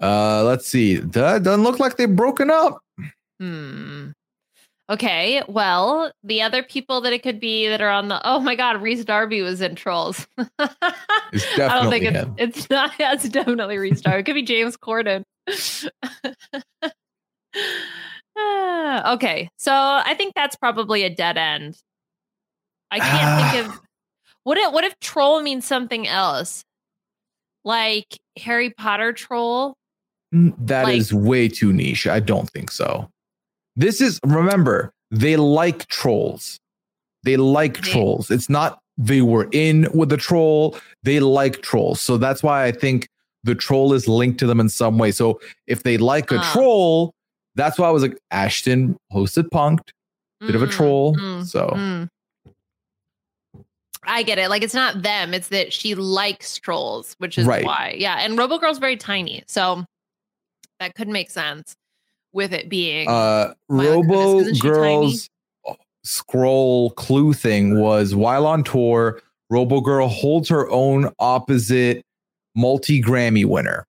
Uh, 0.00 0.42
let's 0.44 0.66
see. 0.66 0.96
That 0.96 1.42
doesn't 1.42 1.62
look 1.62 1.78
like 1.78 1.96
they've 1.96 2.14
broken 2.14 2.50
up. 2.50 2.78
Hmm. 3.38 4.10
Okay. 4.88 5.42
Well, 5.46 6.10
the 6.24 6.42
other 6.42 6.62
people 6.62 7.00
that 7.02 7.12
it 7.12 7.22
could 7.22 7.38
be 7.38 7.68
that 7.68 7.80
are 7.80 7.90
on 7.90 8.08
the 8.08 8.20
oh 8.26 8.40
my 8.40 8.54
god, 8.56 8.82
Rhys 8.82 9.04
Darby 9.04 9.42
was 9.42 9.60
in 9.60 9.74
Trolls. 9.74 10.26
It's 11.32 11.46
I 11.60 11.80
don't 11.80 11.90
think 11.90 12.02
definitely 12.06 12.42
it's 12.42 12.58
it's 12.58 12.70
not. 12.70 12.90
It's 12.98 13.28
definitely 13.28 13.78
Rhys 13.78 14.00
Darby. 14.00 14.18
It 14.20 14.24
could 14.24 14.34
be 14.34 14.42
James 14.42 14.76
Corden. 14.76 15.22
Okay, 19.06 19.48
so 19.56 19.72
I 19.72 20.14
think 20.16 20.34
that's 20.34 20.56
probably 20.56 21.04
a 21.04 21.10
dead 21.10 21.36
end. 21.36 21.76
I 22.90 22.98
can't 22.98 23.52
think 23.52 23.66
of 23.66 23.80
what 24.44 24.58
if 24.58 24.72
what 24.72 24.84
if 24.84 24.98
troll 25.00 25.42
means 25.42 25.64
something 25.64 26.08
else, 26.08 26.64
like 27.64 28.18
Harry 28.38 28.70
Potter 28.70 29.12
troll. 29.12 29.74
Mm, 30.34 30.54
That 30.66 30.88
is 30.88 31.12
like- 31.12 31.24
way 31.24 31.48
too 31.48 31.72
niche. 31.72 32.06
I 32.06 32.20
don't 32.20 32.48
think 32.50 32.70
so. 32.70 33.08
This 33.76 34.00
is 34.00 34.20
remember, 34.24 34.92
they 35.10 35.36
like 35.36 35.86
trolls. 35.88 36.58
They 37.24 37.36
like 37.36 37.74
They- 37.82 37.90
trolls. 37.92 38.30
It's 38.30 38.48
not 38.48 38.78
they 38.96 39.22
were 39.22 39.48
in 39.52 39.88
with 39.94 40.10
the 40.10 40.16
troll. 40.18 40.76
They 41.04 41.20
like 41.20 41.62
trolls. 41.62 42.00
So 42.02 42.16
that's 42.18 42.42
why 42.42 42.64
I 42.64 42.72
think 42.72 43.08
the 43.44 43.54
troll 43.54 43.94
is 43.94 44.06
linked 44.06 44.38
to 44.40 44.46
them 44.46 44.60
in 44.60 44.68
some 44.68 44.98
way. 44.98 45.10
So 45.10 45.40
if 45.66 45.82
they 45.84 45.96
like 45.96 46.30
a 46.30 46.36
Ah. 46.38 46.52
troll, 46.52 47.12
that's 47.54 47.78
why 47.78 47.88
I 47.88 47.90
was 47.90 48.02
like 48.02 48.18
Ashton 48.30 48.96
hosted 49.12 49.50
Punk'd, 49.50 49.90
bit 50.40 50.54
of 50.54 50.62
a 50.62 50.66
Mm, 50.66 50.70
troll. 50.70 51.16
mm, 51.16 51.46
so 51.46 51.68
mm. 51.74 52.08
I 54.04 54.22
get 54.22 54.38
it. 54.38 54.48
Like 54.50 54.62
it's 54.62 54.74
not 54.74 55.02
them; 55.02 55.34
it's 55.34 55.48
that 55.48 55.72
she 55.72 55.94
likes 55.94 56.56
trolls, 56.58 57.14
which 57.18 57.36
is 57.38 57.46
Right. 57.46 57.64
why. 57.64 57.96
Yeah, 57.98 58.16
and 58.20 58.36
Robo 58.38 58.58
Girl's 58.58 58.78
very 58.78 58.96
tiny, 58.96 59.42
so 59.46 59.84
that 60.78 60.94
could 60.94 61.08
make 61.08 61.30
sense 61.30 61.74
with 62.32 62.52
it 62.52 62.68
being. 62.68 63.08
uh 63.08 63.52
Robo 63.68 64.42
Girl's 64.58 65.28
scroll 66.02 66.90
clue 66.92 67.32
thing 67.32 67.78
was 67.80 68.14
while 68.14 68.46
on 68.46 68.64
tour, 68.64 69.20
Robo 69.50 69.80
Girl 69.80 70.08
holds 70.08 70.48
her 70.48 70.68
own 70.70 71.10
opposite 71.18 72.02
multi 72.54 73.02
Grammy 73.02 73.44
winner. 73.44 73.86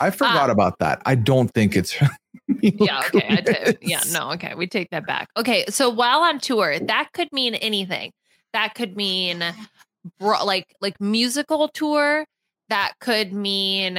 I 0.00 0.10
forgot 0.10 0.50
Ah. 0.50 0.52
about 0.52 0.78
that. 0.80 1.00
I 1.06 1.14
don't 1.14 1.48
think 1.54 1.74
it's 1.76 1.94
yeah. 2.60 3.02
Okay. 3.14 3.26
I 3.28 3.76
yeah. 3.80 4.00
No. 4.12 4.32
Okay. 4.32 4.54
We 4.54 4.66
take 4.66 4.90
that 4.90 5.06
back. 5.06 5.28
Okay. 5.36 5.64
So 5.68 5.88
while 5.88 6.20
on 6.20 6.38
tour, 6.40 6.78
that 6.78 7.12
could 7.14 7.28
mean 7.32 7.54
anything. 7.54 8.10
That 8.54 8.74
could 8.74 8.96
mean 8.96 9.44
bro- 10.18 10.44
like 10.44 10.74
like 10.80 10.98
musical 11.00 11.68
tour. 11.68 12.24
That 12.70 12.92
could 13.00 13.32
mean 13.32 13.98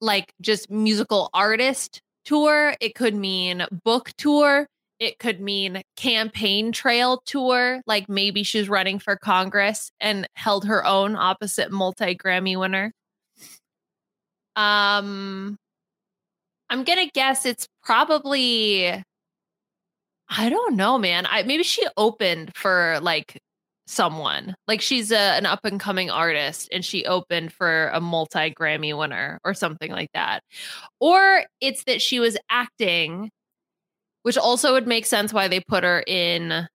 like 0.00 0.32
just 0.40 0.70
musical 0.70 1.30
artist 1.32 2.00
tour. 2.24 2.74
It 2.80 2.94
could 2.94 3.14
mean 3.14 3.66
book 3.84 4.10
tour. 4.18 4.66
It 4.98 5.18
could 5.18 5.40
mean 5.40 5.82
campaign 5.96 6.72
trail 6.72 7.22
tour. 7.26 7.82
Like 7.86 8.08
maybe 8.08 8.42
she's 8.42 8.68
running 8.68 8.98
for 8.98 9.16
Congress 9.16 9.90
and 10.00 10.26
held 10.34 10.64
her 10.64 10.84
own 10.86 11.14
opposite 11.14 11.70
multi 11.70 12.14
Grammy 12.16 12.58
winner. 12.58 12.92
Um, 14.56 15.56
I'm 16.70 16.84
gonna 16.84 17.10
guess 17.12 17.44
it's 17.44 17.68
probably 17.82 19.04
I 20.28 20.48
don't 20.48 20.76
know, 20.76 20.98
man. 20.98 21.26
I 21.28 21.42
maybe 21.42 21.62
she 21.62 21.86
opened 21.96 22.52
for 22.54 22.98
like 23.02 23.38
someone. 23.86 24.54
Like 24.66 24.80
she's 24.80 25.10
a, 25.12 25.18
an 25.18 25.46
up 25.46 25.60
and 25.64 25.78
coming 25.78 26.10
artist 26.10 26.68
and 26.72 26.84
she 26.84 27.04
opened 27.04 27.52
for 27.52 27.88
a 27.88 28.00
multi 28.00 28.50
Grammy 28.50 28.96
winner 28.96 29.38
or 29.44 29.54
something 29.54 29.90
like 29.90 30.10
that. 30.14 30.40
Or 31.00 31.44
it's 31.60 31.84
that 31.84 32.00
she 32.00 32.20
was 32.20 32.36
acting, 32.50 33.30
which 34.22 34.38
also 34.38 34.72
would 34.72 34.86
make 34.86 35.06
sense 35.06 35.32
why 35.32 35.48
they 35.48 35.60
put 35.60 35.84
her 35.84 36.02
in 36.06 36.66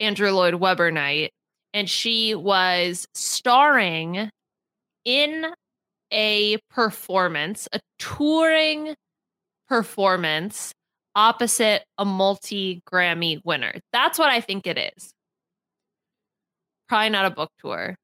Andrew 0.00 0.30
Lloyd 0.30 0.54
Webber 0.54 0.90
night. 0.90 1.32
And 1.72 1.88
she 1.88 2.34
was 2.34 3.06
starring 3.14 4.30
in 5.04 5.46
a 6.12 6.58
performance, 6.70 7.68
a 7.72 7.80
touring 7.98 8.94
performance 9.68 10.72
opposite 11.14 11.82
a 11.98 12.04
multi 12.04 12.82
Grammy 12.90 13.40
winner. 13.44 13.74
That's 13.92 14.18
what 14.18 14.30
I 14.30 14.40
think 14.40 14.66
it 14.66 14.92
is. 14.96 15.12
Probably 16.88 17.10
not 17.10 17.26
a 17.26 17.30
book 17.30 17.50
tour, 17.60 17.96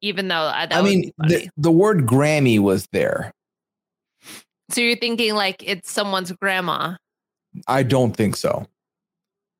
even 0.00 0.28
though 0.28 0.36
uh, 0.36 0.66
I 0.70 0.80
would 0.80 0.88
mean, 0.88 1.12
the, 1.18 1.48
the 1.56 1.72
word 1.72 2.06
Grammy 2.06 2.58
was 2.58 2.86
there. 2.92 3.32
so 4.70 4.80
you're 4.80 4.96
thinking 4.96 5.34
like 5.34 5.62
it's 5.66 5.90
someone's 5.90 6.32
grandma. 6.32 6.96
I 7.66 7.82
don't 7.82 8.16
think 8.16 8.36
so. 8.36 8.66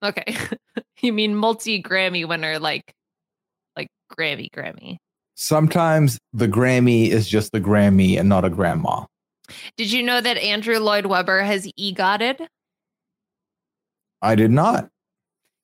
Okay. 0.03 0.37
you 1.01 1.13
mean 1.13 1.35
multi 1.35 1.83
Grammy 1.83 2.27
winner, 2.29 2.59
like 2.59 2.93
like 3.77 3.89
Grammy 4.17 4.51
Grammy. 4.51 4.99
Sometimes 5.35 6.19
the 6.33 6.47
Grammy 6.47 7.09
is 7.09 7.29
just 7.29 7.53
the 7.53 7.61
Grammy 7.61 8.19
and 8.19 8.29
not 8.29 8.45
a 8.45 8.51
grandma. 8.51 9.07
Did 9.77 9.91
you 9.91 10.03
know 10.03 10.21
that 10.21 10.39
Andrew 10.39 10.79
Lloyd 10.79 11.07
Webber 11.07 11.41
has 11.43 11.71
EGOTed? 11.79 12.47
I 14.23 14.35
did 14.37 14.51
not. 14.51 14.89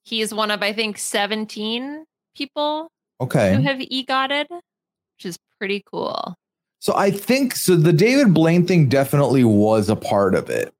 He 0.02 0.20
is 0.20 0.34
one 0.34 0.50
of, 0.50 0.62
I 0.62 0.72
think, 0.72 0.98
17 0.98 2.04
people 2.36 2.90
who 3.18 3.24
Okay. 3.26 3.60
have 3.62 3.78
EGOTed, 3.78 4.46
which 4.50 5.24
is 5.26 5.38
pretty 5.58 5.82
cool. 5.90 6.34
So 6.80 6.94
I 6.96 7.10
think 7.10 7.54
so 7.56 7.76
the 7.76 7.92
David 7.92 8.32
Blaine 8.32 8.66
thing 8.66 8.88
definitely 8.88 9.44
was 9.44 9.88
a 9.90 9.96
part 9.96 10.34
of 10.34 10.48
it. 10.48 10.72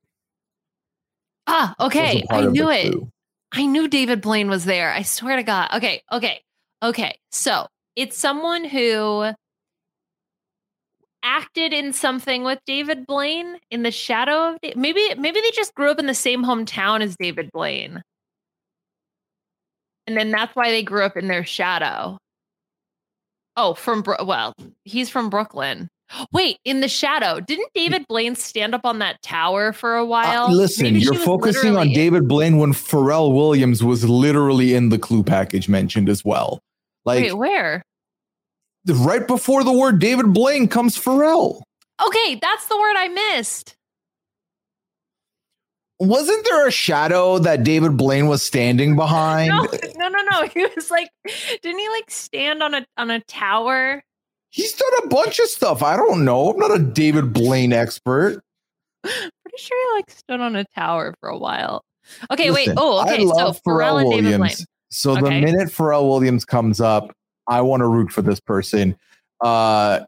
Ah, 1.47 1.75
okay. 1.81 2.25
I 2.31 2.47
knew 2.47 2.71
it 2.71 2.87
it. 2.87 2.93
too. 2.93 3.09
I 3.53 3.67
knew 3.67 3.89
David 3.89 4.21
Blaine 4.21 4.49
was 4.49 4.65
there. 4.65 4.93
I 4.93 5.03
swear 5.03 5.37
to 5.37 5.43
God. 5.43 5.69
Okay, 5.75 6.03
okay, 6.13 6.41
okay. 6.83 7.19
So 7.33 7.67
it's 7.97 8.17
someone 8.17 8.65
who 8.65 9.33
acted 11.23 11.73
in 11.75 11.93
something 11.93 12.45
with 12.45 12.61
David 12.65 13.07
Blaine 13.07 13.59
in 13.71 13.83
the 13.83 13.91
shadow 13.91 14.53
of 14.55 14.61
Da- 14.63 14.73
maybe 14.77 15.15
maybe 15.17 15.41
they 15.41 15.51
just 15.51 15.75
grew 15.75 15.91
up 15.91 15.99
in 15.99 16.07
the 16.07 16.15
same 16.15 16.45
hometown 16.45 17.03
as 17.03 17.17
David 17.17 17.51
Blaine. 17.53 18.03
And 20.11 20.19
then 20.19 20.33
that's 20.33 20.57
why 20.57 20.73
they 20.73 20.83
grew 20.83 21.05
up 21.05 21.17
in 21.17 21.29
their 21.29 21.45
shadow. 21.45 22.19
Oh, 23.57 23.75
from 23.75 24.03
Bro- 24.03 24.25
well, 24.25 24.55
he's 24.85 25.09
from 25.09 25.31
Brooklyn. 25.31 25.87
Wait, 26.33 26.57
in 26.65 26.81
the 26.81 26.89
shadow. 26.89 27.39
Didn't 27.39 27.69
David 27.77 28.07
Blaine 28.09 28.35
stand 28.35 28.75
up 28.75 28.81
on 28.83 28.99
that 28.99 29.23
tower 29.23 29.73
for 29.73 29.97
a 29.97 30.03
Uh, 30.03 30.07
while? 30.07 30.53
listen, 30.53 30.83
Maybe 30.87 30.99
you're 30.99 31.15
focusing 31.15 31.77
on 31.77 31.91
David 31.93 32.27
Blaine 32.27 32.59
when 32.59 32.73
Pharrell 32.73 33.33
Williams 33.33 33.85
was 33.85 34.05
literally 34.09 34.75
in 34.75 34.89
the 34.89 34.99
clue 34.99 35.23
package 35.23 35.69
mentioned 35.69 36.09
as 36.09 36.25
well. 36.25 36.59
Like 37.05 37.23
Wait, 37.23 37.35
where? 37.37 37.83
right 38.89 39.25
before 39.29 39.63
the 39.63 39.73
word 39.73 40.01
David 40.01 40.33
Blaine 40.33 40.67
comes 40.67 40.99
Pharrell. 40.99 41.63
Okay, 42.05 42.35
that's 42.43 42.67
the 42.67 42.77
word 42.77 42.97
I 42.97 43.09
missed. 43.37 43.77
Wasn't 46.01 46.45
there 46.47 46.67
a 46.67 46.71
shadow 46.71 47.39
that 47.39 47.63
David 47.63 47.99
Blaine 47.99 48.27
was 48.27 48.43
standing 48.43 48.97
behind? 48.97 49.49
No, 49.49 49.67
no, 49.97 50.09
no, 50.09 50.23
no. 50.31 50.49
He 50.49 50.67
was 50.75 50.91
like, 50.91 51.11
didn't 51.63 51.79
he 51.79 51.89
like 51.91 52.11
stand 52.11 52.63
on 52.63 52.73
a 52.73 52.87
on 52.97 53.11
a 53.11 53.21
tower? 53.21 54.03
He's 54.49 54.73
done 54.73 54.93
a 55.05 55.09
bunch 55.09 55.39
of 55.39 55.47
stuff. 55.49 55.83
I 55.83 55.97
don't 55.97 56.25
know. 56.25 56.51
I'm 56.51 56.59
not 56.59 56.75
a 56.75 56.83
David 56.83 57.35
Blaine 57.35 57.75
expert. 57.75 58.43
Pretty 59.03 59.31
sure 59.59 59.93
he 59.93 59.99
like 59.99 60.11
stood 60.11 60.41
on 60.41 60.57
a 60.57 60.65
tower 60.75 61.15
for 61.21 61.29
a 61.29 61.39
while. 61.39 61.85
Okay, 62.31 62.51
Listen, 62.51 62.75
wait. 62.75 62.79
Oh, 62.81 63.03
okay. 63.03 63.21
I 63.21 63.25
love 63.25 63.57
so 63.57 63.63
Pharrell, 63.71 64.03
Blaine. 64.03 64.25
Williams. 64.25 64.67
So 64.89 65.15
the 65.15 65.31
minute 65.31 65.69
Pharrell 65.69 66.09
Williams 66.09 66.45
comes 66.45 66.81
up, 66.81 67.13
I 67.47 67.61
want 67.61 67.81
to 67.81 67.87
root 67.87 68.11
for 68.11 68.23
this 68.23 68.41
person. 68.41 68.97
Uh, 69.41 70.01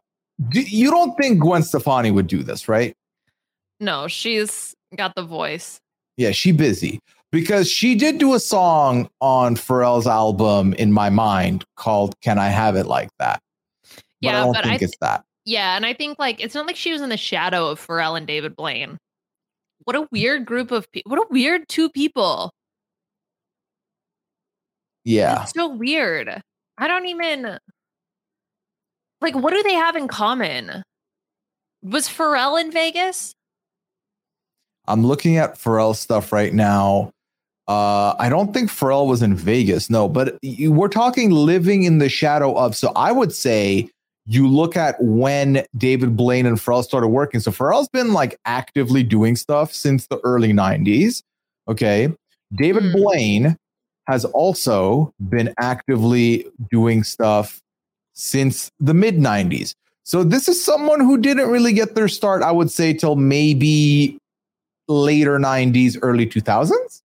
do, 0.49 0.61
you 0.61 0.91
don't 0.91 1.15
think 1.15 1.39
Gwen 1.39 1.63
Stefani 1.63 2.11
would 2.11 2.27
do 2.27 2.43
this, 2.43 2.67
right? 2.67 2.95
No, 3.79 4.07
she's 4.07 4.75
got 4.95 5.15
the 5.15 5.23
voice. 5.23 5.79
Yeah, 6.17 6.31
she 6.31 6.51
busy 6.51 6.99
because 7.31 7.69
she 7.69 7.95
did 7.95 8.19
do 8.19 8.33
a 8.35 8.39
song 8.39 9.09
on 9.19 9.55
Pharrell's 9.55 10.05
album 10.05 10.73
in 10.73 10.91
my 10.91 11.09
mind 11.09 11.65
called 11.75 12.15
"Can 12.21 12.37
I 12.37 12.47
Have 12.49 12.75
It 12.75 12.85
Like 12.85 13.09
That." 13.19 13.41
But 14.21 14.29
I 14.29 14.37
Yeah, 14.37 14.43
don't 14.43 14.53
but 14.53 14.65
I 14.65 14.67
think 14.69 14.79
th- 14.79 14.89
it's 14.89 14.97
that. 14.99 15.23
Yeah, 15.45 15.75
and 15.75 15.85
I 15.85 15.93
think 15.93 16.19
like 16.19 16.39
it's 16.39 16.55
not 16.55 16.67
like 16.67 16.75
she 16.75 16.91
was 16.91 17.01
in 17.01 17.09
the 17.09 17.17
shadow 17.17 17.67
of 17.67 17.85
Pharrell 17.85 18.17
and 18.17 18.27
David 18.27 18.55
Blaine. 18.55 18.97
What 19.85 19.95
a 19.95 20.07
weird 20.11 20.45
group 20.45 20.71
of 20.71 20.89
people. 20.91 21.09
What 21.09 21.19
a 21.19 21.27
weird 21.29 21.67
two 21.67 21.89
people. 21.89 22.51
Yeah, 25.03 25.43
so 25.45 25.67
weird. 25.67 26.41
I 26.77 26.87
don't 26.87 27.07
even 27.07 27.57
like 29.21 29.35
what 29.35 29.53
do 29.53 29.63
they 29.63 29.73
have 29.73 29.95
in 29.95 30.07
common? 30.07 30.83
Was 31.81 32.07
Pharrell 32.07 32.61
in 32.61 32.71
Vegas? 32.71 33.33
I'm 34.87 35.05
looking 35.05 35.37
at 35.37 35.55
Pharrell 35.55 35.95
stuff 35.95 36.31
right 36.31 36.53
now. 36.53 37.11
Uh, 37.67 38.13
I 38.19 38.27
don't 38.27 38.53
think 38.53 38.69
Pharrell 38.69 39.07
was 39.07 39.21
in 39.21 39.35
Vegas, 39.35 39.89
no, 39.89 40.09
but 40.09 40.37
you, 40.41 40.71
we're 40.71 40.89
talking 40.89 41.31
living 41.31 41.83
in 41.83 41.99
the 41.99 42.09
shadow 42.09 42.57
of. 42.57 42.75
So 42.75 42.91
I 42.95 43.11
would 43.11 43.33
say 43.33 43.89
you 44.25 44.47
look 44.47 44.75
at 44.75 44.95
when 45.01 45.65
David 45.77 46.15
Blaine 46.15 46.45
and 46.45 46.57
Pharrell 46.57 46.83
started 46.83 47.07
working. 47.07 47.39
So 47.39 47.51
Pharrell's 47.51 47.89
been 47.89 48.13
like 48.13 48.37
actively 48.45 49.03
doing 49.03 49.35
stuff 49.35 49.73
since 49.73 50.07
the 50.07 50.19
early 50.23 50.53
90s. 50.53 51.23
Okay. 51.67 52.13
David 52.53 52.83
Hmm. 52.83 52.91
Blaine 52.93 53.57
has 54.07 54.25
also 54.25 55.13
been 55.29 55.53
actively 55.59 56.45
doing 56.69 57.03
stuff 57.03 57.61
since 58.13 58.69
the 58.79 58.93
mid 58.93 59.15
90s. 59.15 59.73
So 60.03 60.23
this 60.23 60.49
is 60.49 60.63
someone 60.63 60.99
who 60.99 61.17
didn't 61.17 61.49
really 61.49 61.71
get 61.71 61.95
their 61.95 62.09
start, 62.09 62.43
I 62.43 62.51
would 62.51 62.69
say, 62.69 62.93
till 62.93 63.15
maybe 63.15 64.17
later 65.01 65.39
90s, 65.39 65.97
early 66.01 66.25
2000s. 66.25 67.01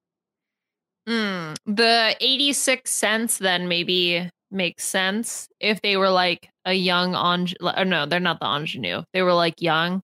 Mm, 1.08 1.56
the 1.64 2.16
86 2.20 2.90
cents 2.90 3.38
then 3.38 3.66
maybe 3.68 4.28
makes 4.50 4.84
sense 4.84 5.48
if 5.60 5.80
they 5.80 5.96
were 5.96 6.10
like 6.10 6.50
a 6.64 6.74
young 6.74 7.14
on 7.14 7.48
or 7.76 7.84
no, 7.84 8.06
they're 8.06 8.20
not 8.20 8.40
the 8.40 8.46
ingenue. 8.46 9.02
They 9.12 9.22
were 9.22 9.34
like 9.34 9.60
young. 9.60 10.02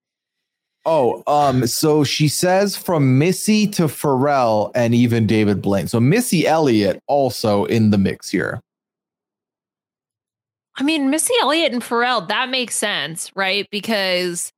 Oh, 0.87 1.23
um, 1.27 1.67
so 1.67 2.05
she 2.05 2.29
says 2.29 2.77
from 2.77 3.19
Missy 3.19 3.67
to 3.69 3.85
Pharrell 3.85 4.71
and 4.75 4.95
even 4.95 5.27
David 5.27 5.63
Blaine. 5.63 5.89
So 5.89 5.99
Missy 5.99 6.47
Elliott 6.47 7.01
also 7.07 7.65
in 7.65 7.91
the 7.91 7.97
mix 7.99 8.29
here. 8.31 8.61
I 10.77 10.83
mean, 10.83 11.09
Missy 11.09 11.33
Elliott 11.41 11.73
and 11.73 11.83
Pharrell, 11.83 12.27
that 12.29 12.51
makes 12.51 12.75
sense, 12.75 13.31
right? 13.35 13.67
Because 13.71 14.53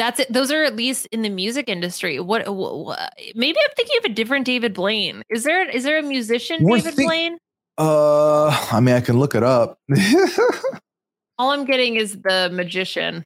that's 0.00 0.20
it. 0.20 0.32
Those 0.32 0.50
are 0.50 0.64
at 0.64 0.74
least 0.76 1.06
in 1.12 1.20
the 1.20 1.28
music 1.28 1.68
industry. 1.68 2.18
What, 2.20 2.48
what, 2.54 3.12
maybe 3.34 3.58
I'm 3.58 3.74
thinking 3.76 3.96
of 3.98 4.04
a 4.10 4.14
different 4.14 4.46
David 4.46 4.72
Blaine. 4.72 5.22
Is 5.28 5.44
there 5.44 5.68
is 5.68 5.84
there 5.84 5.98
a 5.98 6.02
musician 6.02 6.64
We're 6.64 6.78
David 6.78 6.94
think- 6.94 7.08
Blaine? 7.08 7.38
Uh, 7.76 8.48
I 8.72 8.80
mean, 8.80 8.94
I 8.94 9.00
can 9.00 9.18
look 9.18 9.34
it 9.34 9.42
up. 9.42 9.78
All 11.38 11.50
I'm 11.50 11.64
getting 11.66 11.96
is 11.96 12.20
the 12.22 12.50
magician. 12.52 13.24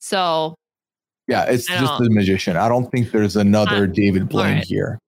So 0.00 0.54
yeah, 1.26 1.44
it's 1.44 1.66
just 1.66 1.98
the 1.98 2.10
magician. 2.10 2.56
I 2.56 2.68
don't 2.68 2.90
think 2.90 3.10
there's 3.10 3.36
another 3.36 3.84
Uh, 3.84 3.86
David 3.86 4.28
Blaine 4.28 4.56
right. 4.56 4.64
here. 4.64 4.98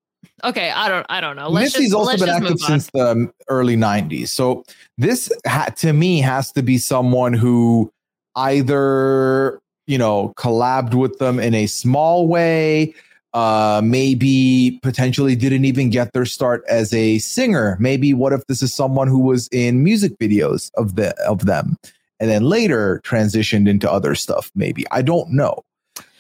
okay, 0.45 0.71
I 0.71 0.89
don't 0.89 1.07
I 1.09 1.21
don't 1.21 1.37
know. 1.37 1.49
Let's 1.49 1.77
Missy's 1.79 1.95
also 1.95 2.17
been 2.17 2.29
active 2.29 2.59
since 2.61 2.91
the 2.91 3.31
early 3.49 3.77
90s. 3.77 4.29
So 4.29 4.65
this 4.99 5.31
ha- 5.47 5.71
to 5.77 5.93
me 5.93 6.21
has 6.21 6.51
to 6.53 6.63
be 6.63 6.79
someone 6.79 7.33
who 7.35 7.93
either, 8.37 9.59
you 9.87 9.99
know, 9.99 10.33
collabed 10.37 10.95
with 10.95 11.19
them 11.19 11.39
in 11.39 11.55
a 11.55 11.67
small 11.67 12.27
way, 12.29 12.95
uh 13.35 13.81
maybe 13.85 14.79
potentially 14.83 15.37
didn't 15.37 15.65
even 15.65 15.91
get 15.91 16.13
their 16.13 16.25
start 16.25 16.65
as 16.69 16.93
a 16.95 17.19
singer. 17.19 17.77
Maybe 17.81 18.15
what 18.15 18.33
if 18.33 18.47
this 18.47 18.63
is 18.63 18.75
someone 18.75 19.09
who 19.09 19.19
was 19.21 19.49
in 19.53 19.83
music 19.83 20.19
videos 20.19 20.71
of 20.77 20.97
the 20.97 21.15
of 21.27 21.45
them 21.47 21.77
and 22.19 22.31
then 22.31 22.45
later 22.45 23.01
transitioned 23.05 23.69
into 23.69 23.91
other 23.91 24.15
stuff 24.15 24.51
maybe. 24.55 24.85
I 24.91 25.03
don't 25.03 25.31
know. 25.33 25.63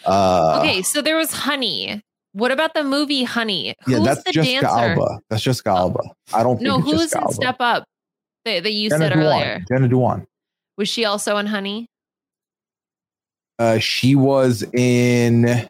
Uh 0.04 0.60
okay, 0.62 0.82
so 0.82 1.00
there 1.02 1.16
was 1.16 1.32
Honey. 1.32 2.02
What 2.32 2.52
about 2.52 2.74
the 2.74 2.84
movie 2.84 3.24
Honey? 3.24 3.74
yeah, 3.86 4.00
that's 4.00 4.22
the 4.24 4.32
Jessica 4.32 4.60
dancer? 4.60 4.78
Alba. 4.78 5.20
That's 5.30 5.42
Jessica 5.42 5.70
Alba. 5.70 6.00
I 6.34 6.42
don't 6.42 6.56
think 6.58 6.68
No, 6.68 6.80
who's 6.80 7.12
in 7.14 7.20
Alba. 7.20 7.32
Step 7.32 7.56
Up 7.60 7.84
that, 8.44 8.62
that 8.62 8.72
you 8.72 8.90
Jenna 8.90 9.04
said 9.08 9.12
Dewan. 9.14 9.26
earlier? 9.26 9.64
Jenna 9.68 9.88
Dewan. 9.88 10.26
Was 10.76 10.88
she 10.90 11.06
also 11.06 11.38
in 11.38 11.46
Honey? 11.46 11.88
Uh, 13.58 13.78
she 13.78 14.14
was 14.14 14.62
in. 14.74 15.68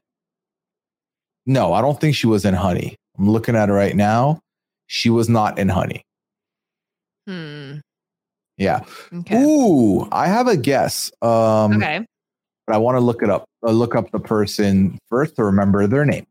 No, 1.47 1.72
I 1.72 1.80
don't 1.80 2.01
think 2.01 2.16
she 2.16 2.26
was 2.26 2.45
in 2.45 2.55
Honey. 2.55 2.97
I'm 3.18 3.30
looking 3.30 3.55
at 3.55 3.68
it 3.68 3.72
right 3.72 3.95
now. 3.95 4.41
She 4.89 5.11
was 5.11 5.28
not 5.28 5.59
in 5.59 5.68
Honey. 5.68 6.03
Hmm. 7.26 7.78
Yeah. 8.57 8.80
Okay. 9.12 9.43
Ooh, 9.43 10.09
I 10.11 10.26
have 10.26 10.49
a 10.49 10.57
guess. 10.57 11.12
Um, 11.22 11.76
okay. 11.76 12.05
but 12.66 12.74
I 12.74 12.78
want 12.78 12.97
to 12.97 13.01
look 13.01 13.22
it 13.22 13.30
up. 13.30 13.45
Uh, 13.66 13.70
look 13.70 13.95
up 13.95 14.11
the 14.11 14.18
person 14.20 14.99
first 15.09 15.37
to 15.37 15.45
remember 15.45 15.87
their 15.87 16.05
name. 16.05 16.26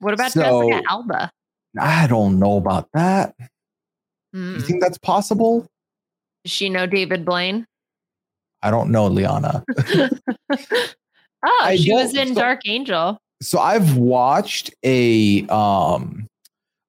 What 0.00 0.14
about 0.14 0.32
so- 0.32 0.68
Jessica 0.68 0.90
Alba? 0.90 1.30
I 1.78 2.08
don't 2.08 2.40
know 2.40 2.56
about 2.56 2.88
that. 2.94 3.34
Hmm. 4.32 4.56
You 4.56 4.60
think 4.60 4.82
that's 4.82 4.98
possible? 4.98 5.66
Does 6.44 6.52
she 6.52 6.68
know 6.68 6.86
David 6.86 7.24
Blaine? 7.24 7.64
I 8.62 8.70
don't 8.70 8.90
know, 8.90 9.06
Liana. 9.06 9.64
oh, 10.50 11.60
I 11.62 11.76
she 11.76 11.92
was 11.92 12.14
in 12.14 12.28
so- 12.28 12.40
Dark 12.40 12.60
Angel. 12.66 13.18
so 13.42 13.58
I've 13.58 13.96
watched 13.96 14.70
a 14.84 15.46
um 15.48 16.26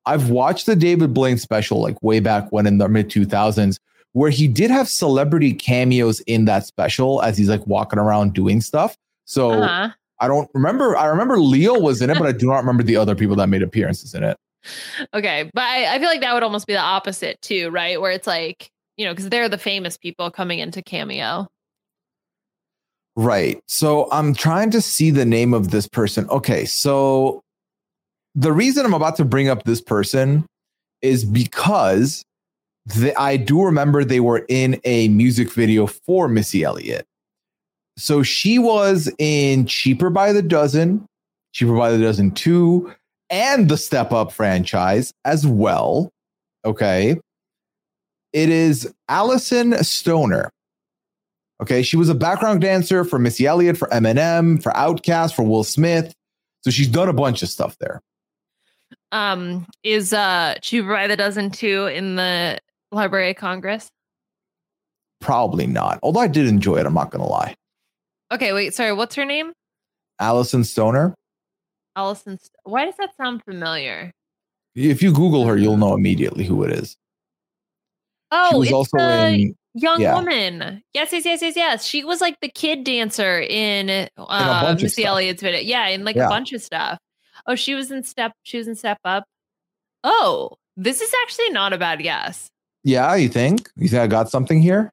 I've 0.06 0.30
watched 0.30 0.66
the 0.66 0.76
David 0.76 1.14
Blaine 1.14 1.38
special 1.38 1.82
like 1.82 2.02
way 2.02 2.20
back 2.20 2.52
when 2.52 2.66
in 2.68 2.78
the 2.80 2.90
mid 2.90 3.10
2000s 3.10 3.78
where 4.14 4.30
he 4.32 4.48
did 4.48 4.70
have 4.72 4.90
celebrity 4.90 5.54
cameos 5.54 6.20
in 6.22 6.46
that 6.46 6.66
special 6.66 7.22
as 7.22 7.38
he's 7.38 7.48
like 7.50 7.66
walking 7.66 8.00
around 8.00 8.34
doing 8.34 8.60
stuff. 8.60 8.98
So 9.26 9.52
Uh-huh. 9.52 9.90
I 10.20 10.28
don't 10.28 10.50
remember 10.54 10.98
I 10.98 11.06
remember 11.06 11.38
Leo 11.40 11.80
was 11.80 12.02
in 12.02 12.10
it 12.10 12.18
but 12.18 12.28
I 12.28 12.32
do 12.34 12.48
not 12.48 12.58
remember 12.58 12.84
the 12.84 12.98
other 12.98 13.16
people 13.16 13.36
that 13.38 13.48
made 13.48 13.62
appearances 13.64 14.14
in 14.14 14.24
it. 14.24 14.38
Okay. 15.14 15.50
But 15.54 15.64
I, 15.64 15.96
I 15.96 16.00
feel 16.00 16.10
like 16.10 16.22
that 16.22 16.34
would 16.34 16.44
almost 16.44 16.68
be 16.68 16.74
the 16.74 16.80
opposite 16.80 17.42
too, 17.42 17.70
right? 17.70 18.00
Where 18.02 18.12
it's 18.12 18.28
like, 18.28 18.70
you 18.98 19.06
know, 19.06 19.12
because 19.14 19.30
they're 19.30 19.50
the 19.50 19.58
famous 19.58 19.98
people 19.98 20.30
coming 20.30 20.60
into 20.60 20.84
cameo. 20.84 21.48
Right. 23.16 23.62
So 23.68 24.08
I'm 24.12 24.34
trying 24.34 24.72
to 24.72 24.82
see 24.82 25.12
the 25.12 25.26
name 25.26 25.54
of 25.54 25.72
this 25.72 25.88
person. 25.88 26.30
Okay. 26.30 26.66
So 26.66 27.42
the 28.36 28.54
reason 28.54 28.86
I'm 28.86 28.94
about 28.94 29.18
to 29.18 29.26
bring 29.26 29.50
up 29.50 29.64
this 29.64 29.82
person 29.82 30.46
is 31.02 31.26
because 31.26 32.24
the, 32.86 33.14
I 33.20 33.38
do 33.38 33.64
remember 33.64 34.04
they 34.04 34.22
were 34.22 34.46
in 34.48 34.80
a 34.86 35.10
music 35.10 35.52
video 35.52 35.88
for 35.88 36.28
Missy 36.28 36.64
Elliott. 36.64 37.06
So 37.98 38.24
she 38.24 38.58
was 38.58 39.12
in 39.20 39.66
Cheaper 39.66 40.10
by 40.10 40.32
the 40.32 40.42
Dozen, 40.42 41.06
Cheaper 41.54 41.76
by 41.76 41.92
the 41.92 42.00
Dozen 42.00 42.32
2, 42.32 42.94
and 43.30 43.70
the 43.70 43.78
Step 43.78 44.12
Up 44.12 44.32
franchise 44.32 45.12
as 45.26 45.46
well. 45.46 46.10
Okay. 46.66 47.20
It 48.34 48.50
is 48.50 48.92
Alyson 49.10 49.84
Stoner. 49.84 50.50
Okay, 51.62 51.84
she 51.84 51.96
was 51.96 52.10
a 52.10 52.16
background 52.16 52.62
dancer 52.62 53.04
for 53.04 53.20
Missy 53.20 53.46
Elliott, 53.46 53.78
for 53.78 53.88
Eminem, 53.90 54.62
for 54.62 54.72
Outkast, 54.72 55.36
for 55.36 55.44
Will 55.44 55.64
Smith. 55.64 56.14
So 56.62 56.72
she's 56.72 56.88
done 56.88 57.08
a 57.08 57.14
bunch 57.14 57.44
of 57.44 57.50
stuff 57.50 57.78
there. 57.80 58.02
Um, 59.12 59.68
is 59.84 60.14
uh 60.14 60.56
Cheaper 60.62 60.94
by 60.94 61.08
the 61.08 61.18
Dozen 61.18 61.52
two 61.52 61.88
in 61.88 62.16
the 62.16 62.58
Library 62.92 63.32
of 63.32 63.36
Congress? 63.36 63.90
Probably 65.20 65.68
not. 65.68 66.00
Although 66.02 66.22
I 66.22 66.28
did 66.28 66.48
enjoy 66.48 66.78
it, 66.78 66.86
I'm 66.86 66.94
not 66.94 67.12
gonna 67.12 67.28
lie. 67.28 67.56
Okay, 68.32 68.54
wait, 68.54 68.74
sorry, 68.74 68.94
what's 68.94 69.16
her 69.16 69.26
name? 69.26 69.54
Alyson 70.20 70.64
Stoner. 70.64 71.14
Alyson. 71.98 72.40
St- 72.40 72.52
Why 72.64 72.86
does 72.86 72.96
that 72.98 73.16
sound 73.18 73.44
familiar? 73.44 74.12
If 74.76 75.02
you 75.04 75.12
Google 75.12 75.46
her, 75.46 75.58
you'll 75.58 75.78
know 75.78 75.94
immediately 75.94 76.46
who 76.46 76.64
it 76.64 76.72
is. 76.72 76.96
Oh, 78.32 78.52
she 78.52 78.58
was 78.58 78.68
it's 78.70 78.74
also 78.74 78.98
the 78.98 79.28
in 79.28 79.56
young 79.74 80.02
yeah. 80.02 80.16
woman. 80.16 80.82
Yes, 80.94 81.12
yes, 81.12 81.26
yes, 81.26 81.42
yes, 81.42 81.56
yes. 81.56 81.86
She 81.86 82.04
was 82.04 82.22
like 82.22 82.38
the 82.42 82.50
kid 82.50 82.84
dancer 82.84 83.40
in 83.42 84.10
uh, 84.18 84.76
Missy. 84.80 85.06
Elliott's 85.06 85.42
video. 85.42 85.62
Yeah, 85.62 85.88
in 85.88 86.04
like 86.04 86.16
Yeah. 86.16 86.26
a 86.26 86.30
bunch 86.30 86.54
of 86.54 86.62
stuff. 86.62 87.00
Oh, 87.48 87.56
she 87.56 87.74
was 87.76 87.92
in 87.92 88.04
Step. 88.04 88.34
She 88.44 88.58
was 88.58 88.68
in 88.68 88.76
Step 88.76 89.00
Up. 89.06 89.24
Oh, 90.04 90.58
this 90.78 91.02
is 91.02 91.12
actually 91.24 91.50
not 91.50 91.74
a 91.74 91.78
bad 91.78 92.02
guess. 92.02 92.50
Yeah, 92.84 93.16
you 93.16 93.30
think? 93.30 93.70
You 93.76 93.88
think 93.88 94.02
I 94.02 94.08
got 94.08 94.30
something 94.30 94.62
here? 94.62 94.92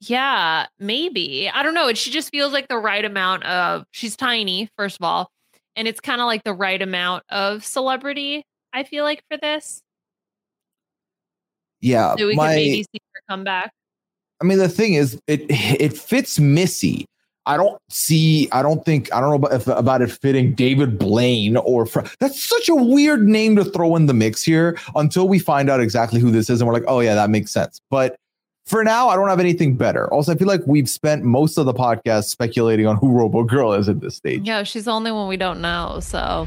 Yeah, 0.00 0.66
maybe. 0.78 1.48
I 1.48 1.62
don't 1.62 1.74
know. 1.74 1.88
It- 1.88 1.96
She 1.98 2.10
just 2.10 2.30
feels 2.30 2.52
like 2.52 2.68
the 2.68 2.76
right 2.78 3.04
amount 3.04 3.44
of. 3.44 3.84
She's 3.92 4.16
tiny, 4.16 4.68
first 4.76 4.98
of 5.00 5.04
all, 5.04 5.30
and 5.76 5.86
it's 5.86 6.00
kind 6.00 6.20
of 6.20 6.26
like 6.26 6.44
the 6.44 6.54
right 6.54 6.80
amount 6.80 7.24
of 7.28 7.64
celebrity. 7.64 8.44
I 8.72 8.82
feel 8.84 9.04
like 9.04 9.22
for 9.30 9.36
this, 9.36 9.82
Yeah. 11.80 12.16
so 12.16 12.26
we 12.26 12.34
my, 12.34 12.48
can 12.48 12.56
maybe 12.56 12.82
see 12.84 13.00
her 13.28 13.34
come 13.34 13.44
back. 13.44 13.72
I 14.40 14.44
mean, 14.44 14.58
the 14.58 14.68
thing 14.68 14.94
is, 14.94 15.18
it 15.26 15.46
it 15.48 15.96
fits 15.96 16.38
Missy. 16.38 17.06
I 17.44 17.56
don't 17.56 17.80
see. 17.88 18.48
I 18.52 18.62
don't 18.62 18.84
think. 18.84 19.12
I 19.12 19.20
don't 19.20 19.30
know 19.30 19.36
about 19.36 19.52
if, 19.52 19.66
about 19.66 20.02
it 20.02 20.12
fitting 20.12 20.54
David 20.54 20.98
Blaine 20.98 21.56
or 21.56 21.86
that's 22.20 22.40
such 22.40 22.68
a 22.68 22.74
weird 22.74 23.26
name 23.26 23.56
to 23.56 23.64
throw 23.64 23.96
in 23.96 24.06
the 24.06 24.14
mix 24.14 24.42
here 24.42 24.78
until 24.94 25.28
we 25.28 25.38
find 25.38 25.68
out 25.68 25.80
exactly 25.80 26.20
who 26.20 26.30
this 26.30 26.48
is 26.48 26.60
and 26.60 26.68
we're 26.68 26.74
like, 26.74 26.84
oh 26.86 27.00
yeah, 27.00 27.14
that 27.14 27.30
makes 27.30 27.50
sense. 27.50 27.80
But 27.90 28.16
for 28.64 28.84
now, 28.84 29.08
I 29.08 29.16
don't 29.16 29.28
have 29.28 29.40
anything 29.40 29.74
better. 29.74 30.12
Also, 30.12 30.32
I 30.32 30.36
feel 30.36 30.46
like 30.46 30.60
we've 30.66 30.88
spent 30.88 31.24
most 31.24 31.58
of 31.58 31.66
the 31.66 31.74
podcast 31.74 32.24
speculating 32.24 32.86
on 32.86 32.96
who 32.96 33.10
Robo 33.10 33.42
Girl 33.42 33.72
is 33.72 33.88
at 33.88 34.00
this 34.00 34.14
stage. 34.14 34.42
Yeah, 34.44 34.62
she's 34.62 34.84
the 34.84 34.92
only 34.92 35.10
one 35.10 35.26
we 35.26 35.36
don't 35.36 35.60
know. 35.60 35.98
So 36.00 36.46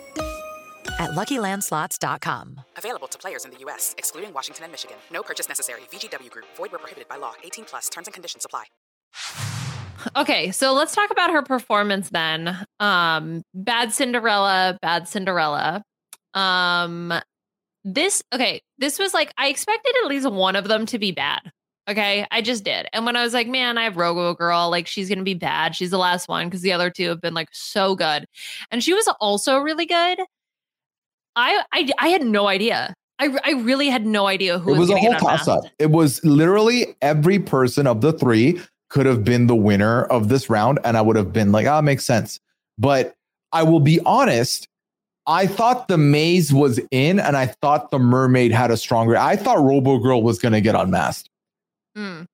at 0.99 1.11
luckylandslots.com. 1.11 2.61
Available 2.77 3.07
to 3.07 3.17
players 3.17 3.45
in 3.45 3.51
the 3.51 3.57
U.S., 3.59 3.95
excluding 3.97 4.33
Washington 4.33 4.65
and 4.65 4.71
Michigan. 4.71 4.97
No 5.11 5.23
purchase 5.23 5.47
necessary. 5.47 5.81
VGW 5.91 6.29
Group. 6.29 6.45
Void 6.57 6.71
where 6.71 6.79
prohibited 6.79 7.07
by 7.07 7.17
law. 7.17 7.33
18 7.43 7.65
plus. 7.65 7.89
Terms 7.89 8.07
and 8.07 8.13
conditions 8.13 8.45
apply. 8.45 8.65
okay, 10.15 10.51
so 10.51 10.73
let's 10.73 10.95
talk 10.95 11.11
about 11.11 11.31
her 11.31 11.41
performance 11.41 12.09
then. 12.09 12.57
Um, 12.79 13.43
bad 13.53 13.93
Cinderella, 13.93 14.77
bad 14.81 15.07
Cinderella. 15.07 15.83
Um, 16.33 17.13
this 17.83 18.23
okay, 18.33 18.61
this 18.77 18.99
was 18.99 19.13
like 19.13 19.33
I 19.37 19.47
expected 19.47 19.93
at 20.03 20.09
least 20.09 20.29
one 20.29 20.55
of 20.55 20.67
them 20.67 20.85
to 20.87 20.99
be 20.99 21.11
bad. 21.11 21.41
Okay, 21.89 22.25
I 22.31 22.41
just 22.41 22.63
did. 22.63 22.87
And 22.93 23.05
when 23.05 23.15
I 23.15 23.23
was 23.23 23.33
like, 23.33 23.47
man, 23.47 23.77
I 23.77 23.83
have 23.83 23.97
Robo 23.97 24.33
Girl, 24.35 24.69
like 24.69 24.87
she's 24.87 25.09
gonna 25.09 25.23
be 25.23 25.33
bad. 25.33 25.75
She's 25.75 25.89
the 25.89 25.97
last 25.97 26.27
one 26.29 26.47
because 26.47 26.61
the 26.61 26.73
other 26.73 26.89
two 26.89 27.09
have 27.09 27.21
been 27.21 27.33
like 27.33 27.49
so 27.51 27.95
good, 27.95 28.25
and 28.69 28.83
she 28.83 28.93
was 28.93 29.07
also 29.19 29.57
really 29.57 29.85
good. 29.85 30.19
I 31.35 31.63
I 31.73 31.89
I 31.99 32.07
had 32.09 32.23
no 32.23 32.47
idea. 32.47 32.93
I 33.19 33.37
I 33.43 33.51
really 33.51 33.89
had 33.89 34.05
no 34.05 34.27
idea 34.27 34.59
who 34.59 34.73
it 34.73 34.77
was 34.77 34.89
a 34.89 34.93
gonna 34.93 35.19
whole 35.19 35.29
toss 35.29 35.47
up. 35.47 35.63
It 35.79 35.91
was 35.91 36.23
literally 36.23 36.95
every 37.01 37.39
person 37.39 37.87
of 37.87 38.01
the 38.01 38.13
three 38.13 38.59
could 38.89 39.05
have 39.05 39.23
been 39.23 39.47
the 39.47 39.55
winner 39.55 40.03
of 40.03 40.29
this 40.29 40.49
round, 40.49 40.79
and 40.83 40.97
I 40.97 41.01
would 41.01 41.15
have 41.15 41.31
been 41.31 41.51
like, 41.51 41.67
ah, 41.67 41.81
makes 41.81 42.03
sense. 42.03 42.39
But 42.77 43.15
I 43.53 43.63
will 43.63 43.79
be 43.79 43.99
honest, 44.05 44.67
I 45.27 45.47
thought 45.47 45.87
the 45.87 45.97
maze 45.97 46.51
was 46.51 46.79
in, 46.91 47.19
and 47.19 47.37
I 47.37 47.45
thought 47.45 47.91
the 47.91 47.99
mermaid 47.99 48.51
had 48.51 48.71
a 48.71 48.77
stronger. 48.77 49.15
I 49.15 49.35
thought 49.35 49.59
Robo 49.59 49.99
Girl 49.99 50.23
was 50.23 50.39
gonna 50.39 50.61
get 50.61 50.75
unmasked. 50.75 51.29
Mm. 51.97 52.25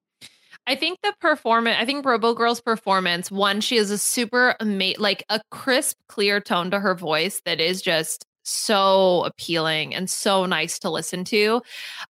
I 0.68 0.76
think 0.76 1.00
the 1.02 1.14
performance, 1.22 1.78
I 1.80 1.86
think 1.86 2.06
Robo 2.06 2.34
Girl's 2.34 2.60
performance, 2.60 3.32
one, 3.32 3.62
she 3.62 3.78
has 3.78 3.90
a 3.90 3.98
super 3.98 4.56
amazing, 4.60 5.02
like 5.02 5.24
a 5.30 5.40
crisp, 5.50 5.96
clear 6.10 6.42
tone 6.42 6.72
to 6.72 6.80
her 6.80 6.94
voice 6.94 7.42
that 7.46 7.62
is 7.62 7.82
just 7.82 8.26
so 8.48 9.24
appealing 9.26 9.94
and 9.94 10.10
so 10.10 10.46
nice 10.46 10.80
to 10.80 10.90
listen 10.90 11.24
to. 11.26 11.62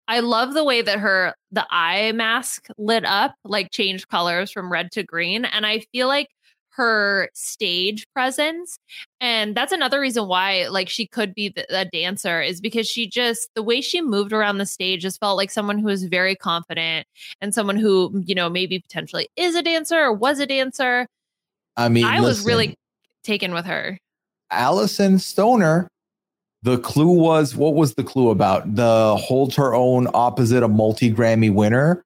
I 0.06 0.20
love 0.20 0.54
the 0.54 0.64
way 0.64 0.82
that 0.82 0.98
her, 0.98 1.34
the 1.50 1.66
eye 1.70 2.12
mask 2.12 2.68
lit 2.78 3.04
up, 3.04 3.34
like 3.44 3.70
changed 3.70 4.08
colors 4.08 4.50
from 4.50 4.70
red 4.70 4.92
to 4.92 5.02
green. 5.02 5.44
And 5.44 5.66
I 5.66 5.80
feel 5.92 6.08
like 6.08 6.28
her 6.70 7.30
stage 7.32 8.06
presence 8.12 8.78
and 9.18 9.54
that's 9.56 9.72
another 9.72 9.98
reason 9.98 10.28
why 10.28 10.68
like 10.68 10.90
she 10.90 11.06
could 11.06 11.34
be 11.34 11.48
the, 11.48 11.64
a 11.70 11.86
dancer 11.86 12.42
is 12.42 12.60
because 12.60 12.86
she 12.86 13.08
just 13.08 13.48
the 13.54 13.62
way 13.62 13.80
she 13.80 14.02
moved 14.02 14.30
around 14.30 14.58
the 14.58 14.66
stage 14.66 15.00
just 15.00 15.18
felt 15.18 15.38
like 15.38 15.50
someone 15.50 15.78
who 15.78 15.86
was 15.86 16.04
very 16.04 16.36
confident 16.36 17.06
and 17.40 17.54
someone 17.54 17.78
who 17.78 18.22
you 18.26 18.34
know 18.34 18.50
maybe 18.50 18.78
potentially 18.78 19.26
is 19.36 19.54
a 19.54 19.62
dancer 19.62 19.98
or 19.98 20.12
was 20.12 20.38
a 20.38 20.44
dancer 20.44 21.06
I 21.78 21.88
mean, 21.88 22.04
i 22.04 22.20
was 22.20 22.44
really 22.44 22.76
taken 23.24 23.54
with 23.54 23.64
her 23.64 23.98
Alyson 24.52 25.18
Stoner. 25.18 25.88
The 26.66 26.78
clue 26.78 27.12
was 27.12 27.54
what 27.54 27.74
was 27.74 27.94
the 27.94 28.02
clue 28.02 28.30
about? 28.30 28.74
The 28.74 29.16
hold 29.16 29.54
her 29.54 29.72
own 29.72 30.08
opposite 30.14 30.64
a 30.64 30.68
multi 30.68 31.12
Grammy 31.12 31.48
winner. 31.54 32.02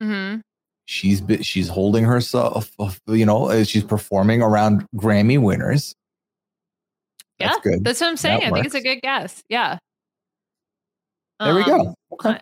hmm 0.00 0.36
She's 0.84 1.20
she's 1.40 1.66
holding 1.68 2.04
herself, 2.04 2.70
you 3.08 3.26
know, 3.26 3.48
as 3.48 3.68
she's 3.68 3.82
performing 3.82 4.40
around 4.40 4.86
Grammy 4.94 5.42
winners. 5.42 5.96
yeah 7.40 7.48
That's 7.48 7.60
good. 7.64 7.82
that's 7.82 8.00
what 8.00 8.10
i'm 8.10 8.16
saying 8.16 8.38
That 8.42 8.46
i 8.50 8.52
think 8.52 8.66
it's 8.66 8.74
a 8.76 8.80
good 8.80 9.00
guess 9.02 9.42
yeah 9.48 9.78
There 11.40 11.56
we 11.56 11.64
Um, 11.64 11.70
go. 11.70 11.94
Okay. 12.12 12.38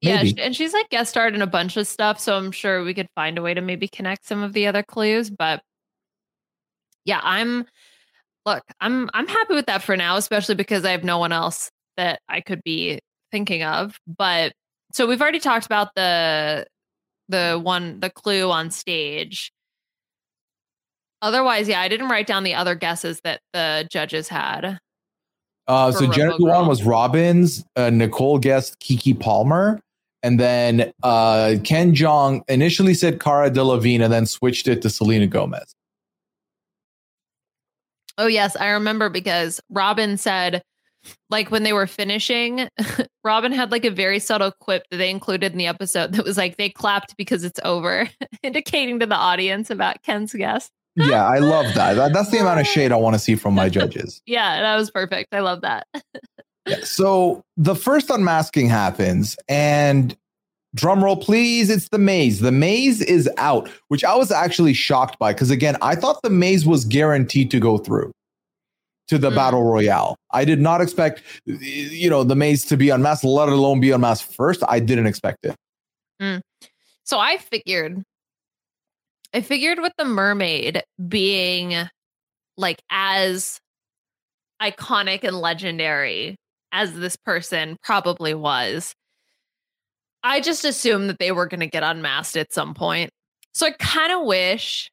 Yeah, 0.00 0.22
Maybe. 0.24 0.42
and 0.42 0.56
she's 0.56 0.72
like 0.72 0.88
guest 0.88 1.10
starred 1.10 1.36
in 1.36 1.42
a 1.42 1.46
bunch 1.46 1.76
of 1.76 1.86
stuff, 1.86 2.18
so 2.18 2.36
I'm 2.36 2.50
sure 2.50 2.82
we 2.82 2.94
could 2.94 3.08
find 3.14 3.38
a 3.38 3.42
way 3.42 3.54
to 3.54 3.60
maybe 3.60 3.86
connect 3.86 4.26
some 4.26 4.42
of 4.42 4.52
the 4.52 4.66
other 4.66 4.82
clues. 4.82 5.30
But 5.30 5.62
yeah, 7.04 7.20
I'm 7.22 7.64
look, 8.46 8.62
I'm 8.80 9.10
I'm 9.14 9.26
happy 9.26 9.54
with 9.54 9.66
that 9.66 9.82
for 9.82 9.96
now, 9.96 10.16
especially 10.16 10.54
because 10.54 10.84
I 10.84 10.90
have 10.90 11.04
no 11.04 11.18
one 11.18 11.32
else 11.32 11.70
that 11.96 12.20
I 12.28 12.40
could 12.40 12.62
be 12.64 13.00
thinking 13.30 13.62
of. 13.62 13.98
But 14.06 14.52
so 14.92 15.06
we've 15.06 15.20
already 15.20 15.40
talked 15.40 15.66
about 15.66 15.94
the 15.94 16.66
the 17.28 17.60
one 17.62 18.00
the 18.00 18.10
clue 18.10 18.50
on 18.50 18.70
stage. 18.70 19.52
Otherwise, 21.22 21.68
yeah, 21.68 21.80
I 21.80 21.88
didn't 21.88 22.08
write 22.08 22.26
down 22.26 22.44
the 22.44 22.54
other 22.54 22.74
guesses 22.74 23.20
that 23.24 23.40
the 23.52 23.88
judges 23.90 24.28
had. 24.28 24.78
Uh, 25.66 25.90
so 25.90 26.10
Dewan 26.12 26.36
Girl. 26.38 26.68
was 26.68 26.82
Robbins. 26.82 27.64
Uh, 27.76 27.88
Nicole 27.88 28.38
guessed 28.38 28.78
Keke 28.80 29.18
Palmer. 29.18 29.80
And 30.22 30.38
then 30.38 30.92
uh, 31.02 31.56
Ken 31.64 31.94
Jeong 31.94 32.42
initially 32.48 32.94
said 32.94 33.20
Cara 33.20 33.50
Delevingne 33.50 34.02
and 34.02 34.12
then 34.12 34.26
switched 34.26 34.68
it 34.68 34.82
to 34.82 34.90
Selena 34.90 35.26
Gomez. 35.26 35.74
Oh 38.18 38.26
yes, 38.26 38.56
I 38.56 38.68
remember 38.70 39.08
because 39.08 39.60
Robin 39.70 40.16
said 40.16 40.62
like 41.30 41.50
when 41.50 41.64
they 41.64 41.72
were 41.74 41.86
finishing, 41.86 42.66
Robin 43.24 43.52
had 43.52 43.70
like 43.70 43.84
a 43.84 43.90
very 43.90 44.18
subtle 44.18 44.52
quip 44.60 44.84
that 44.90 44.96
they 44.96 45.10
included 45.10 45.52
in 45.52 45.58
the 45.58 45.66
episode 45.66 46.12
that 46.12 46.24
was 46.24 46.38
like 46.38 46.56
they 46.56 46.70
clapped 46.70 47.16
because 47.16 47.44
it's 47.44 47.60
over, 47.64 48.08
indicating 48.42 49.00
to 49.00 49.06
the 49.06 49.14
audience 49.14 49.68
about 49.70 50.02
Ken's 50.02 50.32
guess. 50.32 50.70
Yeah, 50.96 51.26
I 51.26 51.38
love 51.40 51.74
that. 51.74 51.94
That- 51.94 52.12
That's 52.12 52.30
the 52.30 52.38
amount 52.38 52.60
of 52.60 52.66
shade 52.66 52.92
I 52.92 52.96
want 52.96 53.14
to 53.14 53.18
see 53.18 53.34
from 53.34 53.54
my 53.54 53.68
judges. 53.70 54.22
Yeah, 54.26 54.60
that 54.62 54.76
was 54.76 54.90
perfect. 54.90 55.34
I 55.34 55.40
love 55.40 55.60
that. 55.62 55.86
Yeah, 56.66 56.84
so 56.84 57.42
the 57.58 57.74
first 57.74 58.08
unmasking 58.10 58.68
happens, 58.70 59.36
and 59.48 60.16
drum 60.74 61.02
roll, 61.04 61.16
please. 61.16 61.70
It's 61.70 61.88
the 61.88 61.98
maze. 61.98 62.40
The 62.40 62.52
maze 62.52 63.00
is 63.00 63.28
out, 63.36 63.68
which 63.88 64.04
I 64.04 64.14
was 64.14 64.30
actually 64.30 64.74
shocked 64.74 65.18
by 65.18 65.32
because 65.32 65.50
again, 65.50 65.76
I 65.82 65.94
thought 65.94 66.22
the 66.22 66.30
maze 66.30 66.66
was 66.66 66.84
guaranteed 66.84 67.50
to 67.52 67.60
go 67.60 67.78
through 67.78 68.12
to 69.08 69.18
the 69.18 69.30
Mm. 69.30 69.34
battle 69.34 69.62
royale. 69.64 70.16
I 70.32 70.44
did 70.44 70.60
not 70.60 70.80
expect, 70.80 71.22
you 71.46 72.08
know, 72.08 72.24
the 72.24 72.34
maze 72.34 72.64
to 72.66 72.76
be 72.76 72.88
unmasked, 72.90 73.24
let 73.24 73.48
alone 73.48 73.80
be 73.80 73.90
unmasked 73.90 74.34
first. 74.34 74.62
I 74.66 74.80
didn't 74.80 75.06
expect 75.06 75.44
it. 75.44 75.54
So 77.04 77.18
I 77.18 77.36
figured 77.36 78.02
I 79.34 79.40
figured 79.40 79.80
with 79.80 79.92
the 79.98 80.04
mermaid 80.04 80.82
being 81.08 81.74
like 82.56 82.80
as 82.88 83.58
iconic 84.62 85.24
and 85.24 85.36
legendary 85.36 86.36
as 86.72 86.94
this 86.94 87.16
person 87.16 87.76
probably 87.82 88.32
was, 88.32 88.94
I 90.24 90.40
just 90.40 90.64
assumed 90.64 91.08
that 91.10 91.18
they 91.18 91.30
were 91.30 91.46
going 91.46 91.60
to 91.60 91.66
get 91.66 91.82
unmasked 91.82 92.36
at 92.36 92.52
some 92.52 92.74
point. 92.74 93.10
So 93.52 93.66
I 93.66 93.72
kind 93.72 94.10
of 94.10 94.26
wish 94.26 94.90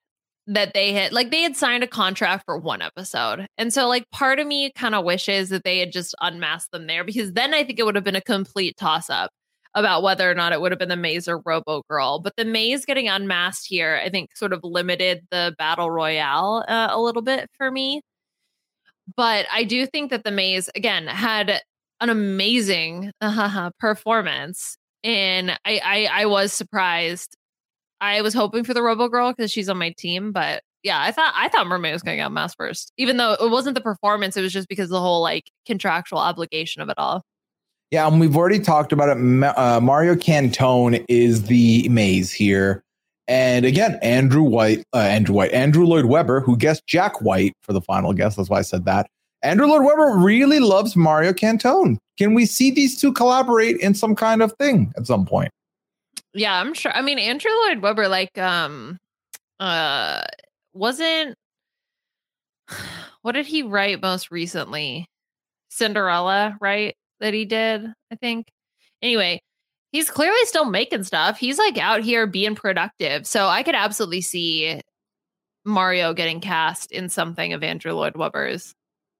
that 0.48 0.74
they 0.74 0.92
had 0.92 1.14
like 1.14 1.32
they 1.32 1.42
had 1.42 1.56
signed 1.56 1.84
a 1.84 1.88
contract 1.88 2.44
for 2.46 2.58
one 2.58 2.82
episode. 2.82 3.48
And 3.58 3.74
so 3.74 3.88
like 3.88 4.04
part 4.12 4.40
of 4.40 4.46
me 4.46 4.72
kind 4.76 4.94
of 4.94 5.06
wishes 5.06 5.50
that 5.50 5.64
they 5.64 5.80
had 5.80 5.92
just 5.92 6.14
unmasked 6.20 6.72
them 6.72 6.88
there 6.88 7.04
because 7.04 7.34
then 7.34 7.54
I 7.54 7.64
think 7.64 7.80
it 7.80 7.86
would 7.86 7.96
have 7.96 8.04
been 8.04 8.16
a 8.16 8.22
complete 8.22 8.76
toss 8.78 9.10
up 9.10 9.32
about 9.74 10.04
whether 10.04 10.30
or 10.30 10.36
not 10.36 10.52
it 10.52 10.60
would 10.60 10.72
have 10.72 10.80
been 10.80 10.90
the 10.90 10.98
maze 10.98 11.28
or 11.28 11.40
robo 11.46 11.82
girl 11.90 12.20
but 12.20 12.34
the 12.36 12.46
maze 12.46 12.86
getting 12.86 13.08
unmasked 13.08 13.66
here 13.68 14.02
i 14.04 14.10
think 14.10 14.36
sort 14.36 14.52
of 14.52 14.60
limited 14.64 15.22
the 15.32 15.56
battle 15.58 15.90
royale 15.90 16.66
uh, 16.68 16.90
a 16.92 17.00
little 17.00 17.22
bit 17.22 17.50
for 17.58 17.72
me 17.72 18.02
but 19.16 19.46
i 19.54 19.64
do 19.64 19.86
think 19.86 20.10
that 20.10 20.24
the 20.24 20.32
maze 20.32 20.70
again 20.76 21.08
had 21.08 21.62
an 22.02 22.10
amazing 22.10 23.12
uh, 23.22 23.70
performance 23.80 24.78
and 25.04 25.52
I, 25.66 25.82
I 25.84 26.10
i 26.12 26.26
was 26.26 26.54
surprised 26.54 27.36
i 28.00 28.22
was 28.22 28.34
hoping 28.34 28.64
for 28.64 28.74
the 28.74 28.84
robo 28.84 29.08
girl 29.08 29.32
because 29.32 29.52
she's 29.52 29.70
on 29.70 29.78
my 29.78 29.94
team 29.98 30.32
but 30.32 30.64
yeah 30.84 31.02
i 31.02 31.12
thought 31.12 31.34
i 31.36 31.48
thought 31.50 31.68
mermaid 31.68 31.94
was 31.94 32.02
going 32.02 32.16
to 32.16 32.22
get 32.22 32.28
unmasked 32.28 32.58
first 32.58 32.92
even 32.98 33.18
though 33.18 33.34
it 33.34 33.50
wasn't 33.50 33.76
the 33.76 33.82
performance 33.82 34.38
it 34.38 34.42
was 34.42 34.54
just 34.54 34.70
because 34.70 34.90
the 34.90 35.00
whole 35.00 35.22
like 35.22 35.52
contractual 35.66 36.20
obligation 36.20 36.82
of 36.82 36.90
it 36.90 36.96
all 36.98 37.24
Yeah, 37.92 38.08
and 38.08 38.22
we've 38.22 38.38
already 38.38 38.60
talked 38.60 38.94
about 38.94 39.10
it. 39.10 39.44
Uh, 39.58 39.82
Mario 39.82 40.16
Cantone 40.16 41.04
is 41.10 41.44
the 41.44 41.90
maze 41.90 42.32
here. 42.32 42.84
And 43.28 43.66
again, 43.66 44.00
Andrew 44.02 44.44
White, 44.44 44.84
uh, 44.94 45.00
Andrew 45.00 45.36
White, 45.36 45.52
Andrew 45.52 45.86
Lloyd 45.86 46.06
Webber, 46.06 46.40
who 46.40 46.58
guessed 46.58 46.88
Jack 46.88 47.22
White 47.22 47.54
for 47.62 47.74
the 47.74 47.82
final 47.82 48.14
guess. 48.14 48.36
That's 48.36 48.50
why 48.50 48.60
I 48.60 48.62
said 48.62 48.86
that. 48.86 49.08
Andrew 49.44 49.68
Lloyd 49.68 49.84
Webber 49.84 50.18
really 50.18 50.60
loves 50.60 50.96
Mario 50.96 51.34
Cantone. 51.34 51.98
Can 52.22 52.36
we 52.36 52.46
see 52.46 52.70
these 52.70 53.02
two 53.02 53.12
collaborate 53.14 53.78
in 53.78 53.96
some 53.96 54.16
kind 54.16 54.44
of 54.44 54.54
thing 54.60 54.94
at 54.96 55.08
some 55.08 55.26
point? 55.26 55.50
Yeah, 56.36 56.54
I'm 56.54 56.76
sure. 56.76 56.92
I 56.96 57.02
mean, 57.02 57.18
Andrew 57.18 57.50
Lloyd 57.50 57.80
Webber, 57.80 58.08
like, 58.08 58.38
um, 58.38 59.00
uh, 59.60 60.22
wasn't. 60.72 61.36
What 63.24 63.32
did 63.32 63.48
he 63.48 63.64
write 63.64 64.04
most 64.04 64.30
recently? 64.30 65.08
Cinderella, 65.70 66.58
right? 66.62 66.96
That 67.22 67.34
he 67.34 67.46
did, 67.46 67.88
I 68.12 68.16
think. 68.16 68.48
Anyway, 69.02 69.42
he's 69.92 70.12
clearly 70.12 70.46
still 70.46 70.66
making 70.66 71.06
stuff. 71.06 71.40
He's 71.40 71.58
like 71.58 71.80
out 71.80 72.02
here 72.02 72.28
being 72.28 72.54
productive. 72.54 73.26
So 73.26 73.48
I 73.48 73.64
could 73.64 73.76
absolutely 73.76 74.22
see 74.22 74.80
Mario 75.66 76.14
getting 76.14 76.40
cast 76.40 76.92
in 76.92 77.10
something 77.10 77.54
of 77.54 77.64
Andrew 77.64 77.94
Lloyd 77.94 78.16
Webber's. 78.16 78.76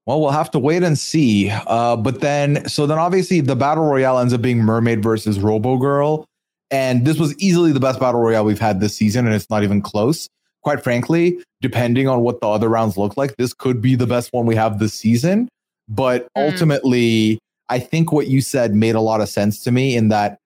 Well, 0.08 0.20
we'll 0.20 0.32
have 0.32 0.50
to 0.52 0.60
wait 0.60 0.84
and 0.84 0.98
see. 0.98 1.50
Uh, 1.52 1.96
but 1.96 2.22
then, 2.22 2.68
so 2.68 2.88
then 2.88 2.98
obviously 2.98 3.40
the 3.42 3.56
battle 3.56 3.86
royale 3.86 4.18
ends 4.20 4.34
up 4.34 4.42
being 4.42 4.60
Mermaid 4.60 5.04
versus 5.04 5.40
Robo 5.40 5.78
Girl. 5.78 6.26
And 6.72 7.06
this 7.06 7.20
was 7.20 7.38
easily 7.38 7.72
the 7.72 7.80
best 7.80 8.00
battle 8.00 8.22
royale 8.22 8.46
we've 8.46 8.60
had 8.60 8.80
this 8.80 8.96
season, 8.96 9.26
and 9.26 9.36
it's 9.36 9.50
not 9.50 9.62
even 9.64 9.82
close. 9.82 10.28
Quite 10.64 10.84
frankly, 10.84 11.44
depending 11.62 12.08
on 12.08 12.22
what 12.22 12.40
the 12.40 12.48
other 12.48 12.70
rounds 12.70 12.98
look 12.98 13.18
like, 13.18 13.36
this 13.38 13.54
could 13.54 13.82
be 13.82 13.96
the 13.96 14.08
best 14.08 14.32
one 14.32 14.46
we 14.46 14.56
have 14.56 14.80
this 14.80 14.94
season. 14.94 15.50
But 15.90 16.28
Mm. 16.38 16.46
ultimately, 16.48 17.40
I 17.70 17.80
think 17.80 18.12
what 18.12 18.28
you 18.28 18.42
said 18.42 18.74
made 18.74 18.96
a 18.96 19.02
lot 19.02 19.22
of 19.22 19.30
sense 19.30 19.62
to 19.64 19.72
me 19.72 19.96
in 19.96 20.08
that, 20.10 20.38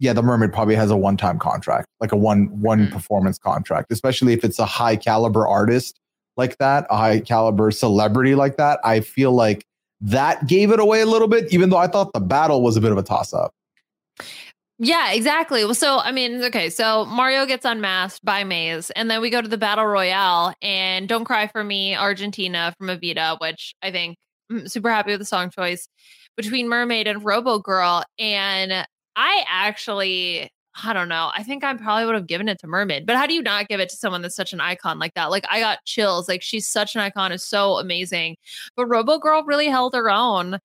yeah, 0.00 0.12
the 0.14 0.22
Mermaid 0.22 0.52
probably 0.52 0.76
has 0.76 0.90
a 0.90 0.96
one-time 0.96 1.38
contract, 1.38 1.86
like 2.00 2.12
a 2.12 2.16
one 2.16 2.46
one 2.60 2.86
Mm. 2.86 2.92
performance 2.92 3.38
contract, 3.38 3.92
especially 3.92 4.32
if 4.32 4.44
it's 4.44 4.58
a 4.58 4.66
high 4.66 4.96
caliber 4.96 5.46
artist 5.46 5.96
like 6.36 6.58
that, 6.58 6.86
a 6.90 6.96
high 6.96 7.20
caliber 7.20 7.70
celebrity 7.70 8.34
like 8.34 8.56
that. 8.56 8.80
I 8.84 9.00
feel 9.00 9.32
like 9.32 9.64
that 10.00 10.46
gave 10.46 10.70
it 10.70 10.80
away 10.80 11.00
a 11.00 11.06
little 11.06 11.28
bit, 11.28 11.52
even 11.52 11.70
though 11.70 11.78
I 11.78 11.86
thought 11.86 12.12
the 12.12 12.20
battle 12.20 12.62
was 12.62 12.76
a 12.76 12.80
bit 12.80 12.92
of 12.92 12.98
a 12.98 13.02
toss 13.02 13.32
up. 13.32 13.52
Yeah, 14.78 15.12
exactly. 15.12 15.64
Well, 15.64 15.74
so 15.74 15.98
I 15.98 16.12
mean, 16.12 16.42
okay, 16.44 16.68
so 16.68 17.06
Mario 17.06 17.46
gets 17.46 17.64
unmasked 17.64 18.22
by 18.24 18.44
Maze, 18.44 18.90
and 18.90 19.10
then 19.10 19.22
we 19.22 19.30
go 19.30 19.40
to 19.40 19.48
the 19.48 19.56
battle 19.56 19.86
royale, 19.86 20.52
and 20.60 21.08
"Don't 21.08 21.24
Cry 21.24 21.46
for 21.46 21.64
Me" 21.64 21.96
Argentina 21.96 22.74
from 22.76 22.88
Evita, 22.88 23.40
which 23.40 23.74
I 23.80 23.90
think 23.90 24.16
I'm 24.50 24.68
super 24.68 24.90
happy 24.90 25.12
with 25.12 25.20
the 25.20 25.24
song 25.24 25.50
choice 25.50 25.88
between 26.36 26.68
Mermaid 26.68 27.06
and 27.06 27.24
Robo 27.24 27.58
Girl, 27.58 28.04
and 28.18 28.86
I 29.16 29.44
actually. 29.48 30.50
I 30.84 30.92
don't 30.92 31.08
know. 31.08 31.30
I 31.34 31.42
think 31.42 31.64
I 31.64 31.72
probably 31.74 32.04
would 32.06 32.14
have 32.14 32.26
given 32.26 32.48
it 32.48 32.58
to 32.60 32.66
Mermaid, 32.66 33.06
but 33.06 33.16
how 33.16 33.26
do 33.26 33.32
you 33.34 33.42
not 33.42 33.68
give 33.68 33.80
it 33.80 33.88
to 33.88 33.96
someone 33.96 34.20
that's 34.22 34.36
such 34.36 34.52
an 34.52 34.60
icon 34.60 34.98
like 34.98 35.14
that? 35.14 35.30
Like 35.30 35.44
I 35.50 35.60
got 35.60 35.84
chills. 35.84 36.28
Like 36.28 36.42
she's 36.42 36.68
such 36.68 36.94
an 36.94 37.00
icon, 37.00 37.32
is 37.32 37.42
so 37.42 37.78
amazing. 37.78 38.36
But 38.76 38.86
Robo 38.86 39.18
Girl 39.18 39.42
really 39.44 39.68
held 39.68 39.94
her 39.94 40.10
own. 40.10 40.58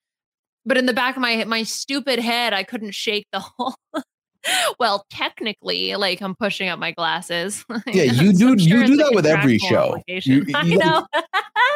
But 0.65 0.77
in 0.77 0.85
the 0.85 0.93
back 0.93 1.15
of 1.15 1.21
my 1.21 1.43
my 1.45 1.63
stupid 1.63 2.19
head, 2.19 2.53
I 2.53 2.63
couldn't 2.63 2.91
shake 2.91 3.25
the 3.31 3.39
whole 3.57 3.75
well, 4.79 5.05
technically, 5.09 5.95
like 5.95 6.21
I'm 6.21 6.35
pushing 6.35 6.67
up 6.67 6.79
my 6.79 6.91
glasses. 6.91 7.63
Yeah, 7.87 8.03
you 8.03 8.33
So 8.33 8.55
do- 8.55 8.59
sure 8.59 8.79
you 8.79 8.87
do 8.87 8.97
that 8.97 9.13
with 9.13 9.25
every 9.25 9.57
show. 9.59 10.01
You- 10.07 10.45
I 10.55 10.63
you 10.63 10.77
like- 10.77 10.85
know. 10.85 11.05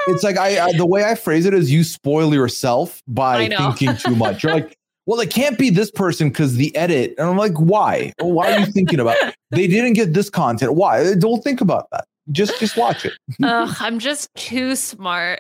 It's 0.08 0.24
like 0.24 0.38
I, 0.38 0.60
I 0.68 0.74
the 0.74 0.86
way 0.86 1.04
I 1.04 1.16
phrase 1.16 1.46
it 1.46 1.54
is 1.54 1.72
you 1.72 1.84
spoil 1.84 2.34
yourself 2.34 3.02
by 3.08 3.48
thinking 3.50 3.96
too 3.98 4.16
much. 4.16 4.44
You're 4.44 4.54
like, 4.54 4.78
well, 5.06 5.20
it 5.20 5.30
can't 5.30 5.58
be 5.58 5.70
this 5.70 5.92
person 5.92 6.30
because 6.30 6.56
the 6.56 6.76
edit. 6.76 7.14
And 7.18 7.30
I'm 7.30 7.38
like, 7.38 7.54
why? 7.54 8.14
Why 8.20 8.54
are 8.54 8.60
you 8.60 8.66
thinking 8.68 9.00
about? 9.00 9.18
They 9.52 9.68
didn't 9.68 9.94
get 9.94 10.14
this 10.14 10.30
content. 10.30 10.74
Why? 10.74 11.14
Don't 11.14 11.42
think 11.42 11.62
about 11.62 11.90
that. 11.92 12.06
just 12.32 12.60
just 12.60 12.76
watch 12.76 13.06
it. 13.06 13.14
Ugh, 13.42 13.74
I'm 13.80 14.00
just 14.00 14.34
too 14.36 14.76
smart. 14.76 15.40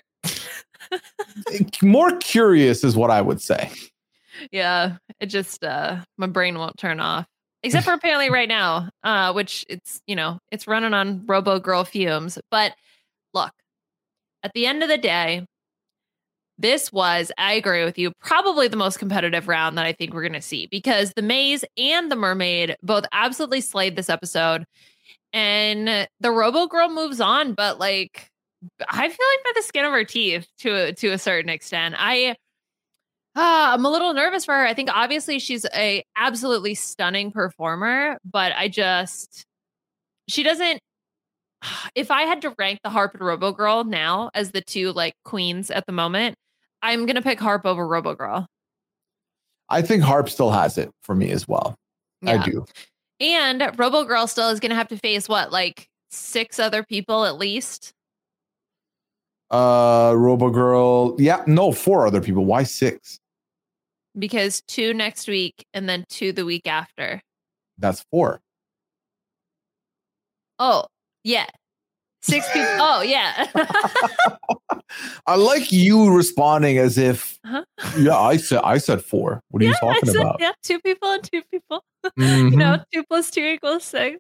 More 1.81 2.15
curious 2.17 2.83
is 2.83 2.95
what 2.95 3.09
I 3.11 3.21
would 3.21 3.41
say. 3.41 3.71
Yeah, 4.51 4.97
it 5.19 5.25
just 5.25 5.63
uh 5.65 5.97
my 6.17 6.27
brain 6.27 6.57
won't 6.57 6.77
turn 6.77 6.99
off. 6.99 7.25
Except 7.63 7.83
for 7.83 7.93
apparently 7.93 8.29
right 8.29 8.47
now, 8.47 8.89
uh, 9.03 9.33
which 9.33 9.65
it's 9.67 10.01
you 10.07 10.15
know, 10.15 10.37
it's 10.51 10.67
running 10.67 10.93
on 10.93 11.25
Robo 11.25 11.59
Girl 11.59 11.83
fumes. 11.83 12.37
But 12.51 12.73
look, 13.33 13.51
at 14.43 14.53
the 14.53 14.67
end 14.67 14.83
of 14.83 14.87
the 14.87 14.99
day, 14.99 15.45
this 16.57 16.91
was, 16.91 17.31
I 17.37 17.53
agree 17.53 17.83
with 17.83 17.97
you, 17.97 18.11
probably 18.21 18.67
the 18.67 18.77
most 18.77 18.97
competitive 18.97 19.47
round 19.47 19.77
that 19.77 19.85
I 19.85 19.93
think 19.93 20.13
we're 20.13 20.23
gonna 20.23 20.41
see 20.41 20.67
because 20.67 21.13
the 21.15 21.21
maze 21.21 21.65
and 21.77 22.11
the 22.11 22.15
mermaid 22.15 22.75
both 22.81 23.05
absolutely 23.11 23.61
slayed 23.61 23.95
this 23.95 24.09
episode. 24.09 24.65
And 25.33 26.07
the 26.21 26.31
Robo 26.31 26.67
Girl 26.67 26.89
moves 26.89 27.19
on, 27.19 27.53
but 27.53 27.77
like 27.77 28.31
I 28.89 29.07
feel 29.09 29.27
like 29.35 29.43
by 29.43 29.51
the 29.55 29.63
skin 29.63 29.85
of 29.85 29.91
her 29.91 30.05
teeth 30.05 30.47
to 30.59 30.75
a, 30.75 30.93
to 30.93 31.09
a 31.09 31.17
certain 31.17 31.49
extent. 31.49 31.95
I 31.97 32.35
uh, 33.35 33.73
I'm 33.73 33.85
a 33.85 33.89
little 33.89 34.13
nervous 34.13 34.45
for 34.45 34.53
her. 34.53 34.65
I 34.65 34.73
think 34.73 34.89
obviously 34.93 35.39
she's 35.39 35.65
a 35.75 36.03
absolutely 36.15 36.73
stunning 36.73 37.31
performer, 37.31 38.17
but 38.23 38.53
I 38.55 38.69
just 38.69 39.45
she 40.27 40.43
doesn't. 40.43 40.79
If 41.95 42.11
I 42.11 42.23
had 42.23 42.41
to 42.43 42.53
rank 42.59 42.79
the 42.83 42.89
Harp 42.89 43.15
and 43.15 43.23
Robo 43.23 43.51
Girl 43.51 43.83
now 43.83 44.29
as 44.33 44.51
the 44.51 44.61
two 44.61 44.91
like 44.93 45.15
queens 45.25 45.71
at 45.71 45.85
the 45.85 45.91
moment, 45.91 46.35
I'm 46.85 47.05
gonna 47.05 47.21
pick 47.21 47.39
Harp 47.39 47.65
over 47.65 47.87
Robo 47.87 48.15
Girl. 48.15 48.47
I 49.69 49.81
think 49.81 50.03
Harp 50.03 50.29
still 50.29 50.51
has 50.51 50.77
it 50.77 50.91
for 51.01 51.15
me 51.15 51.31
as 51.31 51.47
well. 51.47 51.75
I 52.25 52.37
do. 52.37 52.65
And 53.19 53.61
Robo 53.77 54.03
Girl 54.03 54.27
still 54.27 54.49
is 54.49 54.59
gonna 54.59 54.75
have 54.75 54.87
to 54.89 54.97
face 54.97 55.27
what 55.27 55.51
like 55.51 55.87
six 56.09 56.59
other 56.59 56.83
people 56.83 57.25
at 57.25 57.37
least. 57.37 57.93
Uh 59.51 60.13
Robo 60.15 60.49
Girl. 60.49 61.15
Yeah, 61.19 61.43
no, 61.47 61.71
four 61.71 62.07
other 62.07 62.21
people. 62.21 62.45
Why 62.45 62.63
six? 62.63 63.19
because 64.17 64.61
two 64.61 64.93
next 64.93 65.27
week 65.27 65.65
and 65.73 65.87
then 65.87 66.05
two 66.09 66.31
the 66.31 66.45
week 66.45 66.67
after. 66.67 67.21
That's 67.77 68.05
four. 68.11 68.41
Oh, 70.59 70.85
yeah. 71.23 71.47
Six 72.25 72.47
people. 72.51 72.67
Oh, 72.79 73.01
yeah. 73.01 73.47
I 75.27 75.35
like 75.35 75.71
you 75.71 76.11
responding 76.15 76.77
as 76.79 76.97
if 76.97 77.39
Huh? 77.45 77.63
yeah, 77.97 78.17
I 78.17 78.37
said 78.37 78.61
I 78.63 78.79
said 78.79 79.03
four. 79.03 79.41
What 79.49 79.61
are 79.61 79.65
you 79.65 79.71
yeah, 79.71 79.77
I 79.87 79.93
talking 79.93 80.11
said, 80.13 80.21
about? 80.21 80.37
yeah, 80.39 80.51
two 80.63 80.79
people 80.79 81.09
and 81.11 81.23
two 81.23 81.41
people. 81.51 81.83
Mhm. 82.17 82.51
You 82.51 82.57
know, 82.57 82.83
two 82.93 83.03
plus 83.03 83.29
two 83.29 83.43
equals 83.45 83.83
six. 83.83 84.17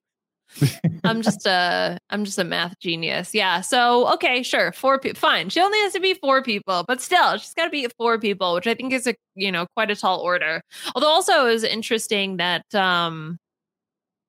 I'm 1.03 1.23
just 1.23 1.47
a 1.47 1.97
I'm 2.11 2.23
just 2.25 2.37
a 2.37 2.43
math 2.43 2.77
genius. 2.79 3.33
Yeah. 3.33 3.61
So 3.61 4.11
okay, 4.13 4.43
sure, 4.43 4.71
four 4.71 4.99
people. 4.99 5.19
Fine. 5.19 5.49
She 5.49 5.59
only 5.59 5.79
has 5.79 5.93
to 5.93 5.99
be 5.99 6.13
four 6.13 6.43
people, 6.43 6.85
but 6.87 7.01
still, 7.01 7.37
she's 7.37 7.53
got 7.55 7.65
to 7.65 7.69
be 7.71 7.87
four 7.97 8.19
people, 8.19 8.53
which 8.53 8.67
I 8.67 8.75
think 8.75 8.93
is 8.93 9.07
a 9.07 9.15
you 9.33 9.51
know 9.51 9.65
quite 9.75 9.89
a 9.89 9.95
tall 9.95 10.19
order. 10.19 10.61
Although 10.93 11.09
also 11.09 11.47
it 11.47 11.51
was 11.51 11.63
interesting 11.63 12.37
that 12.37 12.63
um, 12.75 13.37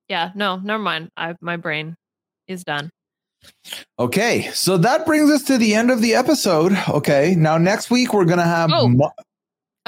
yeah, 0.08 0.30
no, 0.34 0.56
never 0.56 0.82
mind. 0.82 1.10
I 1.16 1.34
my 1.42 1.56
brain 1.58 1.94
is 2.48 2.64
done. 2.64 2.90
Okay, 3.98 4.50
so 4.52 4.76
that 4.78 5.06
brings 5.06 5.30
us 5.30 5.42
to 5.44 5.58
the 5.58 5.74
end 5.74 5.90
of 5.90 6.00
the 6.00 6.14
episode. 6.14 6.72
Okay, 6.88 7.34
now 7.36 7.58
next 7.58 7.90
week 7.90 8.12
we're 8.12 8.24
gonna 8.24 8.44
have 8.44 8.70
Oh. 8.72 8.88
mu- 8.88 9.08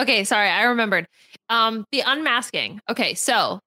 Okay, 0.00 0.22
sorry, 0.24 0.48
I 0.48 0.62
remembered. 0.64 1.06
Um, 1.48 1.84
the 1.90 2.02
unmasking. 2.06 2.80
Okay, 2.88 3.14
so 3.14 3.58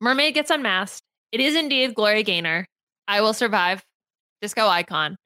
mermaid 0.00 0.34
gets 0.34 0.50
unmasked. 0.50 1.02
It 1.32 1.40
is 1.40 1.54
indeed 1.56 1.94
Gloria 1.94 2.22
Gaynor. 2.22 2.66
I 3.08 3.20
will 3.22 3.32
survive. 3.32 3.82
Disco 4.42 4.66
icon. 4.68 5.16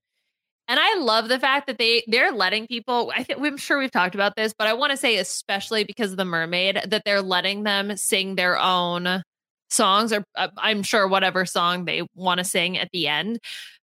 And 0.69 0.79
I 0.79 0.97
love 0.99 1.29
the 1.29 1.41
fact 1.41 1.67
that 1.67 1.79
they 1.79 2.05
they're 2.07 2.31
letting 2.31 2.67
people. 2.67 3.11
I 3.17 3.23
think 3.23 3.41
I'm 3.41 3.57
sure 3.57 3.79
we've 3.79 3.91
talked 3.91 4.15
about 4.15 4.37
this, 4.37 4.53
but 4.57 4.69
I 4.69 4.75
want 4.75 4.91
to 4.91 4.97
say 4.97 5.17
especially 5.17 5.85
because 5.85 6.11
of 6.13 6.19
the 6.19 6.25
mermaid 6.27 6.81
that 6.87 7.03
they're 7.05 7.23
letting 7.23 7.63
them 7.65 7.97
sing 7.97 8.35
their 8.37 8.59
own 8.59 9.23
songs, 9.71 10.13
or 10.13 10.25
uh, 10.37 10.49
I'm 10.59 10.83
sure 10.83 11.09
whatever 11.09 11.47
song 11.47 11.85
they 11.87 12.07
want 12.15 12.39
to 12.39 12.45
sing 12.45 12.77
at 12.79 12.91
the 12.93 13.09
end. 13.09 13.39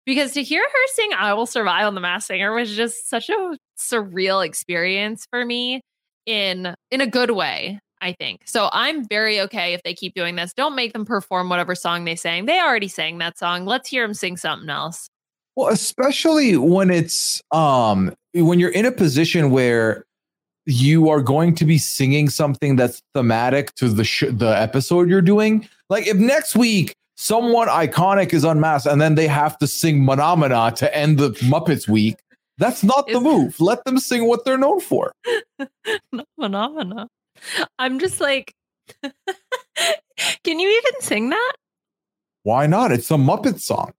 Because 0.06 0.32
to 0.32 0.42
hear 0.42 0.62
her 0.62 0.86
sing 0.94 1.10
"I 1.16 1.34
Will 1.34 1.46
Survive" 1.46 1.86
on 1.86 1.94
the 1.94 2.00
Masked 2.00 2.28
Singer 2.28 2.52
was 2.54 2.74
just 2.74 3.08
such 3.08 3.28
a 3.28 3.56
surreal 3.78 4.44
experience 4.44 5.26
for 5.30 5.44
me 5.44 5.80
in 6.26 6.74
in 6.90 7.00
a 7.00 7.06
good 7.06 7.30
way 7.32 7.78
i 8.00 8.12
think. 8.12 8.42
So 8.44 8.68
i'm 8.72 9.06
very 9.08 9.40
okay 9.40 9.72
if 9.72 9.82
they 9.82 9.94
keep 9.94 10.14
doing 10.14 10.36
this. 10.36 10.52
Don't 10.52 10.76
make 10.76 10.92
them 10.92 11.04
perform 11.04 11.48
whatever 11.48 11.74
song 11.74 12.04
they 12.04 12.16
sang. 12.16 12.46
They 12.46 12.60
already 12.60 12.88
sang 12.88 13.18
that 13.18 13.38
song. 13.38 13.64
Let's 13.64 13.88
hear 13.88 14.06
them 14.06 14.14
sing 14.14 14.36
something 14.36 14.68
else. 14.68 15.08
Well, 15.56 15.68
especially 15.68 16.56
when 16.56 16.90
it's 16.90 17.42
um 17.50 18.12
when 18.34 18.58
you're 18.58 18.70
in 18.70 18.84
a 18.84 18.92
position 18.92 19.50
where 19.50 20.04
you 20.66 21.08
are 21.08 21.20
going 21.20 21.54
to 21.56 21.64
be 21.64 21.78
singing 21.78 22.28
something 22.28 22.76
that's 22.76 23.02
thematic 23.14 23.74
to 23.76 23.88
the 23.88 24.04
sh- 24.04 24.24
the 24.30 24.48
episode 24.48 25.08
you're 25.08 25.22
doing. 25.22 25.68
Like 25.88 26.06
if 26.06 26.16
next 26.16 26.56
week 26.56 26.94
someone 27.16 27.68
iconic 27.68 28.32
is 28.32 28.44
unmasked 28.44 28.86
and 28.86 29.00
then 29.00 29.14
they 29.14 29.26
have 29.28 29.56
to 29.58 29.66
sing 29.66 30.04
Phenomena 30.06 30.72
to 30.76 30.96
end 30.96 31.18
the 31.18 31.30
Muppets 31.42 31.88
week, 31.88 32.16
that's 32.58 32.82
not 32.84 33.06
the 33.08 33.20
move. 33.20 33.60
Let 33.60 33.84
them 33.84 33.98
sing 33.98 34.26
what 34.26 34.44
they're 34.44 34.58
known 34.58 34.80
for. 34.80 35.12
phenomena 36.38 37.08
i'm 37.78 37.98
just 37.98 38.20
like 38.20 38.52
can 40.44 40.58
you 40.60 40.68
even 40.70 41.00
sing 41.00 41.30
that 41.30 41.52
Why 42.44 42.66
not? 42.66 42.92
It's 42.92 43.10
a 43.10 43.14
Muppet 43.14 43.58
song. 43.58 43.92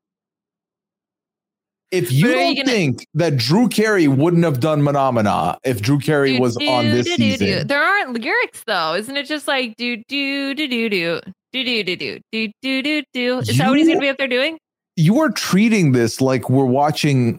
If 1.92 2.12
you 2.12 2.28
don't 2.32 2.56
you 2.56 2.64
gonna- 2.64 2.72
think 2.72 3.08
that 3.16 3.38
Drew 3.38 3.68
Carey 3.68 4.08
wouldn't 4.08 4.44
have 4.44 4.60
done 4.60 4.84
Phenomena 4.86 5.58
if 5.64 5.82
Drew 5.82 5.98
Carey 6.00 6.40
was 6.40 6.56
on 6.58 6.86
this 6.92 7.06
Do, 7.08 7.18
do, 7.18 7.24
do, 7.24 7.32
do. 7.32 7.38
season, 7.38 7.68
there 7.68 7.84
aren't 7.84 8.22
lyrics 8.22 8.64
though 8.68 8.94
isn't 8.96 9.16
it 9.18 9.26
just 9.26 9.48
like 9.48 9.76
do 9.78 9.98
do 10.08 10.54
do 10.56 10.68
do 10.68 10.90
do 10.90 11.20
do 11.64 11.84
do 11.84 11.96
do 11.96 12.20
do 12.32 12.48
do 12.48 12.52
do 12.62 12.82
do 12.82 13.04
do. 13.14 13.40
Is 13.40 13.50
you, 13.50 13.58
that 13.58 13.70
what 13.70 13.78
he's 13.78 13.88
going 13.88 13.98
to 13.98 14.02
be 14.02 14.10
up 14.10 14.18
there 14.18 14.28
doing? 14.28 14.58
You 14.96 15.20
are 15.20 15.30
treating 15.30 15.92
this 15.92 16.22
like 16.22 16.50
we're 16.50 16.66
watching 16.66 17.38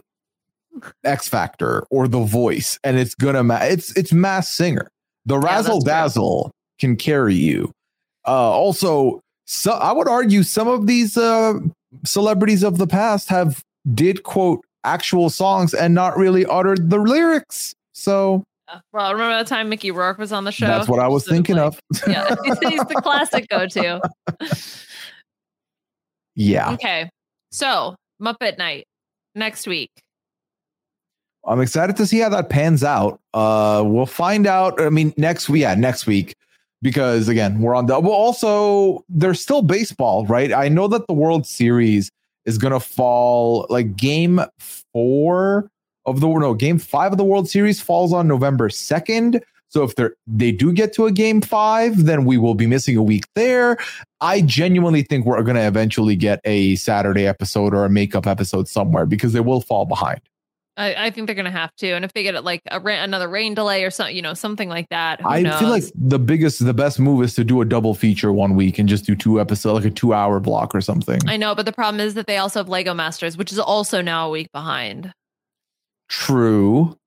X 1.03 1.27
Factor 1.27 1.85
or 1.89 2.07
The 2.07 2.19
Voice, 2.19 2.79
and 2.83 2.97
it's 2.97 3.15
gonna 3.15 3.43
ma- 3.43 3.63
it's 3.63 3.95
it's 3.97 4.13
Masked 4.13 4.53
Singer. 4.53 4.89
The 5.25 5.39
razzle 5.39 5.81
dazzle 5.81 6.51
can 6.79 6.95
carry 6.95 7.35
you. 7.35 7.71
Uh, 8.27 8.51
also, 8.51 9.21
so 9.45 9.71
I 9.71 9.91
would 9.91 10.07
argue 10.07 10.43
some 10.43 10.67
of 10.67 10.87
these 10.87 11.17
uh, 11.17 11.55
celebrities 12.05 12.63
of 12.63 12.77
the 12.77 12.87
past 12.87 13.29
have 13.29 13.61
did 13.93 14.23
quote 14.23 14.63
actual 14.83 15.29
songs 15.29 15.73
and 15.73 15.93
not 15.93 16.17
really 16.17 16.45
uttered 16.45 16.89
the 16.89 16.97
lyrics. 16.97 17.73
So 17.93 18.43
well 18.93 19.11
remember 19.13 19.35
that 19.37 19.47
time 19.47 19.69
mickey 19.69 19.91
rourke 19.91 20.17
was 20.17 20.31
on 20.31 20.43
the 20.43 20.51
show 20.51 20.67
that's 20.67 20.87
what 20.89 20.99
I 20.99 21.07
was 21.07 21.25
of 21.27 21.33
thinking 21.33 21.55
like- 21.57 21.65
of. 21.67 21.79
yeah 22.07 22.35
he's 22.69 22.83
the 22.85 22.99
classic 23.03 23.47
go-to 23.49 24.01
yeah, 26.35 26.71
Okay. 26.73 27.09
So, 27.51 27.95
Muppet 28.21 28.57
Night 28.57 28.85
next 29.35 29.67
week. 29.67 29.89
I'm 31.45 31.61
excited 31.61 31.95
to 31.97 32.05
see 32.05 32.19
how 32.19 32.29
that 32.29 32.49
pans 32.49 32.83
out. 32.83 33.19
Uh, 33.33 33.81
we'll 33.85 34.05
find 34.05 34.45
out. 34.45 34.79
I 34.81 34.89
mean, 34.89 35.13
next 35.17 35.47
week, 35.49 35.61
yeah, 35.61 35.73
next 35.75 36.05
week, 36.05 36.35
because 36.81 37.27
again, 37.29 37.59
we're 37.61 37.73
on 37.73 37.85
the. 37.85 37.99
Well, 37.99 38.11
also, 38.11 39.03
there's 39.07 39.39
still 39.41 39.61
baseball, 39.61 40.25
right? 40.25 40.51
I 40.53 40.67
know 40.67 40.87
that 40.89 41.07
the 41.07 41.13
World 41.13 41.47
Series 41.47 42.11
is 42.45 42.57
gonna 42.57 42.81
fall 42.81 43.65
like 43.69 43.95
Game 43.95 44.41
Four 44.91 45.69
of 46.07 46.21
the 46.21 46.27
no 46.27 46.53
Game 46.53 46.79
Five 46.79 47.11
of 47.11 47.17
the 47.17 47.23
World 47.23 47.49
Series 47.49 47.79
falls 47.79 48.13
on 48.13 48.27
November 48.27 48.69
second. 48.69 49.43
So 49.69 49.83
if 49.83 49.95
they 49.95 50.07
they 50.25 50.51
do 50.51 50.71
get 50.71 50.93
to 50.93 51.05
a 51.05 51.11
Game 51.11 51.41
Five, 51.41 52.05
then 52.05 52.25
we 52.25 52.37
will 52.37 52.55
be 52.55 52.65
missing 52.65 52.97
a 52.97 53.03
week 53.03 53.25
there. 53.35 53.77
I 54.21 54.41
genuinely 54.41 55.03
think 55.03 55.25
we're 55.25 55.43
gonna 55.43 55.67
eventually 55.67 56.15
get 56.15 56.39
a 56.45 56.75
Saturday 56.77 57.27
episode 57.27 57.73
or 57.73 57.85
a 57.85 57.89
makeup 57.89 58.25
episode 58.25 58.67
somewhere 58.67 59.05
because 59.05 59.33
they 59.33 59.41
will 59.41 59.61
fall 59.61 59.85
behind. 59.85 60.21
I, 60.77 61.07
I 61.07 61.09
think 61.09 61.25
they're 61.25 61.35
going 61.35 61.45
to 61.45 61.51
have 61.51 61.75
to. 61.77 61.91
And 61.93 62.05
if 62.05 62.13
they 62.13 62.21
get 62.21 62.35
it 62.35 62.43
like 62.43 62.61
a 62.69 62.79
ra- 62.79 63.03
another 63.03 63.27
rain 63.27 63.55
delay 63.55 63.83
or 63.83 63.89
something, 63.89 64.15
you 64.15 64.21
know, 64.21 64.35
something 64.35 64.69
like 64.69 64.87
that. 64.89 65.19
I 65.25 65.41
feel 65.57 65.69
like 65.69 65.85
the 65.95 66.19
biggest, 66.19 66.63
the 66.63 66.73
best 66.73 66.99
move 66.99 67.23
is 67.23 67.33
to 67.35 67.43
do 67.43 67.61
a 67.61 67.65
double 67.65 67.95
feature 67.95 68.31
one 68.31 68.55
week 68.55 68.77
and 68.77 68.87
just 68.87 69.03
do 69.03 69.15
two 69.15 69.41
episodes, 69.41 69.83
like 69.83 69.91
a 69.91 69.93
two 69.93 70.13
hour 70.13 70.39
block 70.39 70.75
or 70.75 70.81
something. 70.81 71.19
I 71.27 71.35
know, 71.35 71.55
but 71.55 71.65
the 71.65 71.73
problem 71.73 71.99
is 71.99 72.13
that 72.13 72.27
they 72.27 72.37
also 72.37 72.59
have 72.59 72.69
Lego 72.69 72.93
Masters, 72.93 73.37
which 73.37 73.51
is 73.51 73.57
also 73.57 74.03
now 74.03 74.27
a 74.27 74.29
week 74.29 74.51
behind. 74.51 75.11
True. 76.09 76.97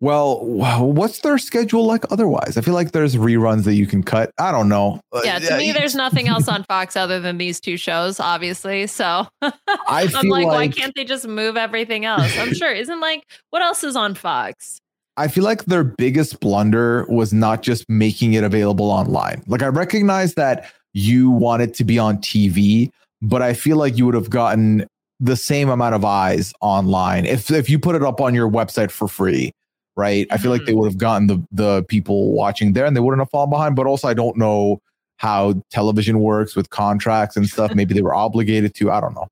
Well, 0.00 0.44
what's 0.44 1.20
their 1.20 1.38
schedule 1.38 1.86
like 1.86 2.04
otherwise? 2.12 2.58
I 2.58 2.60
feel 2.60 2.74
like 2.74 2.92
there's 2.92 3.16
reruns 3.16 3.64
that 3.64 3.74
you 3.76 3.86
can 3.86 4.02
cut. 4.02 4.30
I 4.38 4.52
don't 4.52 4.68
know. 4.68 5.00
Uh, 5.10 5.22
Yeah, 5.24 5.38
to 5.38 5.56
me, 5.56 5.72
there's 5.72 5.94
nothing 6.04 6.28
else 6.28 6.48
on 6.48 6.64
Fox 6.64 6.96
other 6.96 7.18
than 7.18 7.38
these 7.38 7.60
two 7.60 7.78
shows, 7.78 8.20
obviously. 8.20 8.86
So 8.88 9.26
I 9.42 9.52
I'm 9.88 10.08
feel 10.08 10.30
like, 10.30 10.46
why 10.46 10.68
can't 10.68 10.94
they 10.94 11.04
just 11.04 11.26
move 11.26 11.56
everything 11.56 12.04
else? 12.04 12.36
I'm 12.38 12.52
sure. 12.52 12.72
Isn't 12.72 13.00
like, 13.00 13.24
what 13.50 13.62
else 13.62 13.82
is 13.84 13.96
on 13.96 14.14
Fox? 14.14 14.80
I 15.16 15.28
feel 15.28 15.44
like 15.44 15.64
their 15.64 15.84
biggest 15.84 16.40
blunder 16.40 17.06
was 17.08 17.32
not 17.32 17.62
just 17.62 17.88
making 17.88 18.34
it 18.34 18.44
available 18.44 18.90
online. 18.90 19.42
Like 19.46 19.62
I 19.62 19.68
recognize 19.68 20.34
that 20.34 20.70
you 20.92 21.30
want 21.30 21.62
it 21.62 21.72
to 21.74 21.84
be 21.84 21.98
on 21.98 22.18
TV, 22.18 22.90
but 23.22 23.40
I 23.40 23.54
feel 23.54 23.78
like 23.78 23.96
you 23.96 24.04
would 24.04 24.14
have 24.14 24.28
gotten 24.28 24.86
the 25.20 25.36
same 25.36 25.68
amount 25.68 25.94
of 25.94 26.04
eyes 26.04 26.52
online 26.60 27.24
if 27.24 27.50
if 27.50 27.70
you 27.70 27.78
put 27.78 27.94
it 27.96 28.02
up 28.02 28.20
on 28.20 28.34
your 28.34 28.50
website 28.50 28.90
for 28.90 29.08
free, 29.08 29.52
right? 29.96 30.26
I 30.30 30.36
feel 30.36 30.50
like 30.50 30.64
they 30.66 30.72
Mm-hmm. 30.72 30.80
would 30.80 30.86
have 30.90 30.98
gotten 30.98 31.26
the 31.26 31.42
the 31.52 31.84
people 31.88 32.32
watching 32.32 32.72
there 32.74 32.84
and 32.86 32.94
they 32.96 33.00
wouldn't 33.00 33.20
have 33.20 33.30
fallen 33.30 33.50
behind. 33.50 33.76
But 33.76 33.86
also, 33.86 34.08
I 34.08 34.14
don't 34.14 34.36
know 34.36 34.80
how 35.18 35.54
television 35.70 36.20
works 36.20 36.54
with 36.54 36.68
contracts 36.70 37.36
and 37.36 37.48
stuff. 37.48 37.74
Maybe 37.74 37.94
they 37.94 38.02
were 38.02 38.14
obligated 38.26 38.74
to. 38.74 38.90
I 38.90 39.00
don't 39.00 39.14
know. 39.14 39.26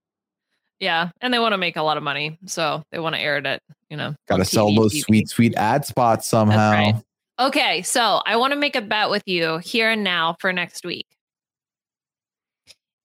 Yeah, 0.81 1.11
and 1.21 1.33
they 1.33 1.39
want 1.39 1.53
to 1.53 1.59
make 1.59 1.77
a 1.77 1.83
lot 1.83 1.97
of 1.97 2.03
money, 2.03 2.39
so 2.47 2.83
they 2.91 2.99
want 2.99 3.15
to 3.15 3.21
air 3.21 3.37
it 3.37 3.47
at 3.47 3.63
you 3.91 3.97
know. 3.97 4.15
Got 4.29 4.39
to 4.39 4.45
sell 4.45 4.75
those 4.75 4.93
TV. 4.95 5.01
sweet, 5.05 5.29
sweet 5.29 5.55
ad 5.57 5.85
spots 5.85 6.29
somehow. 6.29 6.73
right. 6.73 6.95
Okay, 7.39 7.83
so 7.83 8.21
I 8.27 8.37
want 8.37 8.53
to 8.53 8.59
make 8.59 8.77
a 8.77 8.81
bet 8.81 9.11
with 9.11 9.23
you 9.27 9.59
here 9.59 9.91
and 9.91 10.03
now 10.05 10.37
for 10.41 10.53
next 10.53 10.85
week. 10.85 11.07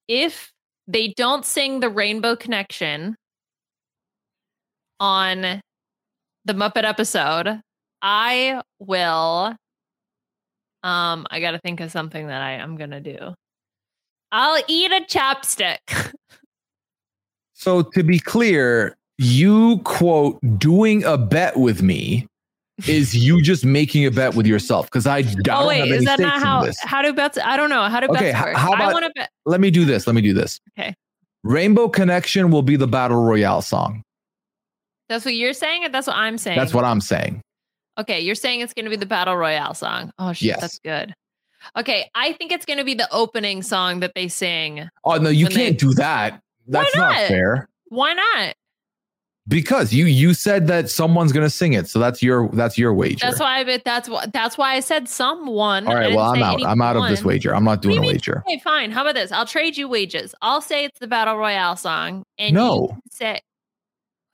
If 0.08 0.52
they 0.90 1.10
don't 1.10 1.46
sing 1.46 1.80
the 1.80 1.90
Rainbow 1.90 2.36
Connection 2.36 3.16
on 5.00 5.62
the 6.46 6.54
Muppet 6.54 6.84
episode, 6.84 7.62
I 8.02 8.62
will. 8.80 9.56
Um, 10.82 11.28
I 11.30 11.40
got 11.42 11.52
to 11.52 11.60
think 11.60 11.80
of 11.80 11.92
something 11.92 12.28
that 12.28 12.42
I 12.42 12.54
am 12.54 12.76
gonna 12.76 13.02
do. 13.02 13.36
I'll 14.32 14.62
eat 14.68 14.92
a 14.92 15.02
chapstick. 15.02 16.14
So 17.54 17.82
to 17.82 18.04
be 18.04 18.20
clear, 18.20 18.96
you 19.18 19.80
quote 19.80 20.40
doing 20.58 21.04
a 21.04 21.18
bet 21.18 21.58
with 21.58 21.82
me 21.82 22.26
is 22.88 23.16
you 23.16 23.42
just 23.42 23.66
making 23.66 24.06
a 24.06 24.12
bet 24.12 24.36
with 24.36 24.46
yourself 24.46 24.86
because 24.88 25.06
I, 25.08 25.18
I 25.18 25.22
don't 25.22 25.50
oh 25.64 25.68
wait, 25.68 25.80
have 25.80 25.88
is 25.90 26.06
that 26.06 26.20
not 26.20 26.42
how? 26.42 26.66
How 26.84 27.02
do 27.02 27.14
bets? 27.14 27.38
I 27.44 27.58
don't 27.58 27.70
know. 27.70 27.84
How 27.84 28.00
do 28.00 28.08
Okay, 28.08 28.32
bets 28.32 28.46
work? 28.46 28.56
how 28.56 28.72
I 28.72 28.76
about- 28.76 28.94
want 28.94 29.06
to 29.06 29.12
bet. 29.16 29.30
Let 29.46 29.60
me 29.60 29.72
do 29.72 29.86
this. 29.86 30.06
Let 30.08 30.16
me 30.16 30.22
do 30.22 30.34
this. 30.34 30.60
Okay, 30.80 30.94
Rainbow 31.44 31.90
Connection 31.90 32.52
will 32.52 32.62
be 32.62 32.76
the 32.76 32.88
battle 32.88 33.22
royale 33.24 33.62
song. 33.62 34.04
that's 35.10 35.26
what 35.26 35.36
you're 35.36 35.54
saying, 35.54 35.84
and 35.86 35.94
that's 35.94 36.08
what 36.08 36.16
I'm 36.16 36.38
saying. 36.38 36.58
That's 36.58 36.74
what 36.74 36.86
I'm 36.86 37.02
saying. 37.02 37.42
Okay, 37.98 38.20
you're 38.22 38.36
saying 38.36 38.62
it's 38.62 38.74
going 38.74 38.86
to 38.86 38.90
be 38.92 38.96
the 38.96 39.06
battle 39.06 39.36
royale 39.36 39.74
song. 39.74 40.12
Oh 40.20 40.32
shit, 40.34 40.48
Yes. 40.50 40.62
that's 40.62 40.80
good. 40.80 41.14
Okay, 41.78 42.10
I 42.16 42.32
think 42.34 42.52
it's 42.54 42.66
going 42.66 42.78
to 42.80 42.86
be 42.86 42.94
the 42.94 43.08
opening 43.12 43.62
song 43.62 44.00
that 44.00 44.14
they 44.16 44.28
sing. 44.30 44.88
Oh 45.04 45.18
no, 45.18 45.30
you 45.30 45.48
can't 45.48 45.78
do 45.78 45.94
that. 45.96 46.40
That's 46.68 46.96
not? 46.96 47.12
not? 47.14 47.28
fair. 47.28 47.68
Why 47.90 48.14
not? 48.14 48.54
Because 49.50 49.92
you 49.92 50.06
you 50.06 50.34
said 50.36 50.68
that 50.68 50.90
someone's 50.92 51.32
gonna 51.32 51.50
sing 51.50 51.74
it, 51.74 51.90
so 51.90 51.98
that's 52.00 52.22
your 52.24 52.48
that's 52.50 52.78
your 52.78 52.94
wager. 52.94 53.26
That's 53.26 53.40
why 53.40 53.58
I 53.60 53.64
bet. 53.64 53.84
That's 53.84 54.08
what. 54.08 54.32
That's 54.32 54.58
why 54.58 54.76
I 54.76 54.80
said 54.80 55.10
someone. 55.10 55.88
All 55.88 55.96
right, 55.96 56.16
well 56.16 56.32
I'm 56.32 56.44
out. 56.44 56.64
I'm 56.64 56.82
out 56.82 56.96
of 56.96 57.10
this 57.10 57.24
wager. 57.26 57.56
I'm 57.56 57.64
not 57.64 57.82
do 57.82 57.90
doing 57.90 58.04
a 58.04 58.08
wager. 58.08 58.44
Okay, 58.48 58.60
fine. 58.60 58.92
How 58.92 59.02
about 59.02 59.16
this? 59.16 59.32
I'll 59.32 59.48
trade 59.48 59.76
you 59.76 59.90
wages. 59.90 60.36
I'll 60.44 60.62
say 60.62 60.86
it's 60.86 61.00
the 61.00 61.08
battle 61.08 61.36
royale 61.36 61.76
song, 61.76 62.24
and 62.38 62.54
No. 62.54 62.90
you 62.92 63.02
say. 63.10 63.42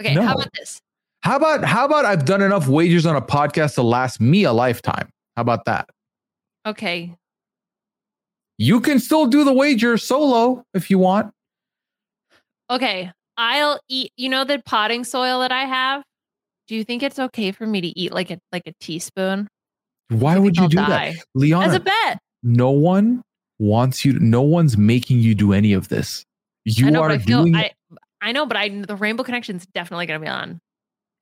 Okay, 0.02 0.14
No. 0.14 0.24
how 0.24 0.34
about 0.34 0.50
this? 0.54 0.82
How 1.24 1.38
about 1.38 1.64
how 1.64 1.86
about 1.86 2.04
I've 2.04 2.26
done 2.26 2.42
enough 2.42 2.68
wagers 2.68 3.06
on 3.06 3.16
a 3.16 3.22
podcast 3.22 3.76
to 3.76 3.84
last 3.84 4.20
me 4.20 4.44
a 4.44 4.52
lifetime? 4.52 5.08
How 5.38 5.42
about 5.44 5.64
that? 5.66 5.90
Okay, 6.68 7.16
You 8.58 8.82
can 8.82 9.00
still 9.00 9.28
do 9.28 9.44
the 9.46 9.54
wager 9.54 9.98
solo 9.98 10.66
if 10.74 10.90
you 10.90 11.00
want. 11.00 11.32
okay. 12.70 13.12
I'll 13.38 13.80
eat. 13.90 14.12
You 14.18 14.30
know 14.30 14.44
the 14.44 14.62
potting 14.66 15.04
soil 15.04 15.40
that 15.42 15.52
I 15.52 15.64
have. 15.66 16.04
Do 16.68 16.76
you 16.76 16.84
think 16.84 17.04
it's 17.04 17.20
okay 17.20 17.52
for 17.52 17.68
me 17.68 17.82
to 17.82 17.88
eat 18.00 18.12
like 18.14 18.32
a 18.32 18.40
like 18.52 18.64
a 18.66 18.74
teaspoon? 18.80 19.48
Why 20.10 20.38
would 20.38 20.56
you 20.58 20.64
I'll 20.64 20.70
do 20.70 20.78
die. 20.78 21.14
that? 21.14 21.26
Leon? 21.36 21.64
As 21.64 21.74
a 21.74 21.80
bet. 21.80 22.20
no 22.44 22.72
one 22.72 23.22
wants 23.60 24.04
you 24.04 24.20
no 24.20 24.42
one's 24.42 24.78
making 24.78 25.20
you 25.20 25.34
do 25.36 25.54
any 25.54 25.74
of 25.74 25.88
this. 25.90 26.24
You 26.66 26.90
know, 26.92 27.02
are 27.02 27.12
I 27.12 27.18
feel 27.20 27.44
doing 27.44 27.56
I 27.56 27.72
I 28.22 28.32
know, 28.32 28.46
but 28.46 28.58
I 28.58 28.70
the 28.70 28.96
Rainbow 28.96 29.24
Connection's 29.24 29.66
definitely 29.68 30.06
going 30.08 30.20
to 30.20 30.24
be 30.26 30.30
on 30.30 30.60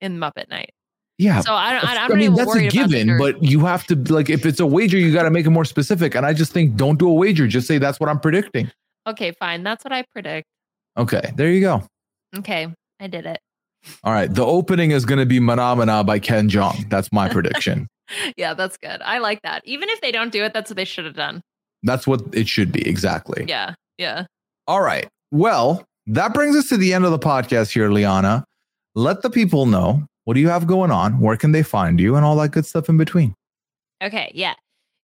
in 0.00 0.18
Muppet 0.18 0.48
Night. 0.48 0.70
yeah. 1.18 1.40
So 1.40 1.52
I 1.52 1.72
don't. 1.72 1.84
I, 1.84 1.96
I'm 1.96 2.12
I 2.12 2.14
mean, 2.14 2.24
even 2.24 2.34
that's 2.34 2.46
a 2.46 2.48
worried 2.48 2.74
about 2.74 2.90
the 2.90 2.96
given, 2.96 3.18
but 3.18 3.42
you 3.42 3.60
have 3.60 3.86
to 3.88 3.96
like 4.12 4.30
if 4.30 4.46
it's 4.46 4.60
a 4.60 4.66
wager, 4.66 4.96
you 4.98 5.12
got 5.12 5.24
to 5.24 5.30
make 5.30 5.44
it 5.46 5.50
more 5.50 5.64
specific. 5.66 6.14
And 6.14 6.24
I 6.24 6.32
just 6.32 6.52
think 6.52 6.76
don't 6.76 6.98
do 6.98 7.08
a 7.08 7.12
wager. 7.12 7.46
Just 7.46 7.66
say 7.66 7.78
that's 7.78 8.00
what 8.00 8.08
I'm 8.08 8.20
predicting. 8.20 8.70
okay, 9.06 9.32
fine. 9.38 9.62
That's 9.62 9.84
what 9.84 9.92
I 9.92 10.04
predict. 10.12 10.46
Okay, 10.96 11.32
there 11.36 11.50
you 11.50 11.60
go. 11.60 11.82
Okay, 12.38 12.68
I 13.00 13.06
did 13.06 13.26
it. 13.26 13.40
All 14.02 14.12
right, 14.12 14.32
the 14.32 14.44
opening 14.44 14.90
is 14.90 15.04
going 15.04 15.18
to 15.18 15.26
be 15.26 15.40
Manamana 15.40 16.04
by 16.04 16.18
Ken 16.18 16.48
Jeong. 16.48 16.88
That's 16.88 17.12
my 17.12 17.28
prediction. 17.28 17.88
Yeah, 18.36 18.52
that's 18.52 18.76
good. 18.76 19.00
I 19.00 19.16
like 19.16 19.40
that. 19.44 19.62
Even 19.64 19.88
if 19.88 20.02
they 20.02 20.12
don't 20.12 20.30
do 20.30 20.44
it, 20.44 20.52
that's 20.52 20.70
what 20.70 20.76
they 20.76 20.84
should 20.84 21.06
have 21.06 21.16
done. 21.16 21.40
That's 21.84 22.06
what 22.06 22.20
it 22.34 22.46
should 22.48 22.70
be 22.70 22.86
exactly. 22.86 23.46
Yeah, 23.48 23.74
yeah. 23.96 24.26
All 24.66 24.82
right. 24.82 25.08
Well, 25.30 25.86
that 26.08 26.34
brings 26.34 26.54
us 26.54 26.68
to 26.68 26.76
the 26.76 26.92
end 26.92 27.06
of 27.06 27.12
the 27.12 27.18
podcast 27.18 27.72
here, 27.72 27.90
Liana. 27.90 28.44
Let 28.94 29.22
the 29.22 29.30
people 29.30 29.64
know 29.64 30.04
what 30.24 30.34
do 30.34 30.40
you 30.40 30.50
have 30.50 30.66
going 30.66 30.90
on, 30.90 31.18
where 31.18 31.38
can 31.38 31.52
they 31.52 31.62
find 31.62 31.98
you, 31.98 32.14
and 32.14 32.26
all 32.26 32.36
that 32.36 32.50
good 32.50 32.66
stuff 32.66 32.90
in 32.90 32.98
between. 32.98 33.34
Okay, 34.02 34.30
yeah. 34.34 34.54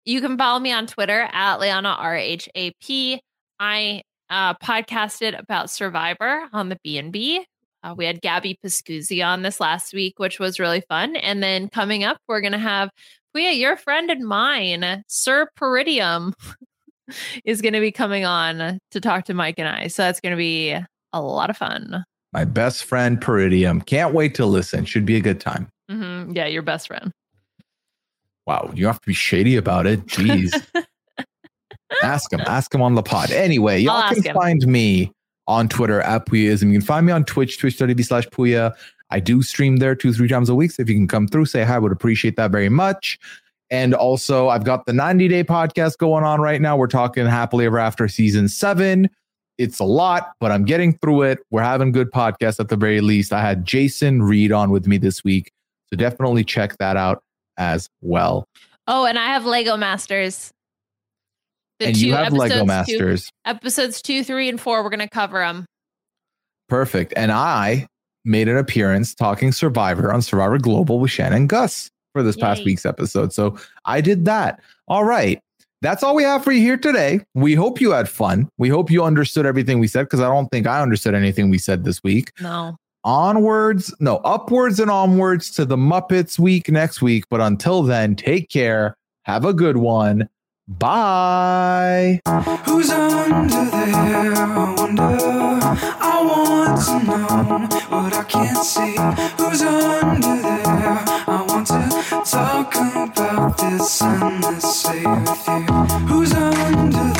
You 0.05 0.21
can 0.21 0.37
follow 0.37 0.61
me 0.61 0.73
on 0.73 0.87
Twitter 0.87 1.27
at 1.33 1.57
Liana 1.57 1.97
R 1.99 2.17
H 2.17 2.49
A 2.55 2.73
P. 2.83 3.21
I 3.59 4.03
uh, 4.31 4.55
podcasted 4.55 5.39
about 5.39 5.71
Survivor 5.71 6.49
on 6.53 6.69
the 6.69 6.79
B 6.83 6.97
and 6.99 7.13
B. 7.13 7.45
Uh, 7.83 7.95
we 7.97 8.05
had 8.05 8.21
Gabby 8.21 8.59
Pascuzzi 8.65 9.27
on 9.27 9.43
this 9.43 9.61
last 9.61 9.93
week, 9.93 10.19
which 10.19 10.39
was 10.39 10.61
really 10.61 10.83
fun. 10.89 11.17
And 11.17 11.43
then 11.43 11.69
coming 11.69 12.05
up, 12.05 12.19
we're 12.29 12.41
gonna 12.41 12.59
have 12.59 12.91
Puya, 13.37 13.59
your 13.59 13.77
friend 13.77 14.11
and 14.11 14.27
mine, 14.27 15.03
Sir 15.09 15.49
Peridium, 15.57 16.35
is 17.45 17.63
gonna 17.63 17.81
be 17.81 17.93
coming 17.93 18.25
on 18.25 18.79
to 18.91 19.01
talk 19.01 19.25
to 19.27 19.35
Mike 19.35 19.59
and 19.59 19.69
I. 19.69 19.89
So 19.89 20.03
that's 20.03 20.21
gonna 20.21 20.37
be 20.37 20.77
a 21.13 21.21
lot 21.23 21.51
of 21.51 21.57
fun. 21.57 22.05
My 22.33 22.45
best 22.45 22.85
friend, 22.85 23.21
Peridium. 23.21 23.81
Can't 23.81 24.15
wait 24.15 24.35
to 24.37 24.47
listen. 24.47 24.85
Should 24.85 25.07
be 25.07 25.17
a 25.17 25.21
good 25.21 25.41
time. 25.41 25.69
hmm 25.89 26.33
Yeah, 26.33 26.47
your 26.47 26.63
best 26.63 26.87
friend. 26.87 27.11
Wow, 28.47 28.71
you 28.75 28.87
have 28.87 29.01
to 29.01 29.07
be 29.07 29.15
shady 29.15 29.57
about 29.57 29.87
it. 29.87 30.07
Jeez. 30.07 30.61
ask 32.03 32.33
him. 32.33 32.41
Ask 32.41 32.75
him 32.75 32.83
on 32.83 32.95
the 32.95 33.03
pod. 33.03 33.31
Anyway, 33.31 33.81
y'all 33.81 33.97
I'll 33.97 34.15
can 34.15 34.35
find 34.35 34.67
me 34.67 35.13
on 35.47 35.69
Twitter 35.69 36.01
at 36.01 36.27
Puyaism. 36.27 36.69
You 36.69 36.79
can 36.79 36.87
find 36.87 37.07
me 37.07 37.13
on 37.13 37.25
Twitch, 37.25 37.59
twitch.tv 37.59 38.05
slash 38.05 38.27
Puya. 38.29 38.75
I 39.11 39.21
do 39.21 39.43
stream 39.43 39.79
there 39.79 39.95
two, 39.95 40.13
three 40.13 40.29
times 40.29 40.49
a 40.49 40.55
week. 40.55 40.71
So 40.71 40.83
if 40.83 40.89
you 40.89 40.95
can 40.95 41.09
come 41.09 41.27
through, 41.27 41.47
say 41.47 41.65
hi, 41.65 41.79
would 41.79 41.93
appreciate 41.93 42.37
that 42.37 42.51
very 42.51 42.69
much. 42.69 43.19
And 43.71 43.95
also, 43.95 44.49
I've 44.49 44.65
got 44.65 44.87
the 44.87 44.93
90 44.93 45.29
day 45.29 45.45
podcast 45.45 45.99
going 45.99 46.25
on 46.25 46.41
right 46.41 46.61
now. 46.61 46.77
We're 46.77 46.89
talking 46.89 47.27
Happily 47.27 47.67
Ever 47.67 47.79
After 47.79 48.09
season 48.09 48.49
seven. 48.49 49.09
It's 49.59 49.79
a 49.79 49.85
lot, 49.85 50.33
but 50.41 50.51
I'm 50.51 50.65
getting 50.65 50.97
through 50.99 51.23
it. 51.23 51.41
We're 51.51 51.63
having 51.63 51.93
good 51.93 52.11
podcasts 52.11 52.59
at 52.61 52.69
the 52.69 52.77
very 52.77 53.01
least. 53.01 53.33
I 53.33 53.43
had 53.43 53.65
Jason 53.65 54.23
Reed 54.23 54.53
on 54.53 54.71
with 54.71 54.87
me 54.87 54.97
this 54.97 55.23
week. 55.23 55.53
So 55.91 55.97
definitely 55.97 56.45
check 56.45 56.79
that 56.79 56.97
out 56.97 57.23
as 57.59 57.89
well. 58.01 58.49
Oh, 58.87 59.05
and 59.05 59.19
I 59.19 59.27
have 59.27 59.45
Lego 59.45 59.77
Masters. 59.77 60.51
The 61.81 61.87
and 61.87 61.97
you 61.97 62.13
two 62.13 62.17
have 62.17 62.33
Lego 62.33 62.45
episodes, 62.45 62.61
two- 62.61 62.67
Masters. 62.67 63.31
episodes 63.47 64.03
two, 64.03 64.23
three, 64.23 64.49
and 64.49 64.61
four. 64.61 64.85
We're 64.85 64.91
gonna 64.91 65.09
cover 65.09 65.41
them. 65.41 65.67
Perfect. 66.69 67.13
And 67.17 67.33
I 67.33 67.87
made 68.25 68.49
an 68.49 68.57
appearance 68.57 69.15
talking 69.15 69.51
Survivor 69.51 70.13
on 70.13 70.23
Survivor 70.23 70.59
Global 70.59 71.01
with 71.01 71.11
Shannon 71.11 71.47
Gus 71.47 71.91
for 72.13 72.23
this 72.23 72.37
past 72.37 72.65
week's 72.65 72.85
episode. 72.87 73.33
So 73.33 73.59
I 73.87 74.01
did 74.01 74.25
that. 74.27 74.61
All 74.89 75.05
right. 75.05 75.41
That's 75.83 76.03
all 76.03 76.15
we 76.15 76.23
have 76.25 76.45
for 76.45 76.53
you 76.53 76.61
here 76.61 76.77
today. 76.77 77.21
We 77.35 77.55
hope 77.55 77.81
you 77.81 77.93
had 77.93 78.09
fun. 78.09 78.49
We 78.59 78.69
hope 78.69 78.91
you 78.91 79.03
understood 79.03 79.47
everything 79.47 79.79
we 79.81 79.87
said 79.89 80.03
because 80.03 80.21
I 80.21 80.29
don't 80.29 80.49
think 80.49 80.67
I 80.67 80.83
understood 80.83 81.15
anything 81.15 81.49
we 81.49 81.57
said 81.59 81.85
this 81.85 82.03
week. 82.05 82.33
No. 82.41 82.77
Onwards, 83.03 83.95
no, 83.99 84.17
upwards 84.19 84.79
and 84.79 84.91
onwards 84.91 85.51
to 85.53 85.65
the 85.65 85.77
Muppets 85.77 86.39
week 86.39 86.69
next 86.69 87.01
week. 87.01 87.25
But 87.31 87.41
until 87.41 87.83
then, 87.83 88.15
take 88.15 88.51
care. 88.51 88.95
Have 89.25 89.47
a 89.47 89.55
good 89.55 89.79
one. 89.79 90.29
Bye. 90.79 92.21
Who's 92.65 92.91
under 92.91 93.65
there? 93.71 94.35
I 94.37 94.75
wonder. 94.79 95.03
I 95.03 96.23
want 96.23 96.81
to 96.87 97.05
know 97.07 97.67
what 97.89 98.15
I 98.15 98.23
can't 98.23 98.65
see. 98.65 98.95
Who's 99.37 99.63
under 99.63 100.41
there? 100.41 101.03
I 101.27 101.45
want 101.49 101.67
to 101.67 102.23
talk 102.25 102.75
about 102.77 103.59
this 103.59 104.01
endlessly 104.01 105.07
with 105.07 105.49
you. 105.49 105.67
Who's 106.07 106.33
under 106.33 107.13
there? 107.15 107.20